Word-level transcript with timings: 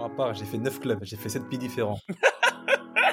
ma 0.00 0.08
part, 0.08 0.34
j'ai 0.34 0.44
fait 0.44 0.58
9 0.58 0.80
clubs, 0.80 0.98
j'ai 1.02 1.16
fait 1.16 1.28
7 1.28 1.48
pays 1.48 1.58
différents. 1.58 2.00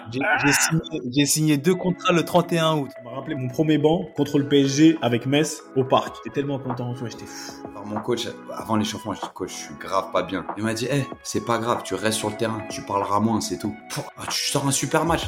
J'ai 0.09 0.53
signé, 0.53 1.25
signé 1.25 1.57
deux 1.57 1.75
contrats 1.75 2.13
le 2.13 2.23
31 2.23 2.77
août. 2.77 2.89
Ça 2.95 3.03
m'a 3.03 3.11
rappelé 3.11 3.35
mon 3.35 3.49
premier 3.49 3.77
banc 3.77 4.05
contre 4.15 4.39
le 4.39 4.47
PSG 4.47 4.97
avec 5.01 5.25
Metz 5.25 5.61
au 5.75 5.83
parc. 5.83 6.15
J'étais 6.23 6.35
tellement 6.35 6.59
content, 6.59 6.93
tu 6.93 6.99
vois, 6.99 7.09
j'étais 7.09 7.25
fou. 7.25 7.67
Alors, 7.71 7.85
mon 7.85 7.99
coach, 7.99 8.25
avant 8.55 8.77
l'échauffement, 8.77 9.13
je 9.13 9.19
dis 9.19 9.27
coach, 9.33 9.49
je 9.49 9.65
suis 9.65 9.75
grave 9.75 10.11
pas 10.13 10.23
bien. 10.23 10.45
Il 10.55 10.63
m'a 10.63 10.73
dit, 10.73 10.87
eh, 10.89 11.03
c'est 11.23 11.43
pas 11.45 11.57
grave, 11.57 11.81
tu 11.83 11.93
restes 11.93 12.19
sur 12.19 12.29
le 12.29 12.37
terrain, 12.37 12.61
tu 12.69 12.81
parleras 12.83 13.19
moins, 13.19 13.41
c'est 13.41 13.57
tout. 13.57 13.75
Ah, 14.17 14.23
tu 14.29 14.49
sors 14.49 14.65
un 14.65 14.71
super 14.71 15.03
match. 15.03 15.27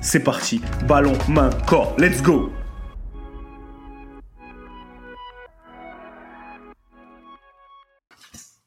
c'est 0.00 0.20
parti. 0.20 0.60
Ballon, 0.86 1.12
main, 1.28 1.50
corps. 1.66 1.94
Let's 1.98 2.22
go 2.22 2.52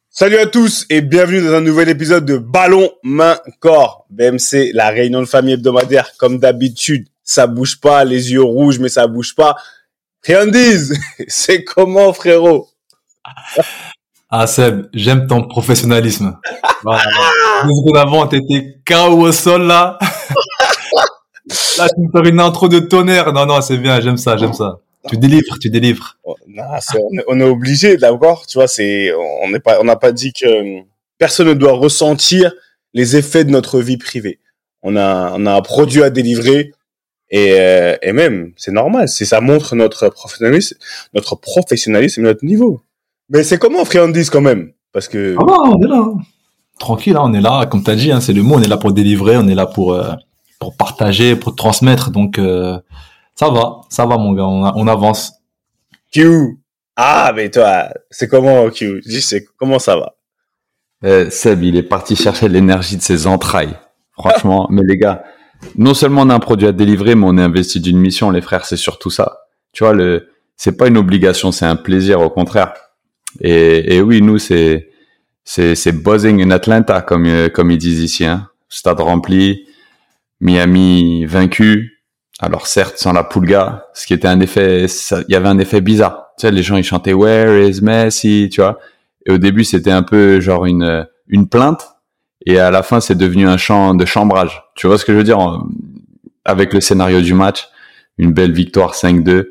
Salut 0.09 0.37
à 0.37 0.45
tous 0.45 0.85
et 0.89 1.01
bienvenue 1.01 1.41
dans 1.41 1.55
un 1.55 1.61
nouvel 1.61 1.89
épisode 1.89 2.25
de 2.25 2.37
Ballon, 2.37 2.91
main, 3.01 3.39
corps. 3.59 4.05
BMC, 4.11 4.71
la 4.73 4.89
réunion 4.89 5.21
de 5.21 5.25
famille 5.25 5.53
hebdomadaire. 5.53 6.11
Comme 6.17 6.37
d'habitude, 6.37 7.07
ça 7.23 7.47
bouge 7.47 7.79
pas, 7.79 8.03
les 8.03 8.31
yeux 8.31 8.43
rouges, 8.43 8.77
mais 8.77 8.89
ça 8.89 9.07
bouge 9.07 9.33
pas. 9.33 9.55
Rien 10.23 10.45
dise, 10.45 10.99
c'est 11.27 11.63
comment 11.63 12.13
frérot? 12.13 12.69
Ah 14.29 14.47
Seb, 14.47 14.89
j'aime 14.93 15.27
ton 15.27 15.47
professionnalisme. 15.47 16.37
Voilà. 16.83 17.03
Deux 17.63 17.69
secondes 17.69 17.97
avant, 17.97 18.27
t'étais 18.27 18.77
KO 18.85 19.21
au 19.21 19.31
sol 19.31 19.63
là. 19.63 19.97
là, 21.77 21.87
tu 21.89 22.01
me 22.01 22.09
fais 22.11 22.29
une 22.29 22.39
intro 22.39 22.67
de 22.67 22.79
tonnerre. 22.79 23.33
Non, 23.33 23.45
non, 23.45 23.61
c'est 23.61 23.77
bien, 23.77 23.99
j'aime 24.01 24.17
ça, 24.17 24.37
j'aime 24.37 24.53
ça. 24.53 24.79
Tu 25.09 25.17
délivres, 25.17 25.57
tu 25.59 25.69
délivres. 25.69 26.17
Oh, 26.23 26.35
non, 26.47 26.63
on, 26.63 27.17
est, 27.17 27.23
on 27.27 27.39
est 27.39 27.43
obligé, 27.43 27.97
d'accord 27.97 28.45
Tu 28.45 28.57
vois, 28.57 28.67
c'est, 28.67 29.11
on 29.43 29.49
n'est 29.49 29.59
pas, 29.59 29.79
on 29.81 29.83
n'a 29.83 29.95
pas 29.95 30.11
dit 30.11 30.31
que 30.31 30.81
personne 31.17 31.47
ne 31.47 31.53
doit 31.53 31.73
ressentir 31.73 32.53
les 32.93 33.15
effets 33.15 33.43
de 33.43 33.49
notre 33.49 33.79
vie 33.79 33.97
privée. 33.97 34.39
On 34.83 34.95
a, 34.95 35.33
on 35.35 35.45
a 35.45 35.53
un 35.55 35.61
produit 35.61 36.03
à 36.03 36.09
délivrer 36.09 36.71
et, 37.31 37.53
euh, 37.59 37.95
et 38.01 38.11
même, 38.11 38.51
c'est 38.57 38.71
normal. 38.71 39.07
C'est 39.07 39.25
ça 39.25 39.39
montre 39.41 39.75
notre 39.75 40.09
professionnalisme, 40.09 40.75
notre 41.13 41.35
professionnalisme 41.35 42.21
et 42.21 42.23
notre 42.23 42.45
niveau. 42.45 42.81
Mais 43.29 43.43
c'est 43.43 43.57
comment 43.57 43.85
friandise 43.85 44.29
quand 44.29 44.41
même 44.41 44.73
Parce 44.91 45.07
que 45.07 45.35
Ah 45.39 45.45
on 45.63 45.81
est 45.81 45.87
là. 45.87 46.05
Tranquille, 46.77 47.15
hein, 47.15 47.23
on 47.23 47.33
est 47.33 47.41
là. 47.41 47.65
Comme 47.67 47.83
t'as 47.83 47.95
dit, 47.95 48.11
hein, 48.11 48.19
c'est 48.19 48.33
le 48.33 48.43
mot. 48.43 48.55
On 48.55 48.61
est 48.61 48.67
là 48.67 48.77
pour 48.77 48.91
délivrer, 48.91 49.37
on 49.37 49.47
est 49.47 49.55
là 49.55 49.65
pour 49.65 49.93
euh, 49.93 50.11
pour 50.61 50.77
partager, 50.77 51.35
pour 51.35 51.55
transmettre. 51.55 52.11
Donc 52.11 52.37
euh, 52.39 52.79
ça 53.35 53.49
va, 53.49 53.81
ça 53.89 54.05
va, 54.05 54.17
mon 54.17 54.31
gars. 54.31 54.45
On, 54.45 54.63
on 54.75 54.87
avance. 54.87 55.33
Q. 56.13 56.59
Ah, 56.95 57.33
mais 57.35 57.49
toi, 57.49 57.89
c'est 58.11 58.27
comment 58.27 58.69
Q? 58.69 59.01
Dis, 59.05 59.21
c'est 59.21 59.43
comment 59.57 59.79
ça 59.79 59.97
va? 59.97 60.15
Euh, 61.03 61.29
Seb, 61.31 61.63
il 61.63 61.75
est 61.75 61.83
parti 61.83 62.15
chercher 62.15 62.47
l'énergie 62.47 62.95
de 62.95 63.01
ses 63.01 63.25
entrailles. 63.25 63.75
Franchement, 64.11 64.67
mais 64.71 64.83
les 64.85 64.97
gars, 64.97 65.23
non 65.77 65.95
seulement 65.95 66.21
on 66.21 66.29
a 66.29 66.35
un 66.35 66.39
produit 66.39 66.67
à 66.67 66.71
délivrer, 66.71 67.15
mais 67.15 67.25
on 67.25 67.37
est 67.39 67.41
investi 67.41 67.79
d'une 67.79 67.97
mission, 67.97 68.29
les 68.29 68.41
frères, 68.41 68.65
c'est 68.65 68.77
surtout 68.77 69.09
ça. 69.09 69.39
Tu 69.73 69.83
vois, 69.83 69.93
le, 69.93 70.29
c'est 70.57 70.77
pas 70.77 70.87
une 70.87 70.97
obligation, 70.97 71.51
c'est 71.51 71.65
un 71.65 71.75
plaisir, 71.75 72.21
au 72.21 72.29
contraire. 72.29 72.73
Et, 73.39 73.95
et 73.95 74.01
oui, 74.01 74.21
nous, 74.21 74.37
c'est, 74.37 74.89
c'est, 75.43 75.73
c'est 75.73 75.91
buzzing 75.91 76.43
in 76.43 76.51
Atlanta, 76.51 77.01
comme, 77.01 77.25
euh, 77.25 77.49
comme 77.49 77.71
ils 77.71 77.79
disent 77.79 78.01
ici, 78.01 78.25
hein. 78.25 78.49
Stade 78.69 78.99
rempli, 78.99 79.65
Miami 80.41 81.25
vaincu. 81.25 81.99
Alors 82.39 82.67
certes, 82.67 82.97
sans 82.97 83.13
la 83.13 83.23
Pulga, 83.23 83.85
ce 83.93 84.07
qui 84.07 84.13
était 84.13 84.27
un 84.27 84.39
effet, 84.39 84.85
il 84.85 85.25
y 85.31 85.35
avait 85.35 85.47
un 85.47 85.59
effet 85.59 85.79
bizarre. 85.79 86.31
Tu 86.37 86.47
sais, 86.47 86.51
les 86.51 86.63
gens, 86.63 86.75
ils 86.75 86.83
chantaient 86.83 87.13
Where 87.13 87.69
is 87.69 87.81
Messi, 87.81 88.49
tu 88.51 88.61
vois? 88.61 88.79
Et 89.25 89.31
au 89.31 89.37
début, 89.37 89.63
c'était 89.63 89.91
un 89.91 90.01
peu 90.01 90.39
genre 90.39 90.65
une, 90.65 91.07
une 91.27 91.47
plainte. 91.47 91.87
Et 92.47 92.59
à 92.59 92.71
la 92.71 92.81
fin, 92.81 92.99
c'est 92.99 93.15
devenu 93.15 93.47
un 93.47 93.57
chant 93.57 93.93
de 93.93 94.05
chambrage. 94.05 94.63
Tu 94.75 94.87
vois 94.87 94.97
ce 94.97 95.05
que 95.05 95.13
je 95.13 95.17
veux 95.19 95.23
dire? 95.23 95.37
Avec 96.43 96.73
le 96.73 96.81
scénario 96.81 97.21
du 97.21 97.35
match, 97.35 97.69
une 98.17 98.33
belle 98.33 98.51
victoire 98.51 98.95
5-2. 98.95 99.45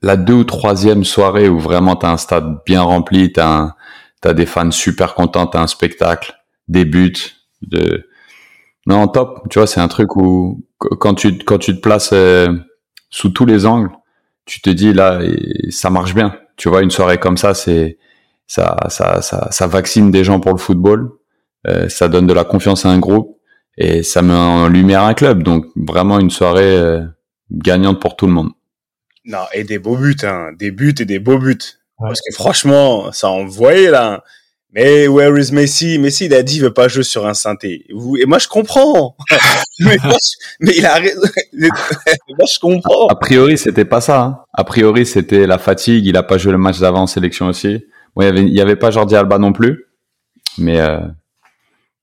La 0.00 0.16
deux 0.16 0.34
ou 0.34 0.44
troisième 0.44 1.04
soirée 1.04 1.50
où 1.50 1.58
vraiment 1.58 1.96
t'as 1.96 2.12
un 2.12 2.16
stade 2.16 2.60
bien 2.64 2.80
rempli, 2.80 3.32
t'as 3.32 3.74
t'as 4.20 4.32
des 4.32 4.46
fans 4.46 4.70
super 4.70 5.14
contents, 5.14 5.46
t'as 5.46 5.62
un 5.62 5.66
spectacle, 5.66 6.34
des 6.68 6.84
buts, 6.84 7.12
de, 7.62 8.06
non, 8.86 9.08
top. 9.08 9.48
Tu 9.50 9.58
vois, 9.58 9.66
c'est 9.66 9.80
un 9.80 9.88
truc 9.88 10.16
où, 10.16 10.64
qu- 10.80 10.96
quand 10.98 11.14
tu, 11.14 11.38
quand 11.38 11.58
tu 11.58 11.74
te 11.76 11.80
places 11.80 12.10
euh, 12.12 12.48
sous 13.10 13.30
tous 13.30 13.46
les 13.46 13.66
angles, 13.66 13.90
tu 14.46 14.60
te 14.60 14.70
dis 14.70 14.92
là, 14.92 15.20
et 15.22 15.70
ça 15.70 15.90
marche 15.90 16.14
bien. 16.14 16.36
Tu 16.56 16.68
vois, 16.68 16.82
une 16.82 16.90
soirée 16.90 17.18
comme 17.18 17.36
ça, 17.36 17.54
c'est, 17.54 17.98
ça, 18.46 18.76
ça, 18.88 19.22
ça, 19.22 19.48
ça 19.50 19.66
vaccine 19.66 20.10
des 20.10 20.24
gens 20.24 20.40
pour 20.40 20.52
le 20.52 20.58
football. 20.58 21.10
Euh, 21.66 21.88
ça 21.88 22.08
donne 22.08 22.26
de 22.26 22.32
la 22.32 22.44
confiance 22.44 22.86
à 22.86 22.88
un 22.88 22.98
groupe 22.98 23.38
et 23.76 24.02
ça 24.02 24.22
met 24.22 24.32
en 24.32 24.66
lumière 24.68 25.02
un 25.02 25.14
club. 25.14 25.42
Donc 25.42 25.66
vraiment 25.76 26.18
une 26.18 26.30
soirée 26.30 26.76
euh, 26.76 27.04
gagnante 27.50 28.00
pour 28.00 28.16
tout 28.16 28.26
le 28.26 28.32
monde. 28.32 28.50
Non, 29.26 29.44
et 29.52 29.64
des 29.64 29.78
beaux 29.78 29.96
buts, 29.96 30.16
hein. 30.22 30.52
Des 30.58 30.70
buts 30.70 30.94
et 30.98 31.04
des 31.04 31.18
beaux 31.18 31.38
buts. 31.38 31.58
Ouais. 31.98 32.08
Parce 32.08 32.20
que 32.20 32.34
franchement, 32.34 33.12
ça 33.12 33.28
envoyait 33.28 33.90
là. 33.90 34.24
Mais 34.72 35.08
where 35.08 35.36
is 35.38 35.50
Messi? 35.52 35.98
Messi, 35.98 36.26
il 36.26 36.34
a 36.34 36.42
dit, 36.44 36.56
il 36.56 36.62
veut 36.62 36.72
pas 36.72 36.86
jouer 36.86 37.02
sur 37.02 37.26
un 37.26 37.34
synthé. 37.34 37.86
Et 37.88 38.26
moi, 38.26 38.38
je 38.38 38.46
comprends. 38.46 39.16
mais, 39.80 39.96
moi, 40.04 40.16
je- 40.22 40.46
mais 40.60 40.72
il 40.76 40.86
a 40.86 40.94
raison. 40.94 41.20
moi, 41.52 42.46
je 42.52 42.58
comprends. 42.60 43.08
A 43.08 43.16
priori, 43.16 43.58
c'était 43.58 43.84
pas 43.84 44.00
ça. 44.00 44.20
hein. 44.22 44.38
A 44.52 44.62
priori, 44.62 45.06
c'était 45.06 45.46
la 45.46 45.58
fatigue. 45.58 46.06
Il 46.06 46.16
a 46.16 46.22
pas 46.22 46.38
joué 46.38 46.52
le 46.52 46.58
match 46.58 46.78
d'avant 46.78 47.02
en 47.02 47.06
sélection 47.08 47.46
aussi. 47.48 47.84
Bon, 48.14 48.22
il 48.22 48.26
y 48.26 48.28
avait, 48.28 48.42
il 48.42 48.54
y 48.54 48.60
avait 48.60 48.76
pas 48.76 48.92
Jordi 48.92 49.16
Alba 49.16 49.38
non 49.38 49.52
plus. 49.52 49.86
Mais 50.58 50.80
euh, 50.80 51.00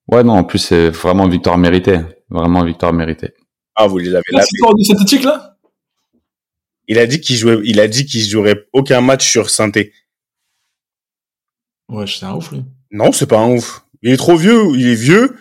ouais, 0.10 0.24
non. 0.26 0.34
En 0.34 0.44
plus, 0.44 0.60
c'est 0.60 0.90
vraiment 0.90 1.28
victoire 1.30 1.58
méritée. 1.58 2.00
Vraiment 2.30 2.66
victoire 2.66 2.92
méritée. 2.92 3.34
Ah, 3.76 3.88
vous 3.88 4.00
les 4.00 4.10
avez 4.10 4.24
La 4.32 4.40
lavé. 4.40 4.48
histoire 4.52 4.76
du 4.76 4.84
synthétique 4.84 5.24
là 5.24 5.56
Il 6.90 7.00
a 7.00 7.06
dit 7.06 7.22
qu'il 7.22 7.38
jouait, 7.38 7.60
il 7.64 7.80
a 7.80 7.88
dit 7.88 8.06
qu'il 8.06 8.22
jouerait 8.26 8.66
aucun 8.74 9.00
match 9.00 9.26
sur 9.30 9.50
synthé. 9.50 9.94
Ouais, 11.90 12.06
c'est 12.08 12.26
un 12.26 12.36
ouf, 12.36 12.52
lui. 12.52 12.64
Non, 12.92 13.12
c'est 13.12 13.28
pas 13.28 13.40
un 13.40 13.50
ouf. 13.52 13.84
Il 14.02 14.12
est 14.12 14.18
trop 14.18 14.36
vieux, 14.36 14.62
il 14.76 14.88
est 14.88 14.96
vieux. 14.96 15.36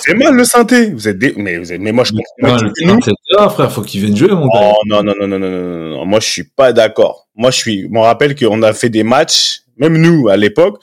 C'est 0.00 0.14
mal 0.14 0.34
le 0.34 0.44
synthé. 0.44 0.90
Vous 0.92 1.08
êtes 1.08 1.18
des... 1.18 1.34
mais, 1.36 1.58
vous 1.58 1.72
êtes... 1.72 1.80
mais 1.80 1.90
moi 1.90 2.04
je 2.04 2.12
comprends. 2.12 2.64
Ouais, 2.64 3.00
c'est 3.02 3.50
frère, 3.50 3.72
faut 3.72 3.82
qu'il 3.82 4.00
vienne 4.00 4.16
jouer, 4.16 4.28
oh, 4.30 4.74
non, 4.86 5.02
non, 5.02 5.14
non, 5.18 5.26
non, 5.26 5.38
non, 5.38 5.38
non, 5.38 5.88
non, 5.90 6.06
moi 6.06 6.20
je 6.20 6.28
suis 6.28 6.44
pas 6.44 6.72
d'accord. 6.72 7.26
Moi 7.34 7.50
je 7.50 7.56
suis, 7.56 7.82
je 7.82 7.88
me 7.88 7.98
rappelle 7.98 8.36
qu'on 8.36 8.62
a 8.62 8.72
fait 8.72 8.90
des 8.90 9.02
matchs, 9.02 9.62
même 9.76 9.96
nous 9.98 10.28
à 10.28 10.36
l'époque, 10.36 10.80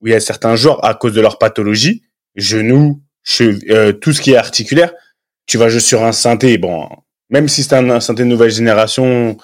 où 0.00 0.08
il 0.08 0.10
y 0.10 0.14
a 0.14 0.20
certains 0.20 0.56
joueurs 0.56 0.84
à 0.84 0.94
cause 0.94 1.14
de 1.14 1.22
leur 1.22 1.38
pathologie, 1.38 2.02
genoux, 2.34 3.00
che... 3.22 3.58
euh, 3.70 3.92
tout 3.92 4.12
ce 4.12 4.20
qui 4.20 4.32
est 4.32 4.36
articulaire, 4.36 4.92
tu 5.46 5.56
vas 5.56 5.70
jouer 5.70 5.80
sur 5.80 6.02
un 6.02 6.12
synthé. 6.12 6.58
Bon, 6.58 6.86
même 7.30 7.48
si 7.48 7.62
c'est 7.62 7.74
un 7.74 8.00
synthé 8.00 8.24
de 8.24 8.28
nouvelle 8.28 8.50
génération, 8.50 9.38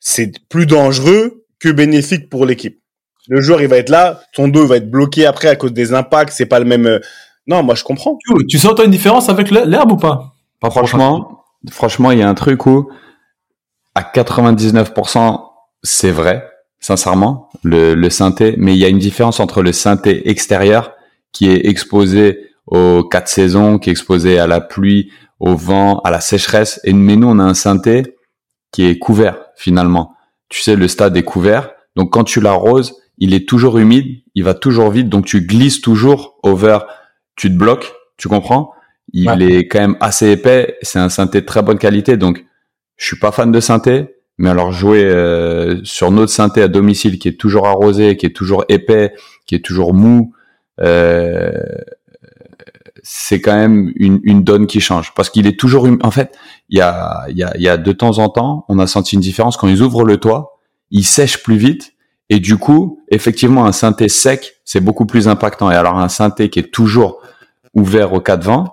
c'est 0.00 0.32
plus 0.48 0.66
dangereux 0.66 1.44
que 1.60 1.68
bénéfique 1.68 2.28
pour 2.28 2.44
l'équipe. 2.44 2.80
Le 3.28 3.40
joueur 3.40 3.60
il 3.60 3.68
va 3.68 3.76
être 3.78 3.88
là, 3.90 4.20
ton 4.34 4.48
dos 4.48 4.66
va 4.66 4.76
être 4.76 4.90
bloqué 4.90 5.26
après 5.26 5.48
à 5.48 5.56
cause 5.56 5.72
des 5.72 5.92
impacts, 5.94 6.32
c'est 6.32 6.46
pas 6.46 6.58
le 6.60 6.64
même 6.64 6.86
euh, 6.86 7.00
Non, 7.46 7.62
moi 7.62 7.74
je 7.74 7.84
comprends. 7.84 8.16
Tu, 8.24 8.46
tu 8.46 8.58
sens 8.58 8.74
toi 8.74 8.84
une 8.84 8.90
différence 8.90 9.28
avec 9.28 9.50
l'he- 9.50 9.64
l'herbe 9.66 9.92
ou 9.92 9.96
pas? 9.96 10.34
Pas 10.60 10.70
Franchement, 10.70 11.44
franchement, 11.70 12.10
il 12.12 12.18
y 12.18 12.22
a 12.22 12.28
un 12.28 12.34
truc 12.34 12.66
où 12.66 12.88
à 13.94 14.02
99% 14.02 15.40
c'est 15.82 16.10
vrai, 16.10 16.48
sincèrement, 16.80 17.48
le, 17.62 17.94
le 17.94 18.10
synthé, 18.10 18.54
mais 18.58 18.74
il 18.74 18.78
y 18.78 18.84
a 18.84 18.88
une 18.88 18.98
différence 18.98 19.40
entre 19.40 19.62
le 19.62 19.72
synthé 19.72 20.28
extérieur 20.28 20.92
qui 21.32 21.48
est 21.50 21.66
exposé 21.66 22.40
aux 22.66 23.04
quatre 23.04 23.28
saisons, 23.28 23.78
qui 23.78 23.90
est 23.90 23.92
exposé 23.92 24.38
à 24.38 24.46
la 24.46 24.60
pluie, 24.60 25.12
au 25.38 25.54
vent, 25.54 26.00
à 26.00 26.10
la 26.10 26.20
sécheresse, 26.20 26.80
et 26.84 26.92
mais 26.92 27.16
nous 27.16 27.28
on 27.28 27.38
a 27.38 27.44
un 27.44 27.54
synthé 27.54 28.16
qui 28.72 28.86
est 28.86 28.98
couvert 28.98 29.38
finalement. 29.56 30.14
Tu 30.48 30.62
sais, 30.62 30.76
le 30.76 30.88
stade 30.88 31.16
est 31.16 31.22
couvert, 31.22 31.70
donc 31.94 32.12
quand 32.12 32.24
tu 32.24 32.40
l'arroses, 32.40 32.96
il 33.18 33.34
est 33.34 33.48
toujours 33.48 33.78
humide, 33.78 34.22
il 34.34 34.44
va 34.44 34.54
toujours 34.54 34.90
vite, 34.90 35.08
donc 35.08 35.26
tu 35.26 35.40
glisses 35.42 35.80
toujours 35.80 36.38
over, 36.42 36.78
tu 37.36 37.48
te 37.48 37.56
bloques, 37.56 37.92
tu 38.16 38.28
comprends? 38.28 38.72
Il 39.12 39.42
est 39.42 39.68
quand 39.68 39.80
même 39.80 39.96
assez 40.00 40.30
épais, 40.32 40.76
c'est 40.82 40.98
un 40.98 41.08
synthé 41.08 41.40
de 41.40 41.46
très 41.46 41.62
bonne 41.62 41.78
qualité, 41.78 42.16
donc 42.16 42.44
je 42.96 43.06
suis 43.06 43.18
pas 43.18 43.30
fan 43.30 43.52
de 43.52 43.60
synthé, 43.60 44.16
mais 44.36 44.50
alors 44.50 44.72
jouer 44.72 45.04
euh, 45.04 45.80
sur 45.84 46.10
notre 46.10 46.32
synthé 46.32 46.62
à 46.62 46.68
domicile 46.68 47.18
qui 47.18 47.28
est 47.28 47.40
toujours 47.40 47.66
arrosé, 47.66 48.16
qui 48.16 48.26
est 48.26 48.34
toujours 48.34 48.64
épais, 48.68 49.14
qui 49.46 49.54
est 49.54 49.64
toujours 49.64 49.94
mou, 49.94 50.34
euh, 50.80 51.52
c'est 53.02 53.40
quand 53.40 53.54
même 53.54 53.92
une, 53.96 54.20
une, 54.24 54.42
donne 54.42 54.66
qui 54.66 54.80
change 54.80 55.14
parce 55.14 55.30
qu'il 55.30 55.46
est 55.46 55.58
toujours 55.58 55.84
hum-, 55.84 56.00
en 56.02 56.10
fait 56.10 56.36
il 56.68 56.78
y 56.78 56.80
a, 56.80 57.24
y, 57.28 57.44
a, 57.44 57.56
il 57.56 57.62
y 57.62 57.68
a 57.68 57.76
de 57.76 57.92
temps 57.92 58.18
en 58.18 58.28
temps 58.28 58.64
on 58.68 58.80
a 58.80 58.86
senti 58.88 59.14
une 59.14 59.20
différence 59.20 59.56
quand 59.56 59.68
ils 59.68 59.80
ouvrent 59.80 60.04
le 60.04 60.16
toit 60.16 60.58
il 60.90 61.04
sèche 61.04 61.42
plus 61.42 61.56
vite 61.56 61.94
et 62.28 62.40
du 62.40 62.56
coup 62.56 63.02
effectivement 63.08 63.66
un 63.66 63.72
synthé 63.72 64.08
sec 64.08 64.60
c'est 64.64 64.80
beaucoup 64.80 65.06
plus 65.06 65.28
impactant. 65.28 65.70
Et 65.70 65.74
alors 65.74 65.98
un 65.98 66.08
synthé 66.08 66.50
qui 66.50 66.58
est 66.58 66.72
toujours 66.72 67.22
ouvert 67.74 68.12
au 68.12 68.20
cas 68.20 68.36
de 68.36 68.44
vent 68.44 68.72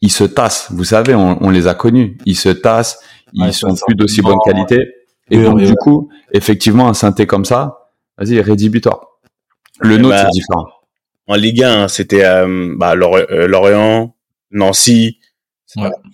ils 0.00 0.12
se 0.12 0.24
tassent. 0.24 0.68
Vous 0.70 0.84
savez 0.84 1.14
on, 1.14 1.42
on 1.44 1.50
les 1.50 1.66
a 1.66 1.74
connus. 1.74 2.18
Ils 2.24 2.36
se 2.36 2.48
tassent 2.48 3.00
ils 3.32 3.52
sont 3.52 3.74
plus 3.86 3.94
d'aussi 3.94 4.22
bonne 4.22 4.38
qualité. 4.44 4.94
Et 5.30 5.42
donc 5.42 5.60
du 5.60 5.74
coup 5.74 6.08
effectivement 6.32 6.88
un 6.88 6.94
synthé 6.94 7.26
comme 7.26 7.44
ça 7.44 7.90
vas-y 8.18 8.40
rédhibitoire. 8.40 9.08
Le 9.80 9.94
eh 9.94 9.98
nôtre 9.98 10.16
bah, 10.16 10.24
c'est 10.24 10.40
différent. 10.40 10.66
en 11.26 11.34
Ligue 11.36 11.62
1, 11.62 11.88
c'était 11.88 12.24
euh, 12.24 12.74
bah, 12.76 12.94
euh, 12.94 13.46
Lorient, 13.46 14.14
Nancy. 14.50 15.18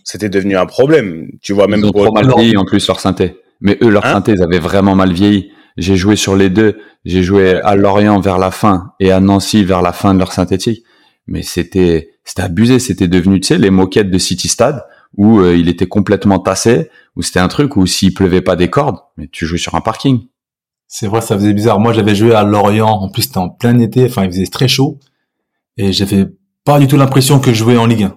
C'était 0.02 0.28
devenu 0.28 0.56
un 0.56 0.66
problème. 0.66 1.28
Tu 1.40 1.52
vois, 1.52 1.68
même 1.68 1.80
ils 1.80 1.86
ont 1.86 1.92
trop 1.92 2.12
mal 2.12 2.28
vieilli 2.28 2.56
en 2.56 2.64
plus 2.64 2.86
leur 2.88 3.00
synthé. 3.00 3.36
Mais 3.60 3.78
eux, 3.82 3.88
leur 3.88 4.04
hein 4.04 4.14
synthé, 4.14 4.32
ils 4.32 4.42
avaient 4.42 4.58
vraiment 4.58 4.94
mal 4.94 5.12
vieilli. 5.12 5.52
J'ai 5.76 5.96
joué 5.96 6.16
sur 6.16 6.36
les 6.36 6.50
deux. 6.50 6.78
J'ai 7.04 7.22
joué 7.22 7.60
à 7.62 7.74
Lorient 7.74 8.20
vers 8.20 8.38
la 8.38 8.50
fin 8.50 8.92
et 9.00 9.10
à 9.10 9.20
Nancy 9.20 9.64
vers 9.64 9.82
la 9.82 9.92
fin 9.92 10.14
de 10.14 10.18
leur 10.18 10.32
synthétique. 10.32 10.84
Mais 11.26 11.42
c'était 11.42 12.10
c'était 12.24 12.42
abusé. 12.42 12.78
C'était 12.78 13.08
devenu, 13.08 13.40
tu 13.40 13.48
sais, 13.48 13.58
les 13.58 13.70
moquettes 13.70 14.10
de 14.10 14.18
City 14.18 14.48
Stade 14.48 14.84
où 15.16 15.40
euh, 15.40 15.56
il 15.56 15.68
était 15.68 15.86
complètement 15.86 16.38
tassé, 16.38 16.90
où 17.16 17.22
c'était 17.22 17.40
un 17.40 17.48
truc 17.48 17.76
où 17.76 17.86
s'il 17.86 18.14
pleuvait 18.14 18.40
pas 18.40 18.56
des 18.56 18.68
cordes, 18.68 18.98
mais 19.16 19.28
tu 19.28 19.46
jouais 19.46 19.58
sur 19.58 19.74
un 19.74 19.80
parking. 19.80 20.26
C'est 20.86 21.06
vrai, 21.06 21.20
ça 21.20 21.36
faisait 21.36 21.52
bizarre. 21.52 21.80
Moi, 21.80 21.92
j'avais 21.92 22.14
joué 22.14 22.34
à 22.34 22.44
Lorient. 22.44 22.88
En 22.88 23.08
plus, 23.08 23.22
c'était 23.22 23.38
en 23.38 23.48
plein 23.48 23.78
été. 23.78 24.04
Enfin, 24.04 24.24
il 24.24 24.30
faisait 24.30 24.46
très 24.46 24.68
chaud. 24.68 25.00
Et 25.76 25.92
j'avais 25.92 26.26
pas 26.64 26.78
du 26.78 26.86
tout 26.86 26.96
l'impression 26.96 27.40
que 27.40 27.52
je 27.52 27.58
jouais 27.58 27.76
en 27.76 27.86
Ligue 27.86 28.04
1. 28.04 28.16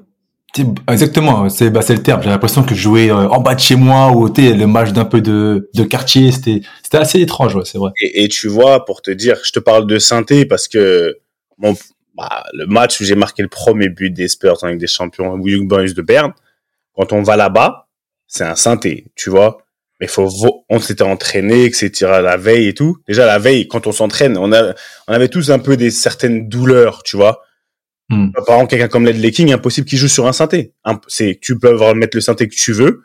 Exactement, 0.89 1.49
c'est 1.49 1.69
bah, 1.69 1.81
le 1.87 1.97
terme. 1.97 2.21
J'avais 2.21 2.33
l'impression 2.33 2.63
que 2.63 2.75
je 2.75 2.81
jouais 2.81 3.09
euh, 3.09 3.27
en 3.29 3.41
bas 3.41 3.55
de 3.55 3.59
chez 3.59 3.75
moi 3.75 4.11
ou 4.11 4.27
le 4.27 4.65
match 4.65 4.91
d'un 4.91 5.05
peu 5.05 5.21
de, 5.21 5.69
de 5.73 5.83
quartier. 5.83 6.31
C'était 6.31 6.61
assez 6.93 7.19
étrange, 7.19 7.55
ouais, 7.55 7.65
c'est 7.65 7.77
vrai. 7.77 7.91
Et, 8.01 8.27
tu 8.27 8.47
vois, 8.47 8.85
pour 8.85 9.01
te 9.01 9.11
dire, 9.11 9.37
je 9.43 9.51
te 9.51 9.59
parle 9.59 9.87
de 9.87 9.99
synthé 9.99 10.45
parce 10.45 10.67
que 10.67 11.17
mon, 11.57 11.75
bah, 12.15 12.43
le 12.53 12.65
match 12.65 12.99
où 13.01 13.03
j'ai 13.03 13.15
marqué 13.15 13.41
le 13.41 13.49
premier 13.49 13.89
but 13.89 14.11
des 14.11 14.27
Spurs 14.27 14.63
avec 14.63 14.77
des 14.77 14.87
champions, 14.87 15.37
Young 15.43 15.67
Boys 15.67 15.93
de 15.93 16.01
Berne, 16.01 16.33
quand 16.95 17.13
on 17.13 17.23
va 17.23 17.35
là-bas, 17.35 17.87
c'est 18.27 18.43
un 18.43 18.55
synthé, 18.55 19.05
tu 19.15 19.29
vois 19.29 19.59
mais 19.99 20.07
faut 20.07 20.29
on 20.69 20.79
s'était 20.79 21.03
entraîné 21.03 21.65
etc 21.65 21.91
la 22.21 22.37
veille 22.37 22.67
et 22.67 22.73
tout 22.73 22.97
déjà 23.07 23.25
la 23.25 23.39
veille 23.39 23.67
quand 23.67 23.87
on 23.87 23.91
s'entraîne 23.91 24.37
on 24.37 24.53
a 24.53 24.73
on 25.07 25.13
avait 25.13 25.29
tous 25.29 25.49
un 25.49 25.59
peu 25.59 25.75
des 25.75 25.91
certaines 25.91 26.47
douleurs 26.47 27.03
tu 27.03 27.17
vois 27.17 27.41
hmm. 28.09 28.31
par 28.45 28.55
exemple 28.55 28.69
quelqu'un 28.69 28.87
comme 28.87 29.05
Led 29.05 29.31
King 29.31 29.51
impossible 29.51 29.87
qu'il 29.87 29.97
joue 29.97 30.07
sur 30.07 30.27
un 30.27 30.33
synthé 30.33 30.73
c'est 31.07 31.39
tu 31.41 31.57
peux 31.57 31.93
mettre 31.93 32.17
le 32.17 32.21
synthé 32.21 32.47
que 32.47 32.55
tu 32.55 32.73
veux 32.73 33.03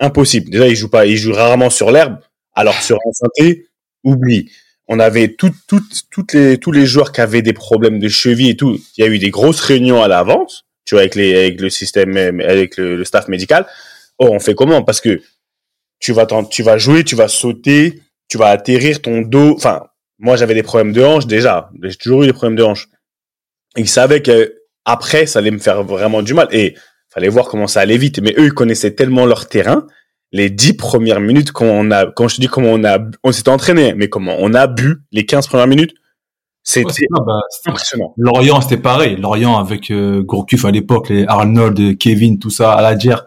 impossible 0.00 0.50
déjà 0.50 0.68
il 0.68 0.76
joue 0.76 0.88
pas 0.88 1.06
il 1.06 1.16
joue 1.16 1.32
rarement 1.32 1.70
sur 1.70 1.90
l'herbe 1.90 2.18
alors 2.54 2.80
sur 2.82 2.96
un 2.96 3.12
synthé 3.12 3.68
oublie 4.04 4.50
on 4.88 4.98
avait 4.98 5.34
toutes 5.34 5.56
toutes 5.66 6.02
toutes 6.10 6.32
les 6.32 6.58
tous 6.58 6.72
les 6.72 6.86
joueurs 6.86 7.12
qui 7.12 7.20
avaient 7.20 7.42
des 7.42 7.52
problèmes 7.52 7.98
de 7.98 8.08
cheville 8.08 8.50
et 8.50 8.56
tout 8.56 8.78
il 8.96 9.04
y 9.04 9.06
a 9.06 9.10
eu 9.10 9.18
des 9.18 9.30
grosses 9.30 9.60
réunions 9.60 10.02
à 10.02 10.08
l'avance 10.08 10.64
tu 10.84 10.94
vois 10.94 11.02
avec 11.02 11.14
les 11.14 11.36
avec 11.36 11.60
le 11.60 11.70
système 11.70 12.16
avec 12.16 12.76
le, 12.76 12.96
le 12.96 13.04
staff 13.04 13.28
médical 13.28 13.66
oh 14.22 14.28
on 14.30 14.40
fait 14.40 14.54
comment? 14.54 14.82
Parce 14.82 15.00
que 15.00 15.20
tu 15.98 16.12
vas 16.12 16.26
tu 16.50 16.62
vas 16.62 16.78
jouer, 16.78 17.04
tu 17.04 17.16
vas 17.16 17.28
sauter, 17.28 18.00
tu 18.28 18.38
vas 18.38 18.48
atterrir 18.48 19.02
ton 19.02 19.22
dos. 19.22 19.54
Enfin, 19.54 19.86
moi 20.18 20.36
j'avais 20.36 20.54
des 20.54 20.62
problèmes 20.62 20.92
de 20.92 21.02
hanche 21.02 21.26
déjà. 21.26 21.70
J'ai 21.82 21.96
toujours 21.96 22.22
eu 22.22 22.26
des 22.26 22.32
problèmes 22.32 22.56
de 22.56 22.62
hanche. 22.62 22.88
Ils 23.76 23.88
savaient 23.88 24.22
que 24.22 24.54
après 24.84 25.26
ça 25.26 25.38
allait 25.38 25.50
me 25.50 25.58
faire 25.58 25.82
vraiment 25.84 26.22
du 26.22 26.34
mal 26.34 26.48
et 26.50 26.74
fallait 27.08 27.28
voir 27.28 27.46
comment 27.46 27.66
ça 27.66 27.80
allait 27.80 27.96
vite. 27.96 28.20
Mais 28.20 28.34
eux 28.38 28.46
ils 28.46 28.54
connaissaient 28.54 28.94
tellement 28.94 29.26
leur 29.26 29.48
terrain. 29.48 29.86
Les 30.32 30.48
dix 30.48 30.72
premières 30.72 31.20
minutes 31.20 31.52
quand 31.52 31.66
on 31.66 31.90
a, 31.90 32.06
quand 32.06 32.28
je 32.28 32.36
te 32.36 32.40
dis 32.40 32.48
comment 32.48 32.70
on 32.70 32.84
a, 32.84 32.98
on 33.22 33.32
s'était 33.32 33.50
entraîné, 33.50 33.94
mais 33.94 34.08
comment 34.08 34.36
on 34.38 34.54
a 34.54 34.66
bu 34.66 35.02
les 35.12 35.26
15 35.26 35.46
premières 35.46 35.66
minutes, 35.66 35.92
c'était 36.62 37.06
bah, 37.10 37.40
impressionnant. 37.66 38.14
Lorient, 38.16 38.60
c'était 38.62 38.78
pareil. 38.78 39.16
Lorient 39.16 39.58
avec 39.58 39.90
euh, 39.90 40.22
Gourcuff 40.22 40.64
à 40.64 40.70
l'époque, 40.70 41.10
les 41.10 41.26
Arnold, 41.26 41.98
Kevin, 41.98 42.38
tout 42.38 42.50
ça 42.50 42.72
à 42.72 42.80
la 42.80 42.94
dière 42.94 43.26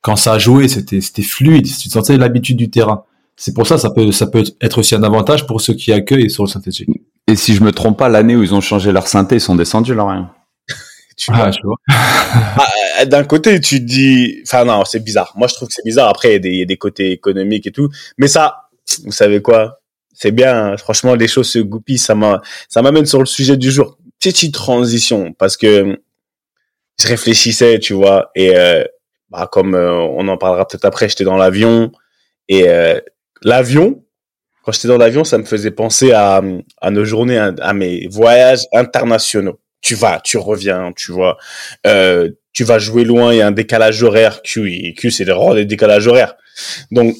quand 0.00 0.16
ça 0.16 0.34
a 0.34 0.38
joué, 0.38 0.68
c'était 0.68 1.00
c'était 1.00 1.22
fluide, 1.22 1.66
tu 1.66 1.88
sentais 1.88 2.16
l'habitude 2.16 2.56
du 2.56 2.70
terrain. 2.70 3.04
C'est 3.36 3.54
pour 3.54 3.66
ça 3.66 3.78
ça 3.78 3.90
peut 3.90 4.12
ça 4.12 4.26
peut 4.26 4.44
être 4.60 4.78
aussi 4.78 4.94
un 4.94 5.02
avantage 5.02 5.46
pour 5.46 5.60
ceux 5.60 5.74
qui 5.74 5.92
accueillent 5.92 6.30
sur 6.30 6.44
le 6.44 6.48
synthétique. 6.48 6.88
Et 7.30 7.36
si 7.36 7.54
je 7.54 7.62
me 7.62 7.70
trompe 7.70 7.98
pas, 7.98 8.08
l'année 8.08 8.34
où 8.34 8.42
ils 8.42 8.54
ont 8.54 8.60
changé 8.60 8.90
leur 8.90 9.06
synthé, 9.06 9.36
ils 9.36 9.40
sont 9.40 9.54
descendus 9.54 9.94
là 9.94 10.04
rien. 10.04 10.30
tu 11.16 11.30
ah, 11.32 11.50
vois. 11.62 11.76
Ah, 11.88 12.66
euh, 13.00 13.04
d'un 13.04 13.24
côté, 13.24 13.60
tu 13.60 13.78
te 13.78 13.84
dis, 13.84 14.40
enfin 14.44 14.64
non, 14.64 14.84
c'est 14.84 15.00
bizarre. 15.00 15.32
Moi, 15.36 15.46
je 15.46 15.54
trouve 15.54 15.68
que 15.68 15.74
c'est 15.74 15.84
bizarre. 15.84 16.08
Après, 16.08 16.30
il 16.30 16.32
y, 16.32 16.36
a 16.36 16.38
des, 16.40 16.48
il 16.48 16.58
y, 16.58 16.62
a 16.62 16.66
des, 16.66 16.76
côtés 16.76 17.12
économiques 17.12 17.68
et 17.68 17.70
tout, 17.70 17.88
mais 18.18 18.26
ça, 18.26 18.68
vous 19.04 19.12
savez 19.12 19.40
quoi? 19.40 19.80
C'est 20.12 20.32
bien. 20.32 20.72
Hein. 20.72 20.76
Franchement, 20.76 21.14
les 21.14 21.28
choses 21.28 21.48
se 21.48 21.60
goupillent. 21.60 21.98
Ça 21.98 22.14
m'a, 22.14 22.42
ça 22.68 22.82
m'amène 22.82 23.06
sur 23.06 23.20
le 23.20 23.26
sujet 23.26 23.56
du 23.56 23.70
jour. 23.70 23.96
Petite 24.18 24.52
transition 24.52 25.32
parce 25.38 25.56
que 25.56 25.98
je 27.00 27.08
réfléchissais, 27.08 27.78
tu 27.78 27.94
vois, 27.94 28.30
et 28.34 28.56
euh, 28.56 28.84
bah, 29.30 29.48
comme 29.50 29.74
euh, 29.74 29.92
on 29.92 30.28
en 30.28 30.36
parlera 30.36 30.66
peut-être 30.66 30.84
après, 30.84 31.08
j'étais 31.08 31.24
dans 31.24 31.36
l'avion 31.36 31.92
et 32.48 32.68
euh, 32.68 33.00
l'avion, 33.42 34.04
quand 34.62 34.72
j'étais 34.72 34.88
dans 34.88 34.98
l'avion, 34.98 35.24
ça 35.24 35.38
me 35.38 35.44
faisait 35.44 35.70
penser 35.70 36.12
à, 36.12 36.42
à 36.80 36.90
nos 36.90 37.04
journées, 37.04 37.38
à, 37.38 37.72
mes 37.72 38.06
voyages 38.08 38.66
internationaux. 38.72 39.58
Tu 39.80 39.94
vas, 39.94 40.20
tu 40.20 40.36
reviens, 40.36 40.92
tu 40.94 41.12
vois. 41.12 41.38
Euh, 41.86 42.30
tu 42.52 42.64
vas 42.64 42.78
jouer 42.78 43.04
loin, 43.04 43.32
il 43.32 43.38
y 43.38 43.40
a 43.40 43.46
un 43.46 43.52
décalage 43.52 44.02
horaire. 44.02 44.42
Q, 44.42 44.94
Q 44.96 45.10
c'est 45.10 45.24
le 45.24 45.54
des 45.54 45.64
décalages 45.64 46.06
horaires. 46.06 46.34
Donc, 46.90 47.16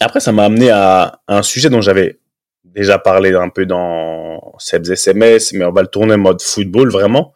après, 0.00 0.20
ça 0.20 0.32
m'a 0.32 0.44
amené 0.44 0.70
à, 0.70 1.20
un 1.28 1.42
sujet 1.42 1.70
dont 1.70 1.80
j'avais 1.80 2.18
déjà 2.64 2.98
parlé 2.98 3.32
un 3.34 3.48
peu 3.48 3.64
dans 3.64 4.54
Seb's 4.58 4.90
SMS, 4.90 5.52
mais 5.52 5.64
on 5.64 5.72
va 5.72 5.82
le 5.82 5.88
tourner 5.88 6.14
en 6.14 6.18
mode 6.18 6.42
football, 6.42 6.90
vraiment. 6.90 7.34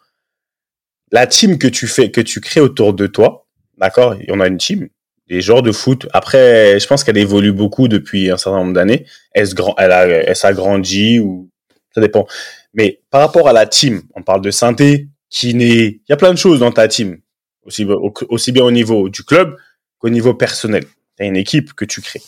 La 1.13 1.27
team 1.27 1.59
que 1.59 1.69
tu 1.69 1.87
fais, 1.87 2.11
que 2.11 2.21
tu 2.21 2.41
crées 2.41 2.61
autour 2.61 2.93
de 2.93 3.07
toi, 3.07 3.47
D'accord? 3.79 4.17
On 4.29 4.41
a 4.41 4.47
une 4.47 4.57
team, 4.57 4.89
des 5.29 5.41
joueurs 5.41 5.63
de 5.63 5.73
foot. 5.73 6.07
Après, 6.13 6.79
je 6.79 6.87
pense 6.87 7.05
qu'elle 7.05 7.19
évolue 7.19 7.53
beaucoup 7.53 7.89
depuis 7.89 8.31
un 8.31 8.37
certain 8.37 8.59
nombre 8.59 8.73
d'années. 8.73 9.07
Elle, 9.33 9.49
elle, 9.79 9.93
a, 9.93 10.35
s'agrandit 10.35 11.21
ou 11.21 11.51
ça 11.95 12.01
dépend. 12.01 12.27
Mais 12.75 13.01
par 13.11 13.21
rapport 13.21 13.49
à 13.49 13.53
la 13.53 13.67
team, 13.67 14.03
on 14.15 14.23
parle 14.23 14.41
de 14.41 14.51
synthé, 14.51 15.09
n'est, 15.43 15.87
il 15.87 16.01
y 16.09 16.13
a 16.13 16.17
plein 16.17 16.33
de 16.33 16.39
choses 16.39 16.61
dans 16.61 16.73
ta 16.73 16.89
team, 16.89 17.19
aussi, 17.65 17.87
aussi 18.29 18.53
bien 18.53 18.65
au 18.65 18.71
niveau 18.71 19.09
du 19.09 19.25
club 19.25 19.57
qu'au 19.99 20.09
niveau 20.09 20.35
personnel. 20.35 20.85
Tu 21.17 21.25
as 21.25 21.27
une 21.27 21.37
équipe 21.37 21.73
que 21.73 21.85
tu 21.85 22.01
crées, 22.01 22.23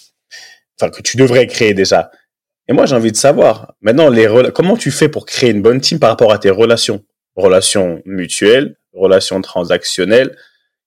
enfin 0.81 0.91
que 0.91 1.03
tu 1.03 1.17
devrais 1.17 1.47
créer 1.47 1.75
déjà. 1.75 2.11
Et 2.67 2.73
moi, 2.73 2.87
j'ai 2.87 2.97
envie 2.97 3.13
de 3.13 3.17
savoir 3.17 3.75
maintenant 3.81 4.09
les 4.11 4.27
comment 4.55 4.77
tu 4.77 4.91
fais 4.91 5.09
pour 5.09 5.27
créer 5.27 5.51
une 5.51 5.63
bonne 5.63 5.81
team 5.81 5.99
par 5.99 6.11
rapport 6.11 6.33
à 6.33 6.39
tes 6.39 6.51
relations, 6.51 7.05
relations 7.37 8.03
mutuelles, 8.05 8.77
relations 8.93 9.41
transactionnelles, 9.41 10.35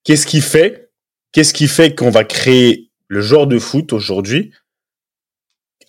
Qu'est-ce 0.04 0.26
qui 0.26 0.42
fait, 0.42 0.90
qu'est-ce 1.32 1.54
qui 1.54 1.68
fait 1.68 1.96
qu'on 1.96 2.10
va 2.10 2.24
créer 2.24 2.90
le 3.08 3.22
genre 3.22 3.48
de 3.48 3.60
foot 3.60 3.94
aujourd'hui 3.94 4.52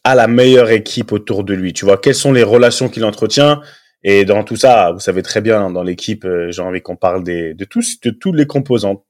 à 0.05 0.15
la 0.15 0.27
meilleure 0.27 0.71
équipe 0.71 1.13
autour 1.13 1.45
de 1.45 1.55
lui? 1.55 1.73
Tu 1.73 1.85
vois, 1.85 1.99
quelles 1.99 2.15
sont 2.15 2.33
les 2.33 2.43
relations 2.43 2.89
qu'il 2.89 3.05
entretient? 3.05 3.61
Et 4.05 4.25
dans 4.25 4.43
tout 4.43 4.57
ça, 4.57 4.91
vous 4.93 5.01
savez 5.01 5.23
très 5.23 5.41
bien, 5.41 5.71
dans 5.71 5.85
l'équipe, 5.85 6.25
euh, 6.25 6.51
j'ai 6.51 6.63
envie 6.63 6.83
qu'on 6.83 6.97
parle 6.97 7.23
des, 7.23 7.55
de 7.55 7.65
tous, 7.65 8.01
de 8.01 8.11
toutes 8.11 8.35
les 8.35 8.47
composantes. 8.47 9.05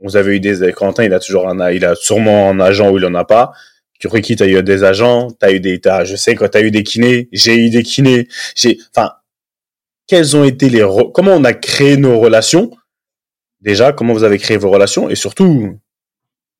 Vous 0.00 0.16
avez 0.16 0.36
eu 0.36 0.40
des, 0.40 0.72
Quentin, 0.72 1.04
il 1.04 1.12
a 1.12 1.20
toujours 1.20 1.46
un, 1.48 1.70
il 1.70 1.84
a 1.84 1.94
sûrement 1.94 2.48
un 2.48 2.58
agent 2.58 2.90
ou 2.90 2.96
il 2.96 3.04
en 3.04 3.14
a 3.14 3.24
pas. 3.24 3.52
Ricky, 4.02 4.36
t'as 4.36 4.46
eu 4.46 4.62
des 4.62 4.82
agents, 4.82 5.30
t'as 5.30 5.52
eu 5.52 5.60
des, 5.60 5.78
t'as, 5.78 6.04
je 6.04 6.16
sais 6.16 6.34
quand 6.34 6.48
t'as 6.48 6.62
eu 6.62 6.70
des 6.70 6.82
kinés, 6.82 7.28
j'ai 7.32 7.54
eu 7.54 7.68
des 7.68 7.82
kinés, 7.82 8.28
j'ai, 8.54 8.78
enfin, 8.96 9.12
quelles 10.06 10.34
ont 10.36 10.44
été 10.44 10.70
les, 10.70 10.86
comment 11.12 11.34
on 11.34 11.44
a 11.44 11.52
créé 11.52 11.98
nos 11.98 12.18
relations 12.18 12.70
déjà, 13.60 13.92
comment 13.92 14.12
vous 14.12 14.24
avez 14.24 14.38
créé 14.38 14.56
vos 14.56 14.70
relations 14.70 15.10
et 15.10 15.14
surtout, 15.14 15.78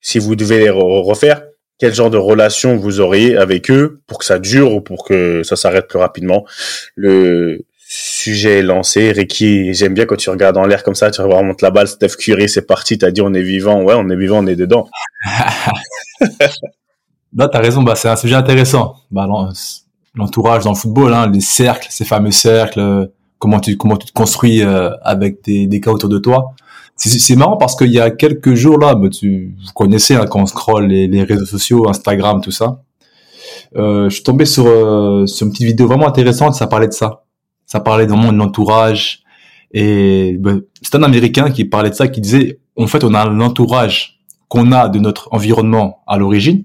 si 0.00 0.18
vous 0.18 0.36
devez 0.36 0.58
les 0.58 0.70
refaire, 0.70 1.42
quel 1.78 1.94
genre 1.94 2.10
de 2.10 2.18
relation 2.18 2.76
vous 2.76 3.00
auriez 3.00 3.36
avec 3.36 3.70
eux 3.70 4.02
pour 4.06 4.18
que 4.18 4.24
ça 4.24 4.38
dure 4.38 4.74
ou 4.74 4.80
pour 4.82 5.04
que 5.04 5.42
ça 5.42 5.56
s'arrête 5.56 5.88
plus 5.88 5.98
rapidement? 5.98 6.44
Le 6.94 7.64
sujet 7.78 8.58
est 8.58 8.62
lancé. 8.62 9.12
Ricky, 9.12 9.72
j'aime 9.72 9.94
bien 9.94 10.04
quand 10.04 10.16
tu 10.16 10.28
regardes 10.30 10.58
en 10.58 10.66
l'air 10.66 10.82
comme 10.84 10.94
ça, 10.94 11.10
tu 11.10 11.22
remontes 11.22 11.62
la 11.62 11.70
balle, 11.70 11.88
Steph 11.88 12.16
Curry, 12.18 12.48
c'est 12.48 12.66
parti, 12.66 12.98
t'as 12.98 13.10
dit 13.10 13.22
on 13.22 13.32
est 13.32 13.42
vivant. 13.42 13.82
Ouais, 13.82 13.94
on 13.96 14.08
est 14.10 14.16
vivant, 14.16 14.44
on 14.44 14.46
est 14.46 14.56
dedans. 14.56 14.88
Là, 17.36 17.48
t'as 17.48 17.60
raison, 17.60 17.82
bah, 17.82 17.94
c'est 17.94 18.08
un 18.08 18.16
sujet 18.16 18.34
intéressant. 18.34 18.96
Bah, 19.10 19.26
l'entourage 20.14 20.64
dans 20.64 20.72
le 20.72 20.76
football, 20.76 21.14
hein, 21.14 21.30
les 21.32 21.40
cercles, 21.40 21.86
ces 21.90 22.04
fameux 22.04 22.32
cercles, 22.32 23.08
comment 23.38 23.60
tu 23.60 23.76
comment 23.76 23.96
tu 23.96 24.06
te 24.06 24.12
construis 24.12 24.62
avec 24.62 25.42
des, 25.44 25.66
des 25.66 25.80
cas 25.80 25.92
autour 25.92 26.10
de 26.10 26.18
toi. 26.18 26.54
C'est 27.02 27.36
marrant 27.36 27.56
parce 27.56 27.74
qu'il 27.76 27.90
y 27.90 27.98
a 27.98 28.10
quelques 28.10 28.54
jours 28.54 28.78
là, 28.78 28.94
bah, 28.94 29.08
tu 29.08 29.54
vous 29.58 29.72
connaissez 29.72 30.14
hein, 30.14 30.26
quand 30.28 30.42
on 30.42 30.46
scrolle 30.46 30.86
les, 30.86 31.06
les, 31.08 31.22
réseaux 31.22 31.46
sociaux, 31.46 31.88
Instagram, 31.88 32.42
tout 32.42 32.50
ça. 32.50 32.82
Euh, 33.76 34.10
je 34.10 34.16
suis 34.16 34.22
tombé 34.22 34.44
sur, 34.44 34.64
sur 35.26 35.46
une 35.46 35.52
petite 35.52 35.66
vidéo 35.66 35.86
vraiment 35.86 36.06
intéressante. 36.06 36.54
Ça 36.54 36.66
parlait 36.66 36.88
de 36.88 36.92
ça. 36.92 37.24
Ça 37.64 37.80
parlait 37.80 38.04
vraiment 38.04 38.32
de 38.32 38.36
l'entourage. 38.36 39.22
Et 39.72 40.36
bah, 40.38 40.54
c'est 40.82 40.94
un 40.94 41.02
Américain 41.02 41.50
qui 41.50 41.64
parlait 41.64 41.90
de 41.90 41.94
ça, 41.94 42.08
qui 42.08 42.20
disait 42.20 42.58
en 42.76 42.86
fait 42.86 43.04
on 43.04 43.14
a 43.14 43.26
l'entourage 43.26 44.20
qu'on 44.48 44.72
a 44.72 44.88
de 44.88 44.98
notre 44.98 45.28
environnement 45.32 46.02
à 46.06 46.18
l'origine. 46.18 46.64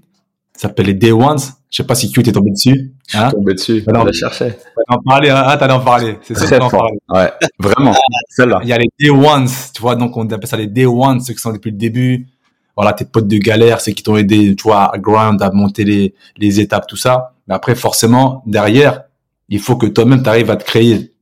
Ça 0.54 0.68
s'appelle 0.68 0.86
les 0.86 0.94
Day 0.94 1.12
Ones. 1.12 1.38
Je 1.76 1.82
sais 1.82 1.86
pas 1.86 1.94
si 1.94 2.10
Q 2.10 2.22
t'es 2.22 2.32
tombé 2.32 2.52
dessus. 2.52 2.94
Je 3.06 3.18
suis 3.18 3.28
tombé 3.28 3.52
dessus. 3.52 3.84
Alors, 3.86 4.04
je 4.04 4.06
la 4.06 4.12
cherchais. 4.14 4.58
en 4.88 4.96
parler, 5.02 5.28
hein, 5.28 5.54
t'allais 5.58 5.74
en 5.74 5.80
parler. 5.80 6.16
C'est 6.22 6.58
en 6.58 6.70
fort. 6.70 6.88
parler. 6.88 6.98
Ouais, 7.10 7.48
vraiment. 7.58 7.94
Celle-là. 8.30 8.60
Il 8.62 8.68
y 8.70 8.72
a 8.72 8.78
les 8.78 8.88
Day 8.98 9.10
Ones, 9.10 9.50
tu 9.74 9.82
vois, 9.82 9.94
donc 9.94 10.16
on 10.16 10.26
appelle 10.30 10.48
ça 10.48 10.56
les 10.56 10.68
Day 10.68 10.86
Ones, 10.86 11.20
ceux 11.20 11.34
qui 11.34 11.38
sont 11.38 11.52
depuis 11.52 11.70
le 11.70 11.76
début. 11.76 12.28
Voilà, 12.74 12.94
tes 12.94 13.04
potes 13.04 13.28
de 13.28 13.36
galère, 13.36 13.82
ceux 13.82 13.92
qui 13.92 14.02
t'ont 14.02 14.16
aidé, 14.16 14.56
tu 14.56 14.62
vois, 14.62 14.90
à 14.90 14.96
grind, 14.96 15.42
à 15.42 15.50
monter 15.50 15.84
les, 15.84 16.14
les 16.38 16.60
étapes, 16.60 16.86
tout 16.86 16.96
ça. 16.96 17.34
Mais 17.46 17.54
après, 17.54 17.74
forcément, 17.74 18.42
derrière, 18.46 19.02
il 19.50 19.60
faut 19.60 19.76
que 19.76 19.84
toi-même, 19.84 20.22
tu 20.22 20.30
arrives 20.30 20.50
à 20.50 20.56
te 20.56 20.64
créer 20.64 21.12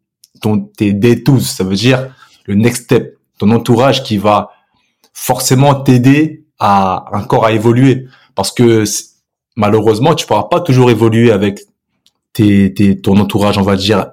ton, 0.41 0.61
tes 0.61 0.93
Day 0.93 1.25
Twos. 1.25 1.41
Ça 1.41 1.65
veut 1.65 1.75
dire 1.75 2.15
le 2.45 2.55
next 2.55 2.85
step. 2.85 3.19
Ton 3.39 3.51
entourage 3.51 4.05
qui 4.05 4.19
va 4.19 4.51
forcément 5.13 5.75
t'aider 5.75 6.45
à, 6.61 7.07
encore 7.13 7.45
à 7.45 7.51
évoluer. 7.51 8.07
Parce 8.37 8.53
que, 8.53 8.85
malheureusement, 9.57 10.15
tu 10.15 10.27
pourras 10.27 10.45
pas 10.45 10.61
toujours 10.61 10.91
évoluer 10.91 11.31
avec 11.31 11.61
tes, 12.33 12.73
tes, 12.75 13.01
ton 13.01 13.17
entourage, 13.19 13.59
on 13.59 13.63
va 13.63 13.77
dire, 13.77 14.07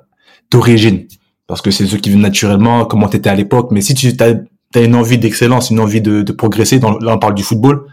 d'origine. 0.50 1.08
Parce 1.48 1.62
que 1.62 1.72
c'est 1.72 1.86
ceux 1.86 1.98
qui 1.98 2.10
viennent 2.10 2.22
naturellement, 2.22 2.86
comment 2.86 3.10
tu 3.10 3.18
étais 3.18 3.30
à 3.30 3.36
l'époque. 3.36 3.72
Mais 3.72 3.82
si 3.82 3.94
tu 3.94 4.14
as, 4.20 4.80
une 4.80 4.96
envie 4.96 5.18
d'excellence, 5.18 5.70
une 5.70 5.80
envie 5.80 6.02
de, 6.02 6.32
progresser, 6.32 6.80
dans, 6.80 6.98
là 7.00 7.14
on 7.16 7.20
parle 7.20 7.36
du 7.36 7.44
football, 7.44 7.88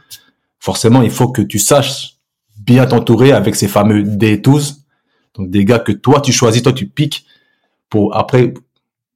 forcément 0.61 1.03
il 1.03 1.11
faut 1.11 1.29
que 1.29 1.43
tu 1.43 1.59
saches 1.59 2.19
bien 2.57 2.87
t'entourer 2.87 3.33
avec 3.33 3.57
ces 3.57 3.67
fameux 3.67 4.03
D12, 4.03 4.77
donc 5.35 5.51
des 5.51 5.65
gars 5.65 5.81
que 5.81 5.91
toi 5.91 6.21
tu 6.21 6.31
choisis, 6.31 6.63
toi 6.63 6.73
tu 6.73 6.87
piques 6.87 7.25
pour 7.91 8.17
après 8.17 8.55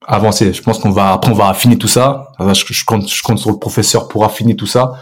avancer. 0.05 0.53
Je 0.53 0.63
pense 0.63 0.81
qu'on 0.81 0.91
va 0.91 1.21
on 1.29 1.35
va 1.35 1.49
affiner 1.49 1.79
tout 1.79 1.87
ça. 1.87 2.33
Je, 2.41 2.65
je 2.73 2.85
compte 2.85 3.09
sur 3.09 3.51
le 3.51 3.59
professeur 3.59 4.09
pour 4.09 4.25
affiner 4.25 4.57
tout 4.57 4.67
ça. 4.67 4.95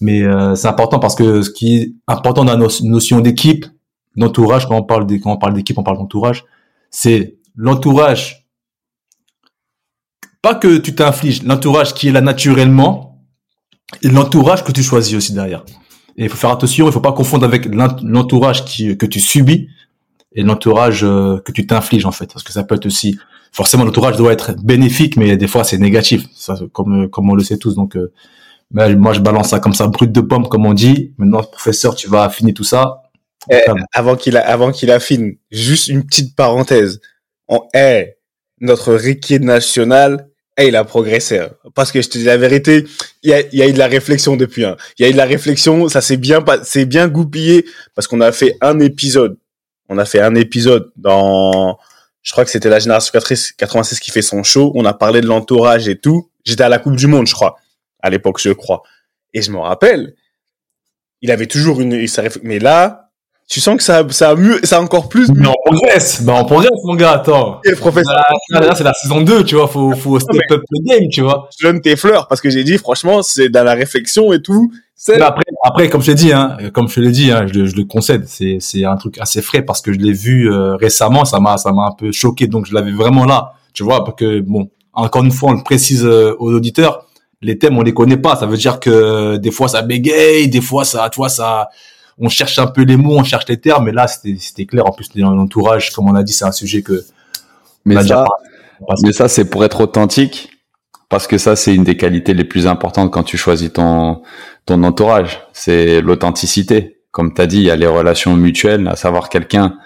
Mais 0.00 0.22
euh, 0.22 0.54
c'est 0.54 0.68
important 0.68 0.98
parce 0.98 1.14
que 1.14 1.42
ce 1.42 1.50
qui 1.50 1.76
est 1.76 1.92
important 2.06 2.44
dans 2.44 2.52
la 2.52 2.58
no- 2.58 2.68
notion 2.82 3.20
d'équipe, 3.20 3.66
d'entourage, 4.16 4.66
quand 4.66 4.76
on 4.76 4.82
parle 4.82 5.06
quand 5.20 5.32
on 5.32 5.36
parle 5.38 5.54
d'équipe, 5.54 5.78
on 5.78 5.82
parle 5.82 5.98
d'entourage, 5.98 6.44
c'est 6.90 7.36
l'entourage 7.54 8.46
pas 10.42 10.54
que 10.54 10.76
tu 10.78 10.94
t'infliges, 10.94 11.42
l'entourage 11.42 11.94
qui 11.94 12.08
est 12.08 12.12
là 12.12 12.20
naturellement 12.20 13.18
et 14.02 14.08
l'entourage 14.08 14.64
que 14.64 14.72
tu 14.72 14.82
choisis 14.82 15.16
aussi 15.16 15.32
derrière. 15.32 15.64
Et 16.16 16.24
il 16.24 16.28
faut 16.28 16.36
faire 16.36 16.50
attention, 16.50 16.86
il 16.86 16.92
faut 16.92 17.00
pas 17.00 17.12
confondre 17.12 17.44
avec 17.44 17.66
l'ent- 17.66 17.96
l'entourage 18.02 18.64
que 18.64 19.06
tu 19.06 19.20
subis 19.20 19.68
et 20.34 20.42
l'entourage 20.42 21.02
euh, 21.04 21.38
que 21.40 21.52
tu 21.52 21.66
t'infliges 21.66 22.06
en 22.06 22.12
fait, 22.12 22.32
parce 22.32 22.42
que 22.44 22.52
ça 22.52 22.62
peut 22.64 22.74
être 22.74 22.86
aussi 22.86 23.18
forcément 23.52 23.84
l'entourage 23.84 24.16
doit 24.16 24.32
être 24.32 24.54
bénéfique, 24.62 25.16
mais 25.16 25.36
des 25.36 25.46
fois 25.48 25.64
c'est 25.64 25.78
négatif, 25.78 26.24
ça 26.34 26.56
comme 26.72 27.08
comme 27.10 27.28
on 27.30 27.34
le 27.34 27.42
sait 27.42 27.58
tous. 27.58 27.74
Donc 27.74 27.96
euh, 27.96 28.12
mais 28.70 28.94
moi 28.96 29.12
je 29.12 29.20
balance 29.20 29.50
ça 29.50 29.60
comme 29.60 29.74
ça 29.74 29.86
brut 29.86 30.10
de 30.12 30.20
pomme 30.20 30.48
comme 30.48 30.66
on 30.66 30.74
dit. 30.74 31.14
Maintenant 31.18 31.42
professeur, 31.42 31.94
tu 31.94 32.08
vas 32.08 32.24
affiner 32.24 32.52
tout 32.54 32.64
ça. 32.64 33.02
Eh, 33.50 33.60
avant 33.92 34.16
qu'il 34.16 34.36
a- 34.36 34.46
avant 34.48 34.72
qu'il 34.72 34.90
affine, 34.90 35.36
juste 35.50 35.88
une 35.88 36.04
petite 36.04 36.34
parenthèse. 36.34 37.00
On 37.48 37.60
est 37.74 38.18
notre 38.60 38.92
Ricky 38.94 39.38
national. 39.40 40.28
eh, 40.58 40.68
il 40.68 40.76
a 40.76 40.84
progressé. 40.84 41.38
hein. 41.38 41.50
Parce 41.74 41.92
que 41.92 42.00
je 42.00 42.08
te 42.08 42.16
dis 42.16 42.24
la 42.24 42.38
vérité, 42.38 42.86
il 43.22 43.28
y 43.30 43.34
a, 43.34 43.42
y 43.54 43.60
a 43.62 43.68
eu 43.68 43.72
de 43.74 43.78
la 43.78 43.88
réflexion 43.88 44.36
depuis. 44.36 44.64
Hein. 44.64 44.76
Il 44.98 45.02
y 45.02 45.06
a 45.06 45.10
eu 45.10 45.12
de 45.12 45.16
la 45.18 45.26
réflexion, 45.26 45.86
ça 45.90 46.00
s'est 46.00 46.16
bien, 46.16 46.40
pas- 46.40 46.64
c'est 46.64 46.86
bien 46.86 47.08
goupillé 47.08 47.66
parce 47.94 48.08
qu'on 48.08 48.22
a 48.22 48.32
fait 48.32 48.56
un 48.62 48.80
épisode. 48.80 49.36
On 49.90 49.98
a 49.98 50.06
fait 50.06 50.20
un 50.20 50.34
épisode 50.34 50.90
dans, 50.96 51.76
je 52.22 52.32
crois 52.32 52.44
que 52.46 52.50
c'était 52.50 52.70
la 52.70 52.78
génération 52.78 53.10
86 53.12 53.52
86 53.52 54.00
qui 54.00 54.10
fait 54.10 54.22
son 54.22 54.42
show. 54.42 54.72
On 54.74 54.86
a 54.86 54.94
parlé 54.94 55.20
de 55.20 55.26
l'entourage 55.26 55.88
et 55.88 55.96
tout. 55.98 56.30
J'étais 56.46 56.64
à 56.64 56.68
la 56.70 56.78
Coupe 56.78 56.96
du 56.96 57.06
Monde, 57.06 57.26
je 57.26 57.34
crois, 57.34 57.56
à 58.06 58.10
l'époque, 58.10 58.40
je 58.40 58.50
crois. 58.50 58.82
Et 59.34 59.42
je 59.42 59.50
me 59.50 59.58
rappelle, 59.58 60.14
il 61.22 61.30
avait 61.30 61.46
toujours 61.46 61.80
une, 61.80 62.06
mais 62.42 62.58
là, 62.58 63.10
tu 63.48 63.60
sens 63.60 63.76
que 63.76 63.82
ça, 63.82 64.04
ça 64.10 64.30
a 64.30 64.34
mieux, 64.34 64.58
ça 64.64 64.78
a 64.78 64.80
encore 64.80 65.08
plus 65.08 65.30
Mais 65.34 65.46
on 65.46 65.54
progresse, 65.64 66.22
ben 66.22 66.34
on 66.34 66.44
progresse 66.44 66.70
mon 66.84 66.94
gars, 66.96 67.12
attends. 67.12 67.60
mieux, 67.64 67.76
professeur. 67.76 68.14
Là, 68.50 68.60
là, 68.60 68.74
c'est 68.74 68.82
la 68.84 68.92
saison 68.92 69.20
2, 69.20 69.44
tu 69.44 69.54
vois, 69.54 69.68
faut 69.68 69.92
faut 69.92 70.18
step 70.18 70.42
up 70.50 70.62
le 70.70 70.78
game, 70.84 71.08
tu 71.10 71.20
vois. 71.22 71.48
Je 71.58 71.66
donne 71.66 71.80
tes 71.80 71.94
fleurs 71.96 72.26
parce 72.28 72.40
que 72.40 72.50
j'ai 72.50 72.64
dit, 72.64 72.76
franchement, 72.78 73.22
c'est 73.22 73.48
dans 73.48 73.62
la 73.64 73.74
réflexion 73.74 74.32
et 74.32 74.42
tout. 74.42 74.72
Après, 75.22 75.44
après, 75.62 75.88
comme 75.90 76.00
je 76.00 76.06
t'ai 76.06 76.14
dit, 76.14 76.32
hein, 76.32 76.56
comme 76.72 76.88
je 76.88 77.00
l'ai 77.00 77.10
dit, 77.12 77.30
hein, 77.30 77.46
je, 77.46 77.52
le- 77.60 77.66
je 77.66 77.76
le 77.76 77.84
concède, 77.84 78.26
c'est, 78.26 78.58
c'est 78.60 78.84
un 78.84 78.96
truc 78.96 79.18
assez 79.18 79.42
frais 79.42 79.62
parce 79.62 79.80
que 79.82 79.92
je 79.92 79.98
l'ai 79.98 80.12
vu 80.12 80.50
euh, 80.52 80.74
récemment, 80.76 81.24
ça 81.24 81.38
m'a, 81.38 81.56
ça 81.58 81.70
m'a 81.72 81.86
un 81.86 81.92
peu 81.92 82.10
choqué, 82.12 82.46
donc 82.48 82.66
je 82.66 82.74
l'avais 82.74 82.92
vraiment 82.92 83.26
là, 83.26 83.52
tu 83.74 83.84
vois, 83.84 84.04
parce 84.04 84.16
que 84.16 84.40
bon, 84.40 84.70
encore 84.92 85.22
une 85.22 85.30
fois, 85.30 85.50
on 85.50 85.54
le 85.54 85.62
précise 85.62 86.04
euh, 86.04 86.34
aux 86.40 86.52
auditeurs, 86.52 87.05
les 87.42 87.58
thèmes 87.58 87.78
on 87.78 87.82
les 87.82 87.94
connaît 87.94 88.16
pas, 88.16 88.36
ça 88.36 88.46
veut 88.46 88.56
dire 88.56 88.80
que 88.80 89.36
des 89.36 89.50
fois 89.50 89.68
ça 89.68 89.82
bégaye, 89.82 90.48
des 90.48 90.60
fois 90.60 90.84
ça, 90.84 91.08
tu 91.10 91.16
vois, 91.16 91.28
ça, 91.28 91.68
on 92.18 92.28
cherche 92.28 92.58
un 92.58 92.66
peu 92.66 92.82
les 92.82 92.96
mots, 92.96 93.18
on 93.18 93.24
cherche 93.24 93.46
les 93.48 93.60
termes, 93.60 93.84
mais 93.84 93.92
là 93.92 94.06
c'était, 94.08 94.66
clair. 94.66 94.86
En 94.86 94.92
plus, 94.92 95.08
l'entourage, 95.14 95.92
comme 95.92 96.08
on 96.08 96.14
a 96.14 96.22
dit, 96.22 96.32
c'est 96.32 96.46
un 96.46 96.52
sujet 96.52 96.82
que 96.82 97.04
Mais 97.84 97.96
déjà 97.96 98.24
ça, 98.24 98.26
mais 99.02 99.12
ça, 99.12 99.28
c'est 99.28 99.48
pour 99.48 99.64
être 99.64 99.80
authentique, 99.80 100.50
parce 101.08 101.26
que 101.26 101.38
ça, 101.38 101.56
c'est 101.56 101.74
une 101.74 101.84
des 101.84 101.96
qualités 101.96 102.34
les 102.34 102.44
plus 102.44 102.66
importantes 102.66 103.12
quand 103.12 103.22
tu 103.22 103.36
choisis 103.36 103.72
ton, 103.72 104.22
ton 104.64 104.82
entourage. 104.82 105.40
C'est 105.52 106.00
l'authenticité. 106.00 106.98
Comme 107.10 107.32
tu 107.32 107.40
as 107.40 107.46
dit, 107.46 107.58
il 107.58 107.64
y 107.64 107.70
a 107.70 107.76
les 107.76 107.86
relations 107.86 108.36
mutuelles, 108.36 108.88
à 108.88 108.96
savoir 108.96 109.28
quelqu'un 109.28 109.76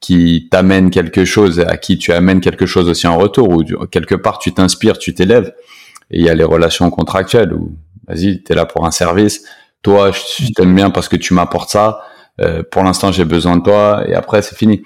qui 0.00 0.48
t'amène 0.50 0.90
quelque 0.90 1.24
chose, 1.24 1.58
et 1.58 1.66
à 1.66 1.76
qui 1.76 1.98
tu 1.98 2.12
amènes 2.12 2.40
quelque 2.40 2.66
chose 2.66 2.88
aussi 2.88 3.06
en 3.06 3.18
retour, 3.18 3.48
ou 3.50 3.64
quelque 3.86 4.14
part 4.14 4.38
tu 4.38 4.52
t'inspires, 4.54 4.98
tu 4.98 5.12
t'élèves. 5.14 5.52
Et 6.10 6.18
il 6.20 6.24
y 6.24 6.28
a 6.28 6.34
les 6.34 6.44
relations 6.44 6.90
contractuelles, 6.90 7.52
où, 7.52 7.76
vas-y, 8.06 8.42
t'es 8.42 8.54
là 8.54 8.66
pour 8.66 8.86
un 8.86 8.90
service. 8.90 9.44
Toi, 9.82 10.10
je 10.12 10.52
t'aime 10.54 10.74
bien 10.74 10.90
parce 10.90 11.08
que 11.08 11.16
tu 11.16 11.34
m'apportes 11.34 11.70
ça. 11.70 12.00
Euh, 12.40 12.62
pour 12.70 12.82
l'instant, 12.82 13.12
j'ai 13.12 13.24
besoin 13.24 13.56
de 13.56 13.62
toi, 13.62 14.04
et 14.06 14.14
après, 14.14 14.42
c'est 14.42 14.56
fini 14.56 14.82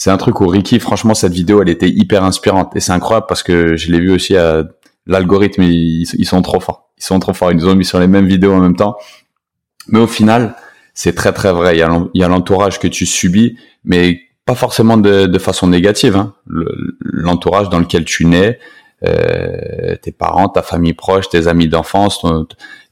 c'est 0.00 0.10
un 0.10 0.16
truc 0.16 0.40
où 0.40 0.46
Ricky, 0.46 0.78
franchement, 0.78 1.12
cette 1.12 1.32
vidéo, 1.32 1.60
elle 1.60 1.68
était 1.68 1.88
hyper 1.90 2.22
inspirante. 2.22 2.74
Et 2.76 2.80
c'est 2.80 2.92
incroyable 2.92 3.26
parce 3.28 3.42
que 3.42 3.76
je 3.76 3.90
l'ai 3.90 3.98
vu 3.98 4.12
aussi 4.12 4.36
à 4.36 4.62
l'algorithme, 5.06 5.64
ils, 5.64 6.06
ils 6.16 6.24
sont 6.24 6.40
trop 6.40 6.60
forts. 6.60 6.92
Ils 6.98 7.02
sont 7.02 7.18
trop 7.18 7.32
forts. 7.34 7.50
Ils 7.50 7.56
nous 7.56 7.68
ont 7.68 7.74
mis 7.74 7.84
sur 7.84 7.98
les 7.98 8.06
mêmes 8.06 8.26
vidéos 8.26 8.52
en 8.52 8.60
même 8.60 8.76
temps. 8.76 8.96
Mais 9.88 9.98
au 9.98 10.06
final, 10.06 10.54
c'est 10.94 11.16
très 11.16 11.32
très 11.32 11.52
vrai. 11.52 11.76
Il 11.76 11.80
y 12.14 12.22
a 12.22 12.28
l'entourage 12.28 12.78
que 12.78 12.86
tu 12.86 13.06
subis, 13.06 13.58
mais 13.82 14.20
pas 14.46 14.54
forcément 14.54 14.98
de, 14.98 15.26
de 15.26 15.38
façon 15.40 15.66
négative. 15.66 16.14
Hein. 16.14 16.32
Le- 16.46 16.96
L'entourage 17.00 17.68
dans 17.68 17.80
lequel 17.80 18.04
tu 18.04 18.24
nais, 18.24 18.60
euh, 19.04 19.94
tes 20.02 20.10
parents, 20.10 20.48
ta 20.48 20.62
famille 20.62 20.92
proche, 20.92 21.28
tes 21.28 21.46
amis 21.46 21.68
d'enfance, 21.68 22.26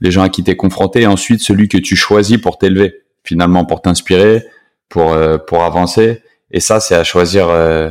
les 0.00 0.10
gens 0.12 0.22
à 0.22 0.28
qui 0.28 0.44
t'es 0.44 0.54
confronté, 0.54 1.02
et 1.02 1.06
ensuite 1.06 1.40
celui 1.40 1.68
que 1.68 1.78
tu 1.78 1.96
choisis 1.96 2.38
pour 2.38 2.58
t'élever, 2.58 3.02
finalement 3.24 3.64
pour 3.64 3.82
t'inspirer, 3.82 4.44
pour 4.88 5.12
euh, 5.12 5.36
pour 5.38 5.64
avancer. 5.64 6.22
Et 6.52 6.60
ça, 6.60 6.78
c'est 6.78 6.94
à 6.94 7.02
choisir 7.02 7.48
euh, 7.48 7.90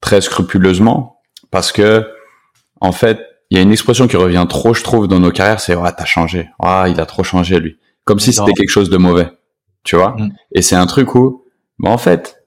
très 0.00 0.20
scrupuleusement 0.20 1.20
parce 1.50 1.72
que, 1.72 2.08
en 2.80 2.92
fait, 2.92 3.18
il 3.50 3.56
y 3.56 3.58
a 3.58 3.62
une 3.62 3.72
expression 3.72 4.06
qui 4.06 4.16
revient 4.16 4.46
trop, 4.48 4.72
je 4.72 4.84
trouve, 4.84 5.08
dans 5.08 5.18
nos 5.18 5.32
carrières, 5.32 5.60
c'est 5.60 5.74
ah 5.74 5.92
t'as 5.92 6.04
changé, 6.04 6.48
ah 6.60 6.84
il 6.88 7.00
a 7.00 7.06
trop 7.06 7.24
changé 7.24 7.58
lui, 7.58 7.76
comme 8.04 8.20
si 8.20 8.32
c'était 8.32 8.52
quelque 8.52 8.70
chose 8.70 8.88
de 8.88 8.98
mauvais, 8.98 9.28
tu 9.82 9.96
vois? 9.96 10.14
Mm. 10.16 10.30
Et 10.52 10.62
c'est 10.62 10.76
un 10.76 10.86
truc 10.86 11.16
où, 11.16 11.44
bah, 11.80 11.90
en 11.90 11.98
fait, 11.98 12.44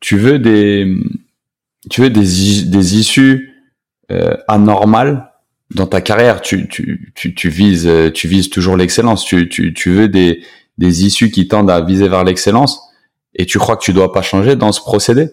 tu 0.00 0.16
veux 0.16 0.38
des, 0.38 0.90
tu 1.90 2.00
veux 2.00 2.08
des 2.08 2.64
des 2.64 2.96
issues 2.96 3.57
euh, 4.10 4.34
anormales 4.48 5.32
dans 5.74 5.86
ta 5.86 6.00
carrière. 6.00 6.40
Tu 6.40 6.68
tu 6.68 7.12
tu, 7.14 7.34
tu 7.34 7.48
vises 7.48 7.86
euh, 7.86 8.10
tu 8.10 8.28
vises 8.28 8.50
toujours 8.50 8.76
l'excellence. 8.76 9.24
Tu 9.24 9.48
tu 9.48 9.74
tu 9.74 9.90
veux 9.90 10.08
des 10.08 10.42
des 10.78 11.04
issues 11.04 11.30
qui 11.30 11.48
tendent 11.48 11.70
à 11.70 11.80
viser 11.80 12.08
vers 12.08 12.24
l'excellence 12.24 12.80
et 13.34 13.46
tu 13.46 13.58
crois 13.58 13.76
que 13.76 13.84
tu 13.84 13.92
dois 13.92 14.12
pas 14.12 14.22
changer 14.22 14.56
dans 14.56 14.72
ce 14.72 14.80
procédé, 14.80 15.30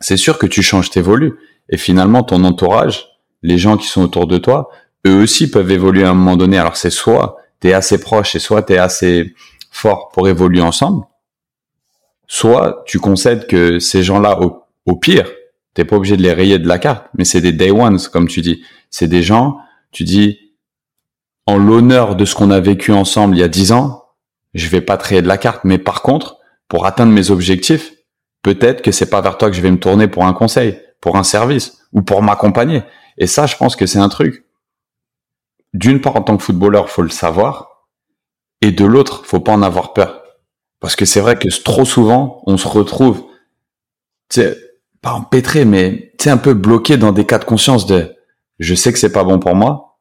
c'est 0.00 0.16
sûr 0.16 0.38
que 0.38 0.46
tu 0.46 0.62
changes, 0.62 0.90
t'évolues. 0.90 1.34
Et 1.68 1.76
finalement, 1.76 2.22
ton 2.22 2.44
entourage, 2.44 3.08
les 3.42 3.58
gens 3.58 3.76
qui 3.76 3.86
sont 3.86 4.02
autour 4.02 4.26
de 4.26 4.38
toi, 4.38 4.70
eux 5.06 5.22
aussi 5.22 5.50
peuvent 5.50 5.70
évoluer 5.70 6.04
à 6.04 6.10
un 6.10 6.14
moment 6.14 6.36
donné. 6.36 6.58
Alors 6.58 6.76
c'est 6.76 6.90
soit 6.90 7.36
t'es 7.60 7.72
assez 7.74 8.00
proche 8.00 8.34
et 8.34 8.38
soit 8.38 8.62
t'es 8.62 8.78
assez 8.78 9.34
fort 9.70 10.08
pour 10.12 10.28
évoluer 10.28 10.62
ensemble, 10.62 11.04
soit 12.26 12.82
tu 12.86 12.98
concèdes 12.98 13.46
que 13.46 13.78
ces 13.78 14.02
gens-là, 14.02 14.40
au, 14.40 14.64
au 14.86 14.96
pire, 14.96 15.30
t'es 15.80 15.86
pas 15.86 15.96
obligé 15.96 16.18
de 16.18 16.22
les 16.22 16.34
rayer 16.34 16.58
de 16.58 16.68
la 16.68 16.78
carte, 16.78 17.06
mais 17.16 17.24
c'est 17.24 17.40
des 17.40 17.52
day 17.52 17.70
ones, 17.70 17.98
comme 18.12 18.28
tu 18.28 18.42
dis. 18.42 18.62
C'est 18.90 19.08
des 19.08 19.22
gens, 19.22 19.56
tu 19.92 20.04
dis, 20.04 20.52
en 21.46 21.56
l'honneur 21.56 22.16
de 22.16 22.26
ce 22.26 22.34
qu'on 22.34 22.50
a 22.50 22.60
vécu 22.60 22.92
ensemble 22.92 23.34
il 23.34 23.40
y 23.40 23.42
a 23.42 23.48
dix 23.48 23.72
ans, 23.72 24.04
je 24.52 24.68
vais 24.68 24.82
pas 24.82 24.98
te 24.98 25.08
rayer 25.08 25.22
de 25.22 25.26
la 25.26 25.38
carte, 25.38 25.64
mais 25.64 25.78
par 25.78 26.02
contre, 26.02 26.36
pour 26.68 26.84
atteindre 26.84 27.12
mes 27.12 27.30
objectifs, 27.30 27.94
peut-être 28.42 28.82
que 28.82 28.92
c'est 28.92 29.08
pas 29.08 29.22
vers 29.22 29.38
toi 29.38 29.48
que 29.48 29.56
je 29.56 29.62
vais 29.62 29.70
me 29.70 29.78
tourner 29.78 30.06
pour 30.06 30.26
un 30.26 30.34
conseil, 30.34 30.78
pour 31.00 31.16
un 31.16 31.22
service 31.22 31.80
ou 31.94 32.02
pour 32.02 32.20
m'accompagner. 32.20 32.82
Et 33.16 33.26
ça, 33.26 33.46
je 33.46 33.56
pense 33.56 33.74
que 33.74 33.86
c'est 33.86 33.98
un 33.98 34.10
truc. 34.10 34.44
D'une 35.72 36.02
part, 36.02 36.16
en 36.16 36.20
tant 36.22 36.36
que 36.36 36.42
footballeur, 36.42 36.90
faut 36.90 37.00
le 37.00 37.08
savoir, 37.08 37.86
et 38.60 38.70
de 38.70 38.84
l'autre, 38.84 39.24
faut 39.24 39.40
pas 39.40 39.52
en 39.52 39.62
avoir 39.62 39.94
peur, 39.94 40.24
parce 40.78 40.94
que 40.94 41.06
c'est 41.06 41.20
vrai 41.20 41.38
que 41.38 41.48
trop 41.62 41.86
souvent, 41.86 42.42
on 42.46 42.58
se 42.58 42.68
retrouve, 42.68 43.24
tu 44.28 44.42
sais, 44.42 44.69
pas 45.02 45.12
empêtré, 45.12 45.64
mais 45.64 46.12
tu 46.18 46.24
sais, 46.24 46.30
un 46.30 46.36
peu 46.36 46.54
bloqué 46.54 46.96
dans 46.96 47.12
des 47.12 47.24
cas 47.24 47.38
de 47.38 47.44
conscience 47.44 47.86
de, 47.86 48.14
je 48.58 48.74
sais 48.74 48.92
que 48.92 48.98
c'est 48.98 49.12
pas 49.12 49.24
bon 49.24 49.38
pour 49.38 49.54
moi, 49.54 49.98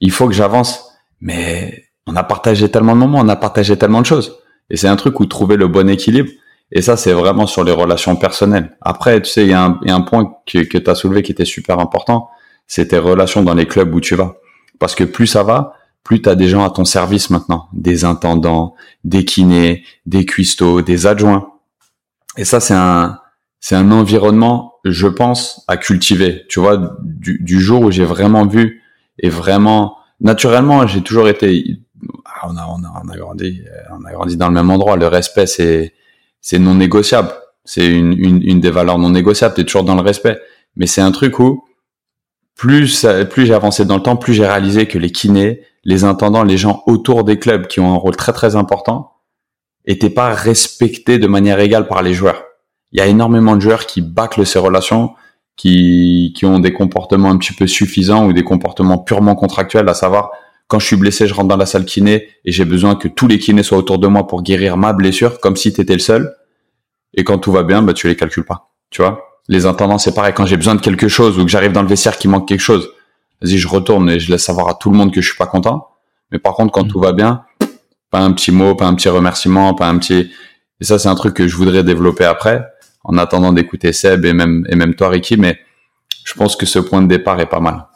il 0.00 0.10
faut 0.10 0.26
que 0.26 0.34
j'avance, 0.34 0.90
mais 1.20 1.84
on 2.06 2.16
a 2.16 2.24
partagé 2.24 2.70
tellement 2.70 2.94
de 2.94 2.98
moments, 2.98 3.20
on 3.20 3.28
a 3.28 3.36
partagé 3.36 3.76
tellement 3.76 4.00
de 4.00 4.06
choses. 4.06 4.38
Et 4.70 4.76
c'est 4.76 4.88
un 4.88 4.96
truc 4.96 5.20
où 5.20 5.26
trouver 5.26 5.56
le 5.56 5.68
bon 5.68 5.88
équilibre. 5.88 6.30
Et 6.72 6.80
ça, 6.80 6.96
c'est 6.96 7.12
vraiment 7.12 7.46
sur 7.46 7.64
les 7.64 7.72
relations 7.72 8.16
personnelles. 8.16 8.76
Après, 8.80 9.20
tu 9.20 9.30
sais, 9.30 9.42
il 9.44 9.50
y, 9.50 9.52
a 9.52 9.78
un 9.86 10.00
point 10.00 10.34
que, 10.46 10.60
que 10.60 10.78
tu 10.78 10.90
as 10.90 10.94
soulevé 10.94 11.22
qui 11.22 11.32
était 11.32 11.44
super 11.44 11.78
important, 11.78 12.30
c'est 12.66 12.88
tes 12.88 12.98
relations 12.98 13.42
dans 13.42 13.54
les 13.54 13.66
clubs 13.66 13.94
où 13.94 14.00
tu 14.00 14.14
vas. 14.14 14.36
Parce 14.78 14.94
que 14.94 15.04
plus 15.04 15.26
ça 15.26 15.42
va, 15.42 15.74
plus 16.02 16.22
tu 16.22 16.28
as 16.30 16.34
des 16.34 16.48
gens 16.48 16.64
à 16.64 16.70
ton 16.70 16.86
service 16.86 17.28
maintenant. 17.28 17.68
Des 17.74 18.04
intendants, 18.04 18.74
des 19.04 19.24
kinés, 19.26 19.84
des 20.06 20.24
cuistots, 20.24 20.80
des 20.80 21.06
adjoints. 21.06 21.46
Et 22.38 22.46
ça, 22.46 22.58
c'est 22.58 22.74
un, 22.74 23.20
c'est 23.62 23.76
un 23.76 23.92
environnement, 23.92 24.74
je 24.84 25.06
pense, 25.06 25.64
à 25.68 25.76
cultiver. 25.76 26.44
Tu 26.48 26.58
vois, 26.58 26.96
du, 27.04 27.38
du 27.40 27.60
jour 27.60 27.82
où 27.82 27.90
j'ai 27.92 28.04
vraiment 28.04 28.44
vu 28.44 28.82
et 29.20 29.28
vraiment, 29.28 29.96
naturellement, 30.20 30.84
j'ai 30.88 31.00
toujours 31.00 31.28
été, 31.28 31.78
ah, 32.24 32.48
on 32.50 32.56
a, 32.56 32.66
on 32.66 32.82
a, 32.82 33.02
on 33.04 33.08
a 33.08 33.16
grandi, 33.16 33.62
on 33.92 34.04
a 34.04 34.10
grandi 34.10 34.36
dans 34.36 34.48
le 34.48 34.54
même 34.54 34.68
endroit. 34.68 34.96
Le 34.96 35.06
respect, 35.06 35.46
c'est, 35.46 35.94
c'est 36.40 36.58
non 36.58 36.74
négociable. 36.74 37.30
C'est 37.64 37.86
une, 37.86 38.12
une, 38.18 38.42
une, 38.42 38.58
des 38.58 38.72
valeurs 38.72 38.98
non 38.98 39.10
négociables. 39.10 39.54
T'es 39.54 39.62
toujours 39.62 39.84
dans 39.84 39.94
le 39.94 40.02
respect. 40.02 40.40
Mais 40.74 40.88
c'est 40.88 41.00
un 41.00 41.12
truc 41.12 41.38
où 41.38 41.64
plus 42.56 43.06
plus 43.30 43.46
j'ai 43.46 43.54
avancé 43.54 43.84
dans 43.84 43.96
le 43.96 44.02
temps, 44.02 44.16
plus 44.16 44.34
j'ai 44.34 44.46
réalisé 44.46 44.86
que 44.86 44.98
les 44.98 45.12
kinés, 45.12 45.62
les 45.84 46.02
intendants, 46.02 46.42
les 46.42 46.58
gens 46.58 46.82
autour 46.86 47.22
des 47.22 47.38
clubs 47.38 47.68
qui 47.68 47.78
ont 47.78 47.92
un 47.92 47.96
rôle 47.96 48.16
très 48.16 48.32
très 48.32 48.56
important, 48.56 49.12
étaient 49.84 50.10
pas 50.10 50.34
respectés 50.34 51.18
de 51.18 51.28
manière 51.28 51.60
égale 51.60 51.86
par 51.86 52.02
les 52.02 52.12
joueurs. 52.12 52.42
Il 52.92 52.98
y 52.98 53.02
a 53.02 53.06
énormément 53.06 53.56
de 53.56 53.60
joueurs 53.60 53.86
qui 53.86 54.00
bâclent 54.00 54.46
ces 54.46 54.58
relations, 54.58 55.14
qui, 55.56 56.32
qui 56.36 56.44
ont 56.46 56.58
des 56.58 56.72
comportements 56.72 57.30
un 57.30 57.38
petit 57.38 57.52
peu 57.52 57.66
suffisants 57.66 58.26
ou 58.26 58.32
des 58.32 58.44
comportements 58.44 58.98
purement 58.98 59.34
contractuels, 59.34 59.88
à 59.88 59.94
savoir 59.94 60.30
quand 60.72 60.78
je 60.78 60.86
suis 60.86 60.96
blessé, 60.96 61.26
je 61.26 61.34
rentre 61.34 61.48
dans 61.48 61.58
la 61.58 61.66
salle 61.66 61.84
kiné 61.84 62.28
et 62.46 62.50
j'ai 62.50 62.64
besoin 62.64 62.94
que 62.94 63.06
tous 63.06 63.26
les 63.26 63.38
kinés 63.38 63.62
soient 63.62 63.76
autour 63.76 63.98
de 63.98 64.06
moi 64.06 64.26
pour 64.26 64.42
guérir 64.42 64.78
ma 64.78 64.94
blessure, 64.94 65.38
comme 65.38 65.54
si 65.54 65.70
tu 65.70 65.82
étais 65.82 65.92
le 65.92 65.98
seul. 65.98 66.34
Et 67.12 67.24
quand 67.24 67.36
tout 67.36 67.52
va 67.52 67.62
bien, 67.62 67.82
bah, 67.82 67.92
tu 67.92 68.08
les 68.08 68.16
calcules 68.16 68.46
pas. 68.46 68.70
Tu 68.88 69.02
vois 69.02 69.22
Les 69.48 69.66
intendants, 69.66 69.98
c'est 69.98 70.14
pareil. 70.14 70.32
Quand 70.34 70.46
j'ai 70.46 70.56
besoin 70.56 70.74
de 70.74 70.80
quelque 70.80 71.08
chose 71.08 71.38
ou 71.38 71.44
que 71.44 71.50
j'arrive 71.50 71.72
dans 71.72 71.82
le 71.82 71.88
vestiaire 71.88 72.16
qui 72.16 72.26
manque 72.26 72.48
quelque 72.48 72.62
chose, 72.62 72.88
vas-y, 73.42 73.58
je 73.58 73.68
retourne 73.68 74.08
et 74.08 74.18
je 74.18 74.30
laisse 74.30 74.44
savoir 74.44 74.68
à 74.70 74.74
tout 74.74 74.90
le 74.90 74.96
monde 74.96 75.12
que 75.12 75.20
je 75.20 75.28
suis 75.28 75.36
pas 75.36 75.44
content. 75.44 75.88
Mais 76.30 76.38
par 76.38 76.54
contre, 76.54 76.72
quand 76.72 76.86
mm. 76.86 76.88
tout 76.88 77.00
va 77.00 77.12
bien, 77.12 77.44
pas 78.10 78.20
un 78.20 78.32
petit 78.32 78.50
mot, 78.50 78.74
pas 78.74 78.86
un 78.86 78.94
petit 78.94 79.10
remerciement, 79.10 79.74
pas 79.74 79.88
un 79.88 79.98
petit... 79.98 80.30
Et 80.80 80.84
ça, 80.84 80.98
c'est 80.98 81.08
un 81.10 81.14
truc 81.14 81.34
que 81.34 81.46
je 81.46 81.54
voudrais 81.54 81.84
développer 81.84 82.24
après, 82.24 82.64
en 83.04 83.18
attendant 83.18 83.52
d'écouter 83.52 83.92
Seb 83.92 84.24
et 84.24 84.32
même, 84.32 84.66
et 84.68 84.76
même 84.76 84.94
toi, 84.94 85.08
Ricky. 85.08 85.36
Mais 85.36 85.58
je 86.24 86.34
pense 86.34 86.56
que 86.56 86.66
ce 86.66 86.78
point 86.78 87.02
de 87.02 87.08
départ 87.08 87.40
est 87.40 87.48
pas 87.48 87.60
mal. 87.60 87.86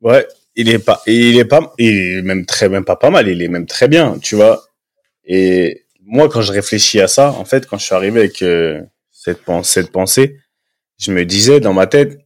Ouais, 0.00 0.26
il 0.54 0.68
est 0.68 0.78
pas, 0.78 1.02
il 1.06 1.38
est 1.38 1.44
pas, 1.44 1.72
il 1.78 2.18
est 2.18 2.22
même 2.22 2.46
très, 2.46 2.68
même 2.68 2.84
pas 2.84 2.96
pas 2.96 3.10
mal, 3.10 3.28
il 3.28 3.42
est 3.42 3.48
même 3.48 3.66
très 3.66 3.88
bien, 3.88 4.18
tu 4.18 4.36
vois. 4.36 4.62
Et 5.24 5.84
moi, 6.04 6.28
quand 6.28 6.40
je 6.40 6.52
réfléchis 6.52 7.00
à 7.00 7.08
ça, 7.08 7.32
en 7.32 7.44
fait, 7.44 7.66
quand 7.66 7.78
je 7.78 7.84
suis 7.84 7.94
arrivé 7.94 8.20
avec 8.20 8.42
euh, 8.42 8.80
cette, 9.10 9.42
pensée, 9.90 10.38
je 10.98 11.12
me 11.12 11.24
disais 11.24 11.60
dans 11.60 11.72
ma 11.72 11.86
tête, 11.86 12.18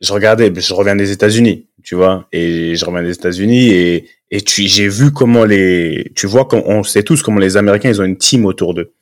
je 0.00 0.12
regardais, 0.12 0.52
je 0.54 0.74
reviens 0.74 0.96
des 0.96 1.12
États-Unis, 1.12 1.68
tu 1.84 1.94
vois, 1.94 2.28
et 2.32 2.74
je 2.74 2.84
reviens 2.84 3.02
des 3.02 3.14
États-Unis 3.14 3.68
et 3.70 4.08
et 4.34 4.40
tu, 4.40 4.66
j'ai 4.66 4.88
vu 4.88 5.12
comment 5.12 5.44
les, 5.44 6.10
tu 6.16 6.26
vois, 6.26 6.48
on 6.54 6.82
sait 6.82 7.02
tous 7.02 7.22
comment 7.22 7.38
les 7.38 7.58
Américains 7.58 7.90
ils 7.90 8.00
ont 8.00 8.04
une 8.04 8.16
team 8.16 8.46
autour 8.46 8.72
d'eux. 8.72 8.94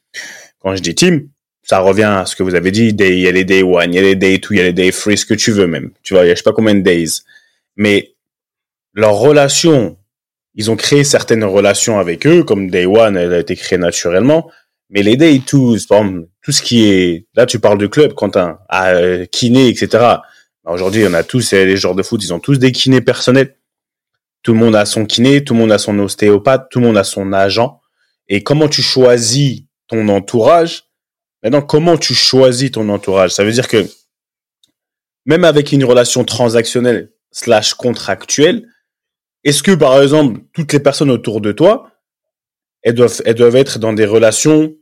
Quand 0.59 0.77
je 0.77 0.83
dis 0.83 0.95
team, 0.95 1.29
ça 1.63 1.79
revient 1.81 2.03
à 2.05 2.27
ce 2.27 2.37
que 2.37 2.43
vous 2.43 2.55
avez 2.55 2.71
dit, 2.71 2.89
il 2.89 3.19
y 3.19 3.29
a 3.29 3.33
les 3.33 3.45
day 3.45 3.63
one, 3.63 3.93
il 3.93 3.97
y 3.97 3.99
a 3.99 4.03
les 4.03 4.17
day 4.17 4.39
two, 4.39 4.55
il 4.55 4.59
y 4.59 4.61
a 4.61 4.65
les 4.65 4.73
day 4.73 4.91
three, 4.91 5.17
ce 5.17 5.27
que 5.27 5.35
tu 5.35 5.53
veux 5.53 5.67
même, 5.67 5.91
tu 6.03 6.15
vois, 6.15 6.25
il 6.25 6.29
y 6.29 6.31
a 6.31 6.35
je 6.35 6.39
sais 6.39 6.45
pas 6.45 6.53
combien 6.53 6.75
de 6.75 6.81
days 6.81 7.23
mais 7.77 8.15
leur 8.93 9.15
relation, 9.15 9.97
ils 10.55 10.71
ont 10.71 10.77
créé 10.77 11.05
certaines 11.05 11.45
relations 11.45 11.99
avec 11.99 12.27
eux, 12.27 12.43
comme 12.43 12.71
Day 12.71 12.87
One, 12.87 13.17
elle 13.17 13.33
a 13.33 13.39
été 13.39 13.57
créée 13.57 13.79
naturellement, 13.79 14.51
mais 14.91 15.03
les 15.03 15.17
Day 15.17 15.41
Two, 15.45 15.77
tout 16.43 16.53
ce 16.53 16.63
qui 16.63 16.85
est, 16.91 17.27
là 17.35 17.47
tu 17.47 17.59
parles 17.59 17.79
de 17.79 17.87
club, 17.87 18.13
Quentin, 18.13 18.59
à 18.69 18.91
euh, 18.91 19.25
kiné, 19.25 19.69
etc. 19.69 19.89
Bah, 19.93 20.23
aujourd'hui, 20.67 21.05
on 21.09 21.15
a 21.15 21.23
tous, 21.23 21.53
les 21.53 21.77
joueurs 21.77 21.95
de 21.95 22.03
foot, 22.03 22.23
ils 22.23 22.35
ont 22.35 22.41
tous 22.41 22.59
des 22.59 22.73
kinés 22.73 23.01
personnels. 23.01 23.57
Tout 24.43 24.53
le 24.53 24.59
monde 24.59 24.77
a 24.77 24.85
son 24.85 25.07
kiné, 25.07 25.45
tout 25.45 25.55
le 25.55 25.61
monde 25.61 25.73
a 25.73 25.79
son 25.79 25.99
ostéopathe, 25.99 26.69
tout 26.71 26.81
le 26.81 26.87
monde 26.87 26.99
a 26.99 27.05
son 27.05 27.33
agent. 27.33 27.81
Et 28.29 28.43
comment 28.43 28.69
tu 28.69 28.83
choisis 28.83 29.65
ton 29.91 30.09
entourage. 30.09 30.85
Maintenant, 31.43 31.63
comment 31.63 31.99
tu 31.99 32.15
choisis 32.15 32.71
ton 32.71 32.89
entourage? 32.89 33.33
Ça 33.33 33.45
veut 33.45 33.53
dire 33.53 33.69
que 33.69 33.87
même 35.27 35.45
avec 35.45 35.73
une 35.73 35.85
relation 35.85 36.25
transactionnelle, 36.25 37.13
slash 37.33 37.75
contractuel, 37.75 38.69
est-ce 39.45 39.63
que 39.63 39.73
par 39.73 40.01
exemple 40.03 40.41
toutes 40.53 40.73
les 40.73 40.81
personnes 40.81 41.11
autour 41.11 41.41
de 41.41 41.53
toi, 41.53 41.91
elles 42.83 42.95
doivent, 42.95 43.23
elles 43.25 43.35
doivent 43.35 43.57
être 43.57 43.79
dans 43.79 43.93
des 43.93 44.07
relations 44.07 44.75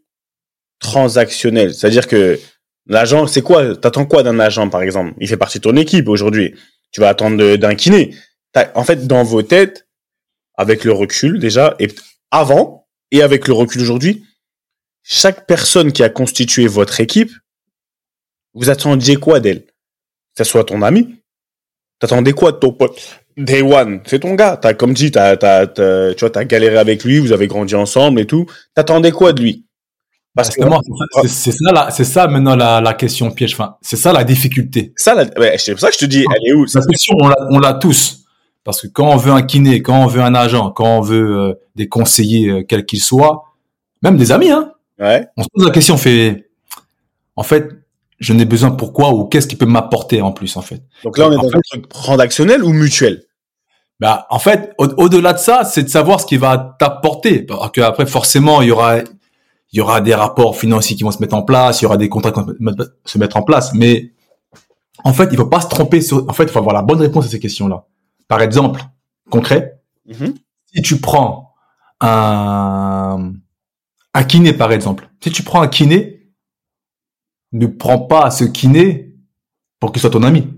transactionnelles, 0.78 1.74
c'est-à-dire 1.74 2.06
que 2.06 2.38
l'agent, 2.86 3.26
c'est 3.26 3.42
quoi? 3.42 3.76
T'attends 3.76 4.06
quoi 4.06 4.22
d'un 4.22 4.38
agent 4.38 4.68
par 4.70 4.82
exemple? 4.82 5.14
Il 5.20 5.28
fait 5.28 5.36
partie 5.36 5.58
de 5.58 5.64
ton 5.64 5.76
équipe 5.76 6.08
aujourd'hui. 6.08 6.54
Tu 6.92 7.00
vas 7.00 7.08
attendre 7.08 7.56
d'un 7.56 7.74
kiné. 7.74 8.14
En 8.74 8.84
fait, 8.84 9.06
dans 9.06 9.24
vos 9.24 9.42
têtes, 9.42 9.86
avec 10.54 10.84
le 10.84 10.92
recul 10.92 11.38
déjà, 11.38 11.76
et 11.78 11.88
avant 12.30 12.88
et 13.10 13.22
avec 13.22 13.46
le 13.46 13.54
recul 13.54 13.82
aujourd'hui, 13.82 14.24
chaque 15.10 15.46
personne 15.46 15.90
qui 15.90 16.02
a 16.02 16.10
constitué 16.10 16.66
votre 16.66 17.00
équipe, 17.00 17.32
vous 18.52 18.68
attendiez 18.68 19.16
quoi 19.16 19.40
d'elle? 19.40 19.62
Que 19.62 20.44
ce 20.44 20.44
soit 20.44 20.64
ton 20.64 20.82
ami, 20.82 21.18
T'attendais 21.98 22.32
quoi 22.32 22.52
de 22.52 22.58
ton 22.58 22.72
pote? 22.72 23.20
Day 23.36 23.62
One, 23.62 24.00
c'est 24.06 24.20
ton 24.20 24.34
gars. 24.34 24.56
T'as 24.56 24.74
comme 24.74 24.94
dit, 24.94 25.10
t'as, 25.10 25.36
t'as, 25.36 25.66
t'as, 25.66 26.14
tu 26.14 26.20
vois, 26.20 26.30
t'as 26.30 26.44
galéré 26.44 26.76
avec 26.76 27.04
lui, 27.04 27.18
vous 27.18 27.32
avez 27.32 27.46
grandi 27.46 27.74
ensemble 27.74 28.20
et 28.20 28.26
tout. 28.26 28.46
T'attendais 28.74 29.10
quoi 29.10 29.32
de 29.32 29.42
lui? 29.42 29.64
Parce 30.34 30.50
que 30.50 30.62
c'est, 31.26 31.50
ça, 31.50 31.90
c'est 31.90 32.04
ça 32.04 32.28
maintenant 32.28 32.54
la, 32.54 32.80
la 32.80 32.94
question 32.94 33.30
piège. 33.32 33.54
Enfin, 33.54 33.76
c'est 33.80 33.96
ça 33.96 34.12
la 34.12 34.22
difficulté. 34.22 34.92
Ça, 34.96 35.14
la, 35.14 35.24
ouais, 35.40 35.56
c'est 35.58 35.72
pour 35.72 35.80
ça 35.80 35.88
que 35.88 35.94
je 35.94 36.00
te 36.00 36.04
dis, 36.04 36.20
elle 36.20 36.50
est 36.50 36.54
où? 36.54 36.64
La 36.72 36.86
question, 36.86 37.16
on 37.20 37.28
l'a, 37.28 37.36
on 37.50 37.58
l'a 37.58 37.74
tous. 37.74 38.24
Parce 38.62 38.82
que 38.82 38.86
quand 38.86 39.10
on 39.10 39.16
veut 39.16 39.32
un 39.32 39.42
kiné, 39.42 39.82
quand 39.82 40.04
on 40.04 40.06
veut 40.06 40.20
un 40.20 40.34
agent, 40.34 40.70
quand 40.70 40.98
on 40.98 41.00
veut 41.00 41.36
euh, 41.36 41.54
des 41.74 41.88
conseillers, 41.88 42.50
euh, 42.50 42.62
quels 42.62 42.86
qu'ils 42.86 43.00
soient, 43.00 43.44
même 44.02 44.16
des 44.16 44.30
amis, 44.30 44.50
hein. 44.50 44.72
Ouais. 44.98 45.26
On 45.37 45.42
se 45.42 45.48
pose 45.52 45.64
la 45.64 45.72
question, 45.72 45.94
on 45.94 45.98
fait, 45.98 46.50
en 47.37 47.42
fait, 47.42 47.68
je 48.18 48.32
n'ai 48.32 48.44
besoin 48.44 48.70
pourquoi 48.70 49.12
ou 49.14 49.24
qu'est-ce 49.24 49.46
qui 49.46 49.56
peut 49.56 49.66
m'apporter 49.66 50.22
en 50.22 50.32
plus 50.32 50.56
en 50.56 50.62
fait. 50.62 50.82
Donc 51.04 51.18
là 51.18 51.28
on 51.28 51.32
est 51.32 51.37
dans 51.37 51.56
un 51.56 51.61
truc 51.70 51.88
transactionnel 51.88 52.64
ou 52.64 52.72
mutuel? 52.72 53.24
Bah 54.00 54.26
en 54.30 54.38
fait 54.38 54.74
au-delà 54.78 55.32
de 55.32 55.38
ça 55.38 55.64
c'est 55.64 55.82
de 55.82 55.88
savoir 55.88 56.20
ce 56.20 56.26
qui 56.26 56.37
va 56.37 56.76
t'apporter. 56.78 57.42
Parce 57.42 57.70
que 57.70 57.80
après 57.80 58.06
forcément 58.06 58.61
il 58.62 58.68
y 58.68 58.70
aura 58.70 58.98
il 58.98 59.76
y 59.76 59.80
aura 59.80 60.00
des 60.00 60.14
rapports 60.14 60.56
financiers 60.56 60.96
qui 60.96 61.04
vont 61.04 61.11
se 61.11 61.20
mettre 61.20 61.34
en 61.34 61.42
place, 61.42 61.80
il 61.80 61.84
y 61.84 61.87
aura 61.87 61.96
des 61.96 62.08
contrats 62.08 62.32
qui 62.32 62.40
vont 62.40 62.54
se 63.04 63.18
mettre 63.18 63.37
en 63.37 63.42
place, 63.42 63.72
mais 63.74 64.12
en 65.04 65.12
fait 65.12 65.28
il 65.30 65.37
faut 65.37 65.46
pas 65.46 65.61
se 65.61 65.68
tromper 65.68 66.00
sur. 66.00 66.28
En 66.28 66.32
fait 66.32 66.44
il 66.44 66.50
faut 66.50 66.58
avoir 66.58 66.74
la 66.74 66.82
bonne 66.82 67.00
réponse 67.00 67.26
à 67.26 67.28
ces 67.28 67.38
questions-là. 67.38 67.87
Par 68.26 68.42
exemple 68.42 68.82
concret, 69.30 69.80
mm-hmm. 70.08 70.34
si 70.74 70.82
tu 70.82 71.00
prends 71.00 71.54
un 72.00 73.32
un 74.18 74.24
kiné 74.24 74.52
par 74.52 74.72
exemple, 74.72 75.09
si 75.22 75.31
tu 75.31 75.42
prends 75.44 75.62
un 75.62 75.68
kiné 75.68 76.18
ne 77.52 77.66
prends 77.66 78.00
pas 78.00 78.31
ce 78.31 78.44
kiné 78.44 79.14
pour 79.81 79.92
qu'il 79.92 80.00
soit 80.00 80.11
ton 80.11 80.24
ami. 80.24 80.48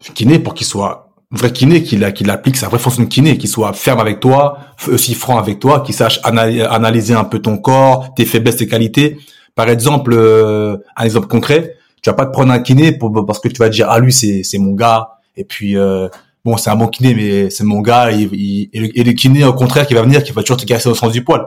Ce 0.00 0.12
kiné 0.12 0.38
pour 0.38 0.52
qu'il 0.54 0.66
soit 0.66 1.14
un 1.32 1.36
vrai 1.36 1.52
kiné, 1.52 1.82
qu'il 1.82 2.12
qu'il 2.12 2.30
applique 2.30 2.56
sa 2.56 2.68
vraie 2.68 2.78
fonction 2.78 3.02
de 3.02 3.08
kiné, 3.08 3.38
qu'il 3.38 3.48
soit 3.48 3.72
ferme 3.72 3.98
avec 3.98 4.20
toi, 4.20 4.58
aussi 4.88 5.14
franc 5.14 5.38
avec 5.38 5.58
toi, 5.58 5.80
qu'il 5.80 5.94
sache 5.94 6.20
analyser 6.22 7.14
un 7.14 7.24
peu 7.24 7.38
ton 7.40 7.56
corps, 7.56 8.12
tes 8.14 8.26
faiblesses, 8.26 8.56
tes 8.56 8.68
qualités. 8.68 9.18
Par 9.54 9.70
exemple, 9.70 10.12
euh, 10.12 10.76
un 10.96 11.04
exemple 11.04 11.28
concret, 11.28 11.76
tu 12.02 12.10
vas 12.10 12.14
pas 12.14 12.26
te 12.26 12.32
prendre 12.32 12.52
un 12.52 12.60
kiné 12.60 12.92
pour, 12.92 13.24
parce 13.24 13.40
que 13.40 13.48
tu 13.48 13.58
vas 13.58 13.70
dire 13.70 13.86
ah 13.88 13.98
lui 13.98 14.12
c'est 14.12 14.42
c'est 14.42 14.58
mon 14.58 14.72
gars 14.72 15.18
et 15.36 15.44
puis 15.44 15.78
euh, 15.78 16.08
bon 16.44 16.58
c'est 16.58 16.68
un 16.68 16.76
bon 16.76 16.88
kiné 16.88 17.14
mais 17.14 17.48
c'est 17.48 17.64
mon 17.64 17.80
gars 17.80 18.12
et, 18.12 18.28
et, 18.72 19.04
le 19.04 19.12
kiné 19.12 19.44
au 19.44 19.54
contraire 19.54 19.86
qui 19.86 19.94
va 19.94 20.02
venir 20.02 20.22
qui 20.24 20.32
va 20.32 20.42
toujours 20.42 20.56
te 20.58 20.66
casser 20.66 20.88
au 20.90 20.94
sens 20.94 21.12
du 21.12 21.24
poil. 21.24 21.46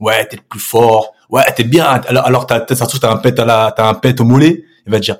Ouais 0.00 0.26
t'es 0.26 0.36
le 0.36 0.42
plus 0.42 0.60
fort, 0.60 1.12
ouais, 1.30 1.44
t'es 1.54 1.64
bien. 1.64 1.84
Alors, 1.84 2.26
alors 2.26 2.46
t'as, 2.46 2.66
ça 2.74 2.86
t'as 2.86 3.12
un 3.12 3.16
pet 3.16 3.38
à 3.38 3.44
la, 3.44 3.72
t'as 3.76 3.88
un 3.88 3.94
pet 3.94 4.20
au 4.20 4.24
mollet. 4.24 4.64
Il 4.86 4.92
va 4.92 4.98
te 4.98 5.04
dire, 5.04 5.18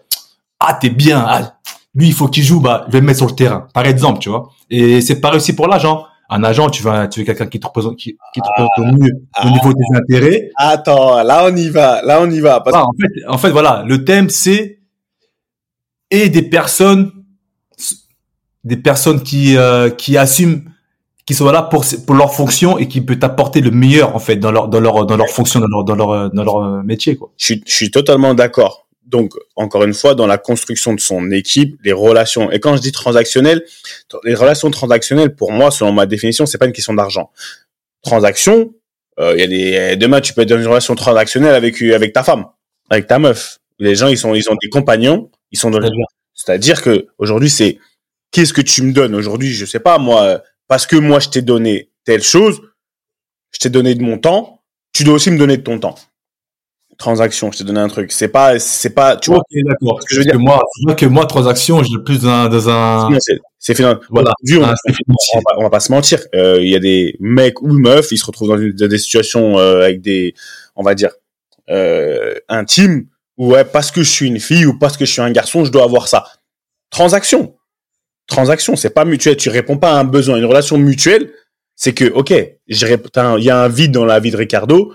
ah, 0.60 0.74
t'es 0.74 0.90
bien. 0.90 1.24
Ah, 1.26 1.58
lui, 1.94 2.08
il 2.08 2.14
faut 2.14 2.28
qu'il 2.28 2.44
joue, 2.44 2.60
bah, 2.60 2.84
je 2.88 2.92
vais 2.92 3.00
le 3.00 3.06
mettre 3.06 3.18
sur 3.18 3.26
le 3.26 3.34
terrain. 3.34 3.68
Par 3.72 3.86
exemple, 3.86 4.18
tu 4.18 4.28
vois. 4.28 4.50
Et 4.70 5.00
c'est 5.00 5.20
pareil 5.20 5.38
aussi 5.38 5.54
pour 5.54 5.66
l'agent. 5.66 6.04
Un 6.28 6.42
agent, 6.42 6.70
tu 6.70 6.82
veux, 6.82 7.08
tu 7.08 7.20
veux 7.20 7.26
quelqu'un 7.26 7.46
qui 7.46 7.60
te 7.60 7.66
représente, 7.66 7.96
qui, 7.96 8.16
qui 8.34 8.40
te 8.40 8.46
représente 8.48 8.70
au 8.78 8.98
mieux 8.98 9.12
au 9.44 9.48
niveau 9.48 9.72
des 9.72 9.96
intérêts. 9.96 10.50
Attends, 10.56 11.22
là 11.22 11.46
on 11.48 11.54
y 11.54 11.68
va, 11.70 12.02
là 12.02 12.20
on 12.20 12.28
y 12.28 12.40
va. 12.40 12.60
Parce 12.60 12.76
Ah, 12.76 12.84
en 12.84 12.92
fait, 13.00 13.26
en 13.28 13.38
fait, 13.38 13.50
voilà, 13.50 13.84
le 13.86 14.04
thème 14.04 14.28
c'est 14.28 14.80
et 16.10 16.28
des 16.28 16.42
personnes, 16.42 17.12
des 18.64 18.76
personnes 18.76 19.22
qui 19.22 19.56
euh, 19.56 19.88
qui 19.88 20.18
assument, 20.18 20.62
qui 21.26 21.34
sont 21.34 21.50
là 21.50 21.62
pour 21.62 21.84
pour 22.06 22.14
leur 22.14 22.32
fonction 22.32 22.78
et 22.78 22.88
qui 22.88 23.00
peut 23.00 23.18
t'apporter 23.18 23.60
le 23.60 23.72
meilleur 23.72 24.14
en 24.14 24.20
fait 24.20 24.36
dans 24.36 24.52
leur 24.52 24.68
dans 24.68 24.80
leur 24.80 25.04
dans 25.06 25.16
leur 25.16 25.28
fonction, 25.28 25.60
dans 25.60 25.66
leur 25.66 25.84
dans 25.84 25.96
leur 25.96 26.30
dans 26.30 26.44
leur 26.44 26.56
euh, 26.56 26.82
métier 26.82 27.16
quoi. 27.16 27.32
je 27.36 27.44
suis, 27.44 27.62
je 27.66 27.74
suis 27.74 27.90
totalement 27.90 28.32
d'accord. 28.32 28.86
Donc, 29.06 29.34
encore 29.54 29.84
une 29.84 29.94
fois, 29.94 30.16
dans 30.16 30.26
la 30.26 30.36
construction 30.36 30.92
de 30.92 30.98
son 30.98 31.30
équipe, 31.30 31.78
les 31.84 31.92
relations. 31.92 32.50
Et 32.50 32.58
quand 32.58 32.74
je 32.76 32.82
dis 32.82 32.90
transactionnel, 32.90 33.64
les 34.24 34.34
relations 34.34 34.68
transactionnelles, 34.68 35.36
pour 35.36 35.52
moi, 35.52 35.70
selon 35.70 35.92
ma 35.92 36.06
définition, 36.06 36.44
c'est 36.44 36.58
pas 36.58 36.66
une 36.66 36.72
question 36.72 36.92
d'argent. 36.92 37.30
Transaction, 38.02 38.74
euh, 39.20 39.34
il 39.36 39.40
y 39.40 39.76
a 39.76 39.90
des, 39.90 39.96
demain, 39.96 40.20
tu 40.20 40.32
peux 40.32 40.40
être 40.40 40.48
dans 40.48 40.58
une 40.58 40.66
relation 40.66 40.96
transactionnelle 40.96 41.54
avec, 41.54 41.80
avec 41.82 42.12
ta 42.12 42.24
femme, 42.24 42.46
avec 42.90 43.06
ta 43.06 43.20
meuf. 43.20 43.58
Les 43.78 43.94
gens, 43.94 44.08
ils 44.08 44.18
sont, 44.18 44.34
ils 44.34 44.50
ont 44.50 44.56
des 44.60 44.68
compagnons, 44.70 45.30
ils 45.52 45.58
sont 45.58 45.70
dans 45.70 45.78
C'est-à-dire 45.80 46.06
C'est-à-dire 46.34 46.82
que 46.82 47.06
aujourd'hui, 47.18 47.48
c'est 47.48 47.78
qu'est-ce 48.32 48.52
que 48.52 48.60
tu 48.60 48.82
me 48.82 48.92
donnes? 48.92 49.14
Aujourd'hui 49.14 49.52
Je 49.52 49.64
sais 49.64 49.80
pas 49.80 49.98
moi, 49.98 50.22
euh, 50.22 50.38
parce 50.68 50.86
que 50.86 50.96
moi 50.96 51.20
je 51.20 51.28
t'ai 51.28 51.42
donné 51.42 51.90
telle 52.04 52.22
chose, 52.22 52.60
je 53.52 53.58
t'ai 53.58 53.70
donné 53.70 53.94
de 53.94 54.02
mon 54.02 54.18
temps, 54.18 54.62
tu 54.92 55.04
dois 55.04 55.14
aussi 55.14 55.30
me 55.30 55.38
donner 55.38 55.56
de 55.56 55.62
ton 55.62 55.78
temps. 55.78 55.94
Transaction, 56.98 57.52
je 57.52 57.58
t'ai 57.58 57.64
donné 57.64 57.80
un 57.80 57.88
truc. 57.88 58.10
C'est 58.10 58.28
pas, 58.28 58.58
c'est 58.58 58.88
pas, 58.94 59.16
tu 59.18 59.28
vois. 59.28 59.40
Ok, 59.40 59.58
d'accord. 59.66 60.00
ce 60.00 60.06
que 60.06 60.14
je 60.14 60.20
veux 60.20 60.24
Parce 60.24 60.38
que 60.38 60.42
moi, 60.42 60.62
vrai 60.86 60.96
que 60.96 61.04
moi, 61.04 61.26
transaction, 61.26 61.82
je 61.82 61.90
l'ai 61.94 62.02
plus 62.02 62.22
dans 62.22 62.28
un, 62.30 62.48
dans 62.48 62.70
un, 62.70 63.18
c'est- 63.58 63.74
finalement. 63.74 64.00
Voilà. 64.08 64.32
Vu, 64.44 64.56
on, 64.56 64.60
financier. 64.62 65.40
va, 65.46 65.58
on 65.58 65.62
va 65.62 65.68
pas 65.68 65.80
se 65.80 65.92
mentir. 65.92 66.20
euh, 66.34 66.58
Il 66.62 66.70
y 66.70 66.74
a 66.74 66.78
des 66.78 67.14
mecs 67.20 67.60
ou 67.60 67.68
meufs, 67.68 68.12
ils 68.12 68.16
se 68.16 68.24
retrouvent 68.24 68.48
dans, 68.48 68.58
une- 68.58 68.72
dans 68.72 68.88
des 68.88 68.96
situations 68.96 69.58
euh, 69.58 69.82
avec 69.82 70.00
des, 70.00 70.32
on 70.74 70.82
va 70.82 70.94
dire, 70.94 71.10
euh, 71.68 72.34
intimes. 72.48 73.08
Où, 73.36 73.52
ouais, 73.52 73.66
parce 73.66 73.90
que 73.90 74.02
je 74.02 74.08
suis 74.10 74.28
une 74.28 74.40
fille 74.40 74.64
ou 74.64 74.78
parce 74.78 74.96
que 74.96 75.04
je 75.04 75.12
suis 75.12 75.20
un 75.20 75.30
garçon, 75.32 75.66
je 75.66 75.70
dois 75.72 75.84
avoir 75.84 76.08
ça. 76.08 76.24
Transaction. 76.88 77.55
Transaction, 78.26 78.76
c'est 78.76 78.90
pas 78.90 79.04
mutuel. 79.04 79.36
Tu 79.36 79.48
réponds 79.48 79.78
pas 79.78 79.92
à 79.92 80.00
un 80.00 80.04
besoin. 80.04 80.36
Une 80.36 80.44
relation 80.44 80.78
mutuelle, 80.78 81.32
c'est 81.74 81.92
que, 81.92 82.04
ok, 82.04 82.30
il 82.66 83.44
y 83.44 83.50
a 83.50 83.62
un 83.62 83.68
vide 83.68 83.92
dans 83.92 84.04
la 84.04 84.20
vie 84.20 84.30
de 84.30 84.36
Ricardo 84.36 84.94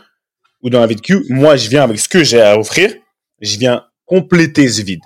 ou 0.61 0.69
dans 0.69 0.79
la 0.79 0.87
vie 0.87 0.95
de 0.95 1.01
Q. 1.01 1.25
Moi, 1.29 1.55
je 1.55 1.69
viens 1.69 1.83
avec 1.83 1.99
ce 1.99 2.09
que 2.09 2.23
j'ai 2.23 2.41
à 2.41 2.57
offrir. 2.57 2.93
Je 3.39 3.57
viens 3.57 3.85
compléter 4.05 4.67
ce 4.67 4.81
vide. 4.81 5.01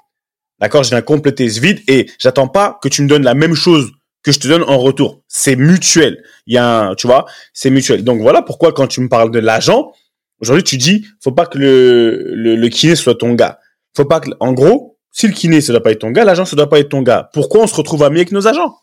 D'accord? 0.59 0.83
Je 0.83 0.89
viens 0.89 1.01
compléter 1.01 1.49
ce 1.49 1.59
vide 1.59 1.81
et 1.87 2.09
j'attends 2.19 2.47
pas 2.47 2.79
que 2.81 2.87
tu 2.87 3.01
me 3.01 3.07
donnes 3.07 3.23
la 3.23 3.35
même 3.35 3.53
chose 3.53 3.91
que 4.23 4.31
je 4.31 4.39
te 4.39 4.47
donne 4.47 4.63
en 4.63 4.79
retour. 4.79 5.21
C'est 5.27 5.55
mutuel. 5.55 6.23
Il 6.47 6.55
y 6.55 6.57
a 6.57 6.87
un, 6.87 6.95
tu 6.95 7.05
vois, 7.05 7.25
c'est 7.53 7.69
mutuel. 7.69 8.03
Donc 8.03 8.21
voilà 8.21 8.41
pourquoi 8.41 8.73
quand 8.73 8.87
tu 8.87 9.01
me 9.01 9.07
parles 9.07 9.29
de 9.29 9.39
l'agent, 9.39 9.91
aujourd'hui 10.39 10.63
tu 10.63 10.77
dis, 10.77 11.05
faut 11.23 11.31
pas 11.31 11.45
que 11.45 11.59
le, 11.59 12.33
le, 12.33 12.55
le 12.55 12.69
kiné 12.69 12.95
soit 12.95 13.15
ton 13.15 13.33
gars. 13.33 13.59
Faut 13.95 14.05
pas 14.05 14.19
que, 14.19 14.31
en 14.39 14.53
gros, 14.53 14.94
si 15.17 15.27
le 15.27 15.33
kiné 15.33 15.61
ça 15.61 15.71
doit 15.71 15.81
pas 15.81 15.91
être 15.91 15.99
ton 15.99 16.11
gars, 16.11 16.25
l'agent 16.25 16.43
ça 16.43 16.57
doit 16.57 16.67
pas 16.69 16.77
être 16.79 16.89
ton 16.89 17.01
gars. 17.01 17.29
Pourquoi 17.31 17.61
on 17.63 17.67
se 17.67 17.75
retrouve 17.75 18.03
amis 18.03 18.17
avec 18.17 18.33
nos 18.33 18.47
agents? 18.47 18.75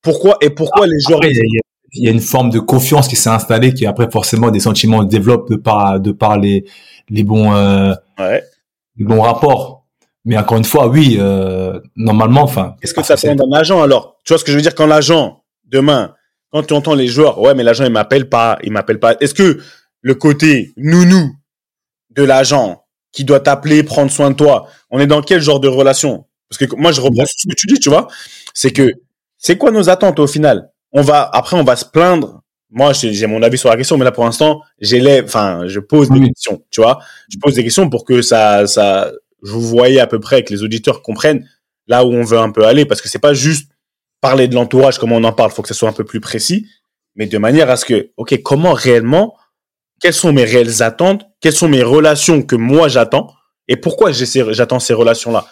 Pourquoi 0.00 0.36
et 0.40 0.50
pourquoi 0.50 0.86
les 0.86 0.98
joueurs 1.00 1.18
Après, 1.18 1.30
il 1.32 2.04
y, 2.04 2.08
a- 2.08 2.10
une 2.12 2.20
forme 2.20 2.50
de 2.50 2.60
confiance 2.60 3.08
qui 3.08 3.16
s'est 3.16 3.28
installée, 3.30 3.74
qui 3.74 3.84
après 3.84 4.08
forcément 4.10 4.50
des 4.50 4.60
sentiments 4.60 5.02
se 5.02 5.06
développent 5.08 5.50
de 5.50 5.56
par 5.56 5.98
de 6.00 6.12
par 6.12 6.38
les 6.38 6.64
les 7.08 7.24
bons 7.24 7.52
euh, 7.52 7.92
Ouais. 8.18 8.44
les 8.96 9.04
bons 9.04 9.20
rapports. 9.22 9.86
Mais 10.24 10.38
encore 10.38 10.56
une 10.58 10.64
fois, 10.64 10.86
oui, 10.86 11.16
euh, 11.18 11.80
normalement, 11.96 12.42
enfin. 12.42 12.76
Qu'est-ce 12.80 12.94
que 12.94 13.02
ça 13.02 13.16
prend 13.16 13.34
d'un 13.34 13.50
agent 13.52 13.82
alors? 13.82 14.18
Tu 14.24 14.32
vois 14.32 14.38
ce 14.38 14.44
que 14.44 14.52
je 14.52 14.56
veux 14.56 14.62
dire? 14.62 14.76
Quand 14.76 14.86
l'agent 14.86 15.42
demain, 15.64 16.14
quand 16.52 16.62
tu 16.62 16.74
entends 16.74 16.94
les 16.94 17.08
joueurs, 17.08 17.40
ouais 17.40 17.54
mais 17.54 17.64
l'agent 17.64 17.84
il 17.84 17.90
m'appelle 17.90 18.28
pas, 18.28 18.56
il 18.62 18.70
m'appelle 18.70 19.00
pas. 19.00 19.16
Est-ce 19.20 19.34
que 19.34 19.60
le 20.00 20.14
côté 20.14 20.72
nounou 20.76 21.34
de 22.10 22.22
l'agent 22.22 22.81
qui 23.12 23.24
doit 23.24 23.40
t'appeler, 23.40 23.82
prendre 23.82 24.10
soin 24.10 24.30
de 24.30 24.36
toi, 24.36 24.66
on 24.90 24.98
est 24.98 25.06
dans 25.06 25.22
quel 25.22 25.40
genre 25.40 25.60
de 25.60 25.68
relation? 25.68 26.26
Parce 26.48 26.58
que 26.58 26.74
moi 26.76 26.92
je 26.92 27.00
reprends 27.00 27.24
ce 27.26 27.48
que 27.48 27.54
tu 27.54 27.66
dis, 27.66 27.78
tu 27.78 27.88
vois, 27.88 28.08
c'est 28.54 28.72
que 28.72 28.88
c'est 29.38 29.56
quoi 29.56 29.70
nos 29.70 29.88
attentes 29.88 30.18
au 30.18 30.26
final? 30.26 30.70
On 30.92 31.02
va 31.02 31.28
après 31.32 31.56
on 31.56 31.64
va 31.64 31.76
se 31.76 31.84
plaindre. 31.84 32.40
Moi 32.70 32.92
j'ai 32.94 33.26
mon 33.26 33.42
avis 33.42 33.58
sur 33.58 33.68
la 33.68 33.76
question, 33.76 33.96
mais 33.98 34.04
là 34.04 34.12
pour 34.12 34.24
l'instant 34.24 34.60
j'élève, 34.80 35.24
enfin 35.26 35.66
je 35.66 35.80
pose 35.80 36.08
des 36.10 36.18
Oui. 36.20 36.28
questions, 36.28 36.62
tu 36.70 36.80
vois. 36.80 37.00
Je 37.30 37.38
pose 37.38 37.54
des 37.54 37.64
questions 37.64 37.88
pour 37.90 38.04
que 38.04 38.22
ça 38.22 38.66
ça 38.66 39.12
je 39.42 39.50
vous 39.52 39.60
voyez 39.62 40.00
à 40.00 40.06
peu 40.06 40.20
près 40.20 40.42
que 40.44 40.52
les 40.52 40.62
auditeurs 40.62 41.02
comprennent 41.02 41.46
là 41.86 42.04
où 42.04 42.12
on 42.12 42.22
veut 42.22 42.38
un 42.38 42.50
peu 42.50 42.64
aller. 42.64 42.84
Parce 42.86 43.00
que 43.02 43.08
c'est 43.08 43.18
pas 43.18 43.34
juste 43.34 43.70
parler 44.20 44.46
de 44.48 44.54
l'entourage 44.54 44.98
comme 44.98 45.12
on 45.12 45.24
en 45.24 45.32
parle, 45.32 45.50
faut 45.50 45.62
que 45.62 45.68
ça 45.68 45.74
soit 45.74 45.88
un 45.88 45.92
peu 45.92 46.04
plus 46.04 46.20
précis, 46.20 46.66
mais 47.16 47.26
de 47.26 47.36
manière 47.38 47.68
à 47.68 47.76
ce 47.76 47.84
que, 47.84 48.10
ok, 48.16 48.40
comment 48.42 48.72
réellement, 48.72 49.34
quelles 50.02 50.12
sont 50.14 50.32
mes 50.32 50.44
réelles 50.44 50.82
attentes, 50.82 51.24
quelles 51.40 51.52
sont 51.54 51.68
mes 51.68 51.82
relations 51.82 52.42
que 52.42 52.56
moi 52.56 52.88
j'attends 52.88 53.32
et 53.68 53.76
pourquoi 53.76 54.10
j'attends 54.12 54.80
ces 54.80 54.92
relations-là. 54.94 55.46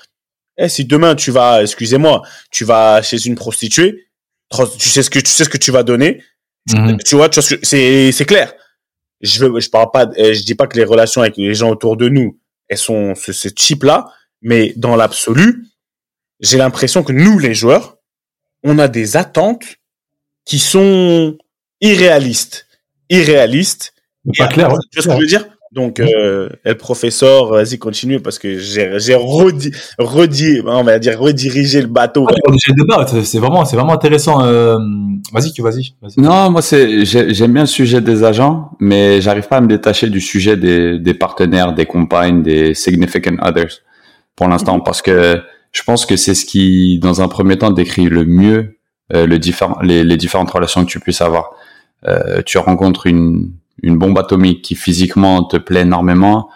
Eh, 0.58 0.68
si 0.68 0.84
demain 0.84 1.14
tu 1.14 1.30
vas, 1.30 1.62
excusez-moi, 1.62 2.22
tu 2.50 2.64
vas 2.64 3.00
chez 3.02 3.24
une 3.26 3.36
prostituée, 3.36 4.08
tu 4.78 4.88
sais 4.88 5.02
ce 5.02 5.10
que 5.10 5.20
tu 5.20 5.30
sais 5.30 5.44
ce 5.44 5.48
que 5.48 5.58
tu 5.58 5.70
vas 5.70 5.82
donner, 5.84 6.22
Mhm. 6.68 6.98
tu 7.04 7.14
vois, 7.16 7.28
tu 7.30 7.40
vois 7.40 7.58
c'est 7.62 8.12
c'est 8.12 8.24
clair. 8.26 8.52
Je 9.22 9.44
veux, 9.44 9.60
je 9.60 9.70
parle 9.70 9.90
pas, 9.92 10.06
euh, 10.18 10.34
je 10.34 10.42
dis 10.42 10.54
pas 10.54 10.66
que 10.66 10.76
les 10.76 10.84
relations 10.84 11.22
avec 11.22 11.36
les 11.36 11.54
gens 11.54 11.70
autour 11.70 11.96
de 11.96 12.08
nous, 12.08 12.38
elles 12.68 12.78
sont 12.78 13.14
ce, 13.14 13.32
ce 13.32 13.48
type-là, 13.48 14.06
mais 14.42 14.72
dans 14.76 14.96
l'absolu, 14.96 15.66
j'ai 16.40 16.58
l'impression 16.58 17.02
que 17.02 17.12
nous, 17.12 17.38
les 17.38 17.54
joueurs, 17.54 17.96
on 18.62 18.78
a 18.78 18.88
des 18.88 19.16
attentes 19.16 19.64
qui 20.44 20.58
sont 20.58 21.36
irréalistes, 21.80 22.66
irréalistes. 23.08 23.94
Pas 24.38 24.46
clair, 24.48 24.70
ouais. 24.70 24.78
Tu 24.90 24.96
vois 25.00 25.02
ce 25.02 25.08
que 25.08 25.14
je 25.14 25.20
veux 25.20 25.26
dire? 25.26 25.44
Donc, 25.72 26.00
euh, 26.00 26.48
le 26.64 26.74
professeur, 26.74 27.46
vas-y, 27.52 27.78
continue 27.78 28.18
parce 28.18 28.40
que 28.40 28.58
j'ai 28.58 28.98
j'ai 28.98 29.14
redi, 29.14 29.70
redi, 29.98 30.60
on 30.66 30.82
va 30.82 30.98
dire 30.98 31.16
redirigé 31.20 31.80
le 31.80 31.86
bateau. 31.86 32.26
Ah, 32.28 33.06
c'est- 33.22 33.38
vraiment, 33.38 33.64
c'est 33.64 33.76
vraiment 33.76 33.92
intéressant. 33.92 34.42
Euh, 34.44 34.76
vas-y, 35.32 35.52
que 35.54 35.62
vas-y. 35.62 35.94
vas-y. 36.02 36.20
Non, 36.20 36.50
moi 36.50 36.60
c'est 36.60 37.04
j'ai- 37.04 37.32
j'aime 37.32 37.52
bien 37.52 37.62
le 37.62 37.68
sujet 37.68 38.00
des 38.00 38.24
agents, 38.24 38.72
mais 38.80 39.20
j'arrive 39.20 39.46
pas 39.46 39.58
à 39.58 39.60
me 39.60 39.68
détacher 39.68 40.10
du 40.10 40.20
sujet 40.20 40.56
des, 40.56 40.98
des 40.98 41.14
partenaires, 41.14 41.72
des 41.72 41.86
compagnes, 41.86 42.42
des 42.42 42.74
significant 42.74 43.36
others 43.40 43.78
pour 44.34 44.48
l'instant 44.48 44.80
parce 44.80 45.02
que 45.02 45.40
je 45.70 45.82
pense 45.84 46.04
que 46.04 46.16
c'est 46.16 46.34
ce 46.34 46.44
qui, 46.46 46.98
dans 46.98 47.22
un 47.22 47.28
premier 47.28 47.56
temps, 47.56 47.70
décrit 47.70 48.06
le 48.08 48.24
mieux 48.24 48.76
euh, 49.14 49.24
le 49.24 49.38
différent, 49.38 49.78
les, 49.82 50.02
les 50.02 50.16
différentes 50.16 50.50
relations 50.50 50.84
que 50.84 50.90
tu 50.90 50.98
puisses 50.98 51.20
avoir. 51.20 51.52
Euh, 52.08 52.42
tu 52.44 52.58
rencontres 52.58 53.06
une 53.06 53.52
une 53.82 53.98
bombe 53.98 54.18
atomique 54.18 54.62
qui 54.62 54.74
physiquement 54.74 55.42
te 55.44 55.56
plaît 55.56 55.82
énormément, 55.82 56.50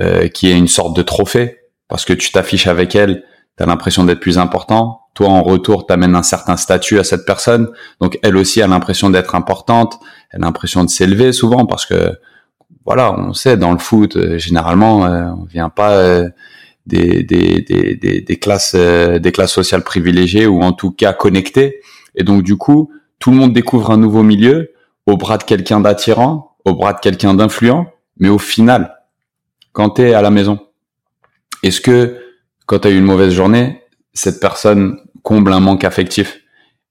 euh, 0.00 0.28
qui 0.28 0.50
est 0.50 0.56
une 0.56 0.68
sorte 0.68 0.96
de 0.96 1.02
trophée 1.02 1.58
parce 1.88 2.04
que 2.04 2.12
tu 2.12 2.30
t'affiches 2.30 2.68
avec 2.68 2.94
elle, 2.94 3.24
tu 3.58 3.62
as 3.62 3.66
l'impression 3.66 4.04
d'être 4.04 4.20
plus 4.20 4.38
important. 4.38 5.02
Toi, 5.14 5.28
en 5.28 5.42
retour, 5.42 5.86
t'amènes 5.86 6.14
un 6.14 6.22
certain 6.22 6.56
statut 6.56 6.98
à 7.00 7.04
cette 7.04 7.26
personne. 7.26 7.68
Donc, 8.00 8.18
elle 8.22 8.36
aussi 8.36 8.62
a 8.62 8.68
l'impression 8.68 9.10
d'être 9.10 9.34
importante. 9.34 9.98
Elle 10.30 10.42
a 10.42 10.46
l'impression 10.46 10.84
de 10.84 10.88
s'élever 10.88 11.32
souvent 11.32 11.66
parce 11.66 11.84
que, 11.84 12.16
voilà, 12.86 13.12
on 13.12 13.32
sait, 13.34 13.56
dans 13.56 13.72
le 13.72 13.78
foot, 13.78 14.16
euh, 14.16 14.38
généralement, 14.38 15.04
euh, 15.04 15.26
on 15.36 15.44
vient 15.44 15.68
pas 15.68 15.96
euh, 15.96 16.28
des, 16.86 17.24
des, 17.24 17.60
des, 17.62 17.96
des, 17.96 18.20
des 18.20 18.36
classes, 18.38 18.74
euh, 18.76 19.18
des 19.18 19.32
classes 19.32 19.52
sociales 19.52 19.82
privilégiées 19.82 20.46
ou 20.46 20.62
en 20.62 20.72
tout 20.72 20.92
cas 20.92 21.12
connectées. 21.12 21.80
Et 22.14 22.22
donc, 22.22 22.44
du 22.44 22.56
coup, 22.56 22.90
tout 23.18 23.32
le 23.32 23.36
monde 23.36 23.52
découvre 23.52 23.90
un 23.90 23.96
nouveau 23.96 24.22
milieu 24.22 24.72
au 25.06 25.16
bras 25.16 25.38
de 25.38 25.42
quelqu'un 25.42 25.80
d'attirant, 25.80 26.49
au 26.64 26.74
bras 26.74 26.92
de 26.92 27.00
quelqu'un 27.00 27.34
d'influent. 27.34 27.86
Mais 28.18 28.28
au 28.28 28.38
final, 28.38 28.96
quand 29.72 29.90
tu 29.90 30.02
es 30.02 30.14
à 30.14 30.22
la 30.22 30.30
maison, 30.30 30.58
est-ce 31.62 31.80
que 31.80 32.18
quand 32.66 32.80
tu 32.80 32.88
as 32.88 32.90
eu 32.90 32.98
une 32.98 33.04
mauvaise 33.04 33.32
journée, 33.32 33.82
cette 34.12 34.40
personne 34.40 34.98
comble 35.22 35.52
un 35.52 35.60
manque 35.60 35.84
affectif? 35.84 36.40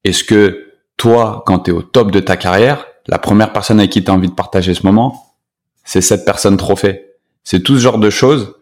Est-ce 0.04 0.24
que 0.24 0.74
toi, 0.98 1.44
quand 1.46 1.60
tu 1.60 1.72
es 1.72 1.74
au 1.74 1.82
top 1.82 2.12
de 2.12 2.20
ta 2.20 2.38
carrière, 2.38 2.86
la 3.08 3.20
première 3.20 3.54
personne 3.54 3.80
avec 3.80 3.92
qui 3.92 4.04
tu 4.04 4.12
as 4.12 4.14
envie 4.14 4.30
de 4.30 4.34
partager 4.34 4.74
ce 4.74 4.86
moment, 4.86 5.36
c'est 5.84 6.02
cette 6.02 6.26
personne 6.26 6.58
trophée? 6.58 7.06
C'est 7.44 7.62
tout 7.62 7.76
ce 7.76 7.82
genre 7.82 8.00
de 8.00 8.10
choses 8.10 8.56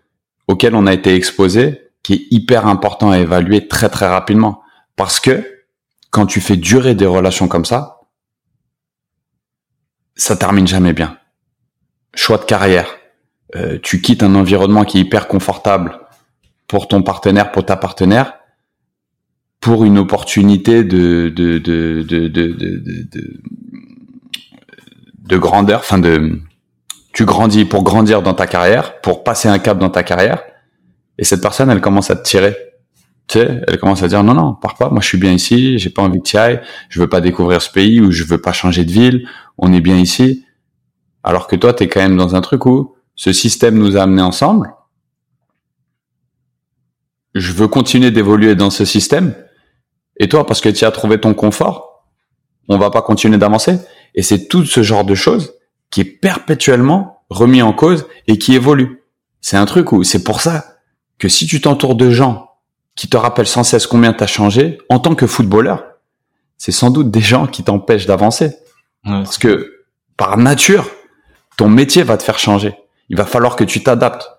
auxquelles 0.47 0.75
on 0.75 0.87
a 0.87 0.93
été 0.93 1.13
exposé 1.13 1.81
qui 2.03 2.13
est 2.13 2.27
hyper 2.31 2.67
important 2.67 3.11
à 3.11 3.19
évaluer 3.19 3.67
très 3.67 3.89
très 3.89 4.07
rapidement. 4.07 4.61
Parce 4.95 5.19
que 5.19 5.45
quand 6.09 6.25
tu 6.25 6.39
fais 6.39 6.55
durer 6.55 6.95
des 6.95 7.05
relations 7.05 7.47
comme 7.47 7.65
ça, 7.65 7.96
ça 10.17 10.35
termine 10.35 10.67
jamais 10.67 10.93
bien. 10.93 11.17
Choix 12.13 12.37
de 12.37 12.43
carrière. 12.45 12.97
Euh, 13.55 13.79
tu 13.81 14.01
quittes 14.01 14.23
un 14.23 14.35
environnement 14.35 14.83
qui 14.83 14.97
est 14.97 15.01
hyper 15.01 15.27
confortable 15.27 15.99
pour 16.67 16.87
ton 16.87 17.01
partenaire, 17.01 17.51
pour 17.51 17.65
ta 17.65 17.77
partenaire, 17.77 18.33
pour 19.61 19.85
une 19.85 19.97
opportunité 19.97 20.83
de 20.83 21.29
de 21.29 21.57
de 21.59 22.03
de 22.03 22.27
de 22.27 22.51
de, 22.51 22.77
de, 22.77 23.03
de, 23.03 23.41
de 25.27 25.37
grandeur, 25.37 25.79
enfin 25.79 25.99
de 25.99 26.39
tu 27.13 27.25
grandis 27.25 27.65
pour 27.65 27.83
grandir 27.83 28.21
dans 28.21 28.33
ta 28.33 28.47
carrière, 28.47 28.99
pour 29.01 29.23
passer 29.23 29.47
un 29.47 29.59
cap 29.59 29.79
dans 29.79 29.89
ta 29.89 30.03
carrière, 30.03 30.43
et 31.17 31.23
cette 31.23 31.41
personne 31.41 31.69
elle 31.69 31.81
commence 31.81 32.11
à 32.11 32.15
te 32.15 32.23
tirer 32.23 32.55
Tu 33.27 33.39
sais, 33.39 33.61
elle 33.67 33.79
commence 33.79 34.03
à 34.03 34.07
dire 34.07 34.23
non, 34.23 34.33
non, 34.33 34.53
pars 34.53 34.75
pas. 34.75 34.89
Moi, 34.89 35.01
je 35.01 35.07
suis 35.07 35.17
bien 35.17 35.33
ici. 35.33 35.79
J'ai 35.79 35.89
pas 35.89 36.01
envie 36.01 36.19
que 36.19 36.27
tu 36.27 36.37
ailles. 36.37 36.61
Je 36.89 36.99
veux 36.99 37.09
pas 37.09 37.21
découvrir 37.21 37.61
ce 37.61 37.71
pays 37.71 37.99
ou 37.99 38.11
je 38.11 38.23
veux 38.23 38.39
pas 38.39 38.53
changer 38.53 38.85
de 38.85 38.91
ville. 38.91 39.27
On 39.57 39.73
est 39.73 39.81
bien 39.81 39.97
ici. 39.97 40.45
Alors 41.23 41.47
que 41.47 41.55
toi, 41.55 41.73
t'es 41.73 41.87
quand 41.87 41.99
même 41.99 42.17
dans 42.17 42.35
un 42.35 42.41
truc 42.41 42.65
où 42.65 42.95
ce 43.15 43.33
système 43.33 43.77
nous 43.77 43.97
a 43.97 44.03
amenés 44.03 44.21
ensemble. 44.21 44.73
Je 47.33 47.51
veux 47.51 47.67
continuer 47.67 48.11
d'évoluer 48.11 48.55
dans 48.55 48.69
ce 48.69 48.85
système. 48.85 49.35
Et 50.17 50.27
toi, 50.27 50.45
parce 50.45 50.61
que 50.61 50.69
tu 50.69 50.85
as 50.85 50.91
trouvé 50.91 51.19
ton 51.19 51.33
confort, 51.33 52.05
on 52.67 52.77
va 52.77 52.89
pas 52.89 53.01
continuer 53.01 53.37
d'avancer. 53.37 53.79
Et 54.15 54.23
c'est 54.23 54.47
tout 54.47 54.65
ce 54.65 54.83
genre 54.83 55.05
de 55.05 55.15
choses 55.15 55.53
qui 55.89 56.01
est 56.01 56.05
perpétuellement 56.05 57.23
remis 57.29 57.61
en 57.61 57.73
cause 57.73 58.07
et 58.27 58.37
qui 58.37 58.55
évolue. 58.55 59.03
C'est 59.41 59.57
un 59.57 59.65
truc 59.65 59.91
où 59.91 60.03
c'est 60.03 60.23
pour 60.23 60.41
ça 60.41 60.77
que 61.19 61.29
si 61.29 61.45
tu 61.45 61.61
t'entoures 61.61 61.95
de 61.95 62.09
gens 62.09 62.51
qui 62.95 63.07
te 63.07 63.17
rappellent 63.17 63.47
sans 63.47 63.63
cesse 63.63 63.87
combien 63.87 64.13
tu 64.13 64.23
as 64.23 64.27
changé 64.27 64.79
en 64.89 64.99
tant 64.99 65.15
que 65.15 65.27
footballeur, 65.27 65.85
c'est 66.57 66.71
sans 66.71 66.89
doute 66.89 67.11
des 67.11 67.21
gens 67.21 67.47
qui 67.47 67.63
t'empêchent 67.63 68.07
d'avancer. 68.07 68.55
Parce 69.07 69.37
que 69.37 69.85
par 70.17 70.37
nature, 70.37 70.89
ton 71.57 71.69
métier 71.69 72.03
va 72.03 72.17
te 72.17 72.23
faire 72.23 72.39
changer. 72.39 72.75
Il 73.09 73.17
va 73.17 73.25
falloir 73.25 73.55
que 73.55 73.63
tu 73.63 73.81
t'adaptes 73.81 74.29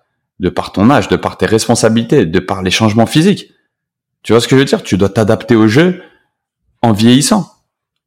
de 0.41 0.49
par 0.49 0.73
ton 0.73 0.91
âge, 0.91 1.09
de 1.09 1.17
par 1.17 1.37
tes 1.37 1.47
responsabilités, 1.47 2.27
de 2.27 2.39
par 2.39 2.63
les 2.63 2.71
changements 2.71 3.07
physiques. 3.07 3.53
Tu 4.23 4.33
vois 4.33 4.41
ce 4.41 4.49
que 4.49 4.57
je 4.57 4.61
veux 4.61 4.65
dire? 4.65 4.83
Tu 4.83 4.97
dois 4.97 5.09
t'adapter 5.09 5.57
au 5.57 5.69
jeu 5.69 6.03
en 6.83 6.93
vieillissant, 6.93 7.51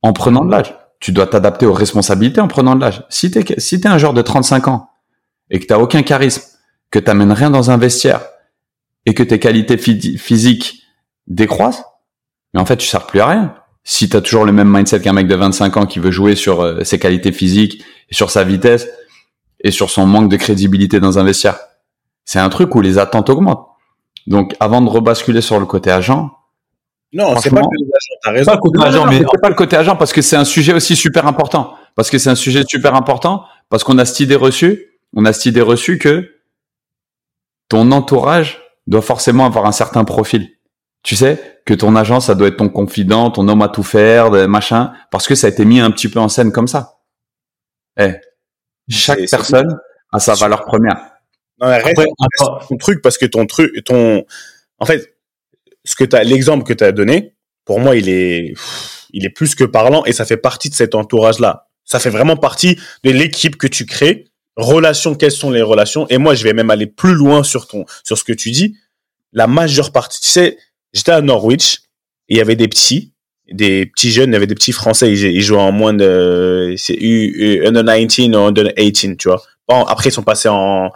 en 0.02 0.14
prenant 0.14 0.46
de 0.46 0.52
l'âge. 0.52 0.76
Tu 1.00 1.12
dois 1.12 1.28
t'adapter 1.28 1.66
aux 1.66 1.74
responsabilités 1.74 2.42
en 2.42 2.48
prenant 2.48 2.76
de 2.76 2.82
l'âge. 2.82 3.04
Si 3.10 3.32
t'es 3.32 3.44
si 3.60 3.82
t'es 3.82 3.90
un 3.90 3.98
joueur 3.98 4.14
de 4.14 4.22
35 4.22 4.68
ans 4.68 4.90
et 5.50 5.60
que 5.60 5.66
t'as 5.66 5.80
aucun 5.80 6.04
charisme, 6.04 6.44
que 6.92 7.00
t'amènes 7.00 7.32
rien 7.32 7.50
dans 7.50 7.72
un 7.72 7.78
vestiaire 7.78 8.22
et 9.06 9.14
que 9.14 9.24
tes 9.24 9.40
qualités 9.40 9.78
physiques 9.78 10.84
décroissent, 11.28 11.84
mais 12.54 12.62
en 12.62 12.66
fait 12.66 12.78
tu 12.78 12.88
sers 12.88 13.08
plus 13.08 13.20
à 13.20 13.28
rien. 13.28 13.56
Si 13.84 14.10
t'as 14.10 14.22
toujours 14.22 14.46
le 14.46 14.52
même 14.52 14.70
mindset 14.70 15.02
qu'un 15.02 15.14
mec 15.14 15.28
de 15.28 15.36
25 15.36 15.78
ans 15.78 15.86
qui 15.86 16.00
veut 16.00 16.12
jouer 16.12 16.36
sur 16.36 16.62
euh, 16.62 16.84
ses 16.84 17.00
qualités 17.00 17.32
physiques 17.32 17.84
et 18.10 18.14
sur 18.14 18.30
sa 18.30 18.44
vitesse 18.44 18.88
et 19.64 19.72
sur 19.72 19.90
son 19.90 20.06
manque 20.06 20.30
de 20.30 20.38
crédibilité 20.38 21.00
dans 21.00 21.18
un 21.18 21.24
vestiaire, 21.24 21.60
c'est 22.26 22.40
un 22.40 22.50
truc 22.50 22.76
où 22.76 22.82
les 22.82 22.98
attentes 22.98 23.30
augmentent. 23.30 23.68
Donc, 24.28 24.56
avant 24.60 24.82
de 24.82 24.90
rebasculer 24.90 25.42
sur 25.42 25.60
le 25.60 25.66
côté 25.66 25.90
agent, 25.90 26.32
non, 27.14 27.36
c'est 27.40 27.50
pas 27.50 27.60
le 27.60 27.66
côté 27.66 27.92
agent, 27.94 28.20
t'as 28.24 28.32
raison. 28.32 28.46
Pas 28.46 28.56
le 28.56 28.62
côté 28.62 28.84
agent, 28.84 29.06
mais 29.08 29.18
c'est 29.18 29.42
pas 29.42 29.50
le 29.50 29.56
côté 29.56 29.76
agent 29.76 29.96
parce 29.98 30.14
que 30.14 30.22
c'est 30.22 30.38
un 30.38 30.46
sujet 30.46 30.74
aussi 30.74 30.96
super 30.96 31.28
important. 31.28 31.76
Parce 31.96 32.10
que 32.10 32.18
c'est 32.18 32.30
un 32.30 32.36
sujet 32.36 32.64
super 32.66 32.96
important 32.96 33.44
parce 33.70 33.84
qu'on 33.84 33.98
a 33.98 34.06
cette 34.06 34.22
idée 34.22 34.36
reçue, 34.36 34.98
on 35.14 35.26
a 35.26 35.34
cette 35.34 35.48
idée 35.48 35.62
reçue 35.62 35.98
que 35.98 36.32
ton 37.68 37.92
entourage 37.92 38.62
doit 38.88 39.02
forcément 39.02 39.46
avoir 39.46 39.66
un 39.66 39.74
certain 39.74 40.06
profil. 40.06 40.52
Tu 41.04 41.16
sais 41.18 41.51
que 41.66 41.74
ton 41.74 41.96
agent, 41.96 42.20
ça 42.22 42.36
doit 42.36 42.48
être 42.48 42.58
ton 42.58 42.70
confident, 42.70 43.32
ton 43.32 43.48
homme 43.48 43.62
à 43.62 43.70
tout 43.70 43.84
faire, 43.84 44.32
machin, 44.48 44.94
parce 45.12 45.28
que 45.28 45.36
ça 45.36 45.48
a 45.48 45.50
été 45.50 45.66
mis 45.66 45.80
un 45.80 45.92
petit 45.92 46.10
peu 46.10 46.20
en 46.20 46.30
scène 46.30 46.52
comme 46.52 46.68
ça. 46.68 47.00
Eh, 48.00 48.14
chaque 48.90 49.30
personne 49.30 49.78
a 50.12 50.20
sa 50.20 50.34
valeur 50.34 50.64
première. 50.64 50.98
Non, 51.60 51.68
reste, 51.68 51.96
ton 52.70 52.78
truc 52.78 53.02
parce 53.02 53.18
que 53.18 53.26
ton 53.26 53.46
truc, 53.46 53.84
ton, 53.86 54.26
en 54.80 54.86
fait, 54.86 55.16
ce 55.86 55.96
que 55.96 56.04
t'as, 56.04 56.24
l'exemple 56.24 56.66
que 56.66 56.74
tu 56.74 56.84
as 56.84 56.92
donné, 56.92 57.36
pour 57.66 57.80
moi, 57.80 57.96
il 57.96 58.10
est, 58.10 58.54
il 59.12 59.26
est 59.26 59.30
plus 59.30 59.56
que 59.56 59.64
parlant 59.64 60.04
et 60.06 60.14
ça 60.14 60.26
fait 60.26 60.38
partie 60.38 60.70
de 60.70 60.76
cet 60.76 60.96
entourage-là. 60.96 61.68
Ça 61.86 62.00
fait 62.00 62.10
vraiment 62.10 62.38
partie 62.38 62.80
de 63.04 63.12
l'équipe 63.12 63.58
que 63.58 63.68
tu 63.68 63.86
crées. 63.86 64.28
Relations, 64.56 65.16
quelles 65.16 65.32
sont 65.32 65.52
les 65.52 65.62
relations? 65.62 66.08
Et 66.10 66.18
moi, 66.18 66.36
je 66.36 66.44
vais 66.44 66.54
même 66.54 66.70
aller 66.70 66.88
plus 66.88 67.14
loin 67.14 67.44
sur 67.44 67.68
ton, 67.68 67.86
sur 68.04 68.18
ce 68.18 68.24
que 68.24 68.34
tu 68.34 68.52
dis. 68.52 68.78
La 69.34 69.48
majeure 69.48 69.92
partie, 69.92 70.20
tu 70.20 70.30
sais, 70.30 70.58
j'étais 70.94 71.12
à 71.12 71.22
Norwich, 71.22 71.82
il 72.28 72.38
y 72.38 72.42
avait 72.42 72.56
des 72.56 72.68
petits, 72.68 73.14
des 73.52 73.86
petits 73.86 74.12
jeunes, 74.12 74.30
il 74.30 74.34
y 74.34 74.36
avait 74.36 74.48
des 74.48 74.56
petits 74.56 74.72
Français, 74.72 75.12
ils, 75.12 75.42
jouaient 75.42 75.60
en 75.60 75.72
moins 75.72 75.94
de, 75.94 76.74
c'est 76.78 76.96
U, 76.96 77.66
under 77.66 77.84
19 77.84 78.36
ou 78.36 78.46
under 78.46 78.74
18, 78.76 79.18
tu 79.18 79.28
vois. 79.28 79.42
Bon, 79.68 79.84
après, 79.84 80.10
ils 80.10 80.14
sont 80.14 80.24
passés 80.24 80.50
en, 80.50 80.92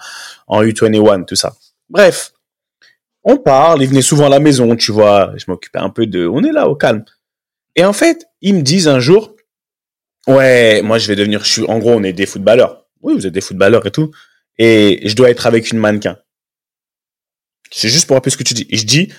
en 0.48 0.64
U21, 0.64 1.26
tout 1.26 1.36
ça. 1.36 1.56
Bref. 1.90 2.32
On 3.24 3.38
parle, 3.38 3.82
ils 3.82 3.90
venaient 3.90 4.04
souvent 4.04 4.28
à 4.28 4.30
la 4.30 4.40
maison, 4.40 4.76
tu 4.76 4.92
vois. 4.92 5.34
Je 5.36 5.46
m'occupais 5.48 5.80
un 5.80 5.90
peu 5.90 6.06
de, 6.06 6.28
on 6.28 6.44
est 6.44 6.52
là, 6.52 6.68
au 6.70 6.76
calme. 6.76 7.04
Et 7.76 7.84
en 7.84 7.94
fait, 7.94 8.28
ils 8.42 8.54
me 8.54 8.62
disent 8.62 8.88
un 8.88 9.00
jour, 9.00 9.36
ouais, 10.28 10.82
moi, 10.84 11.00
je 11.00 11.08
vais 11.08 11.16
devenir, 11.16 11.44
je 11.44 11.52
suis, 11.52 11.64
en 11.64 11.80
gros, 11.80 11.92
on 11.92 12.04
est 12.04 12.14
des 12.14 12.28
footballeurs. 12.28 12.86
Oui, 13.02 13.16
vous 13.16 13.26
êtes 13.26 13.34
des 13.34 13.42
footballeurs 13.42 13.86
et 13.86 13.92
tout. 13.92 14.12
Et 14.58 15.02
je 15.08 15.16
dois 15.16 15.30
être 15.30 15.48
avec 15.48 15.72
une 15.72 15.80
mannequin. 15.80 16.18
C'est 17.72 17.90
juste 17.90 18.08
pour 18.08 18.16
rappeler 18.16 18.32
ce 18.32 18.38
que 18.38 18.44
tu 18.44 18.54
dis. 18.54 18.68
Et 18.70 18.78
je 18.78 18.86
dis, 18.86 19.12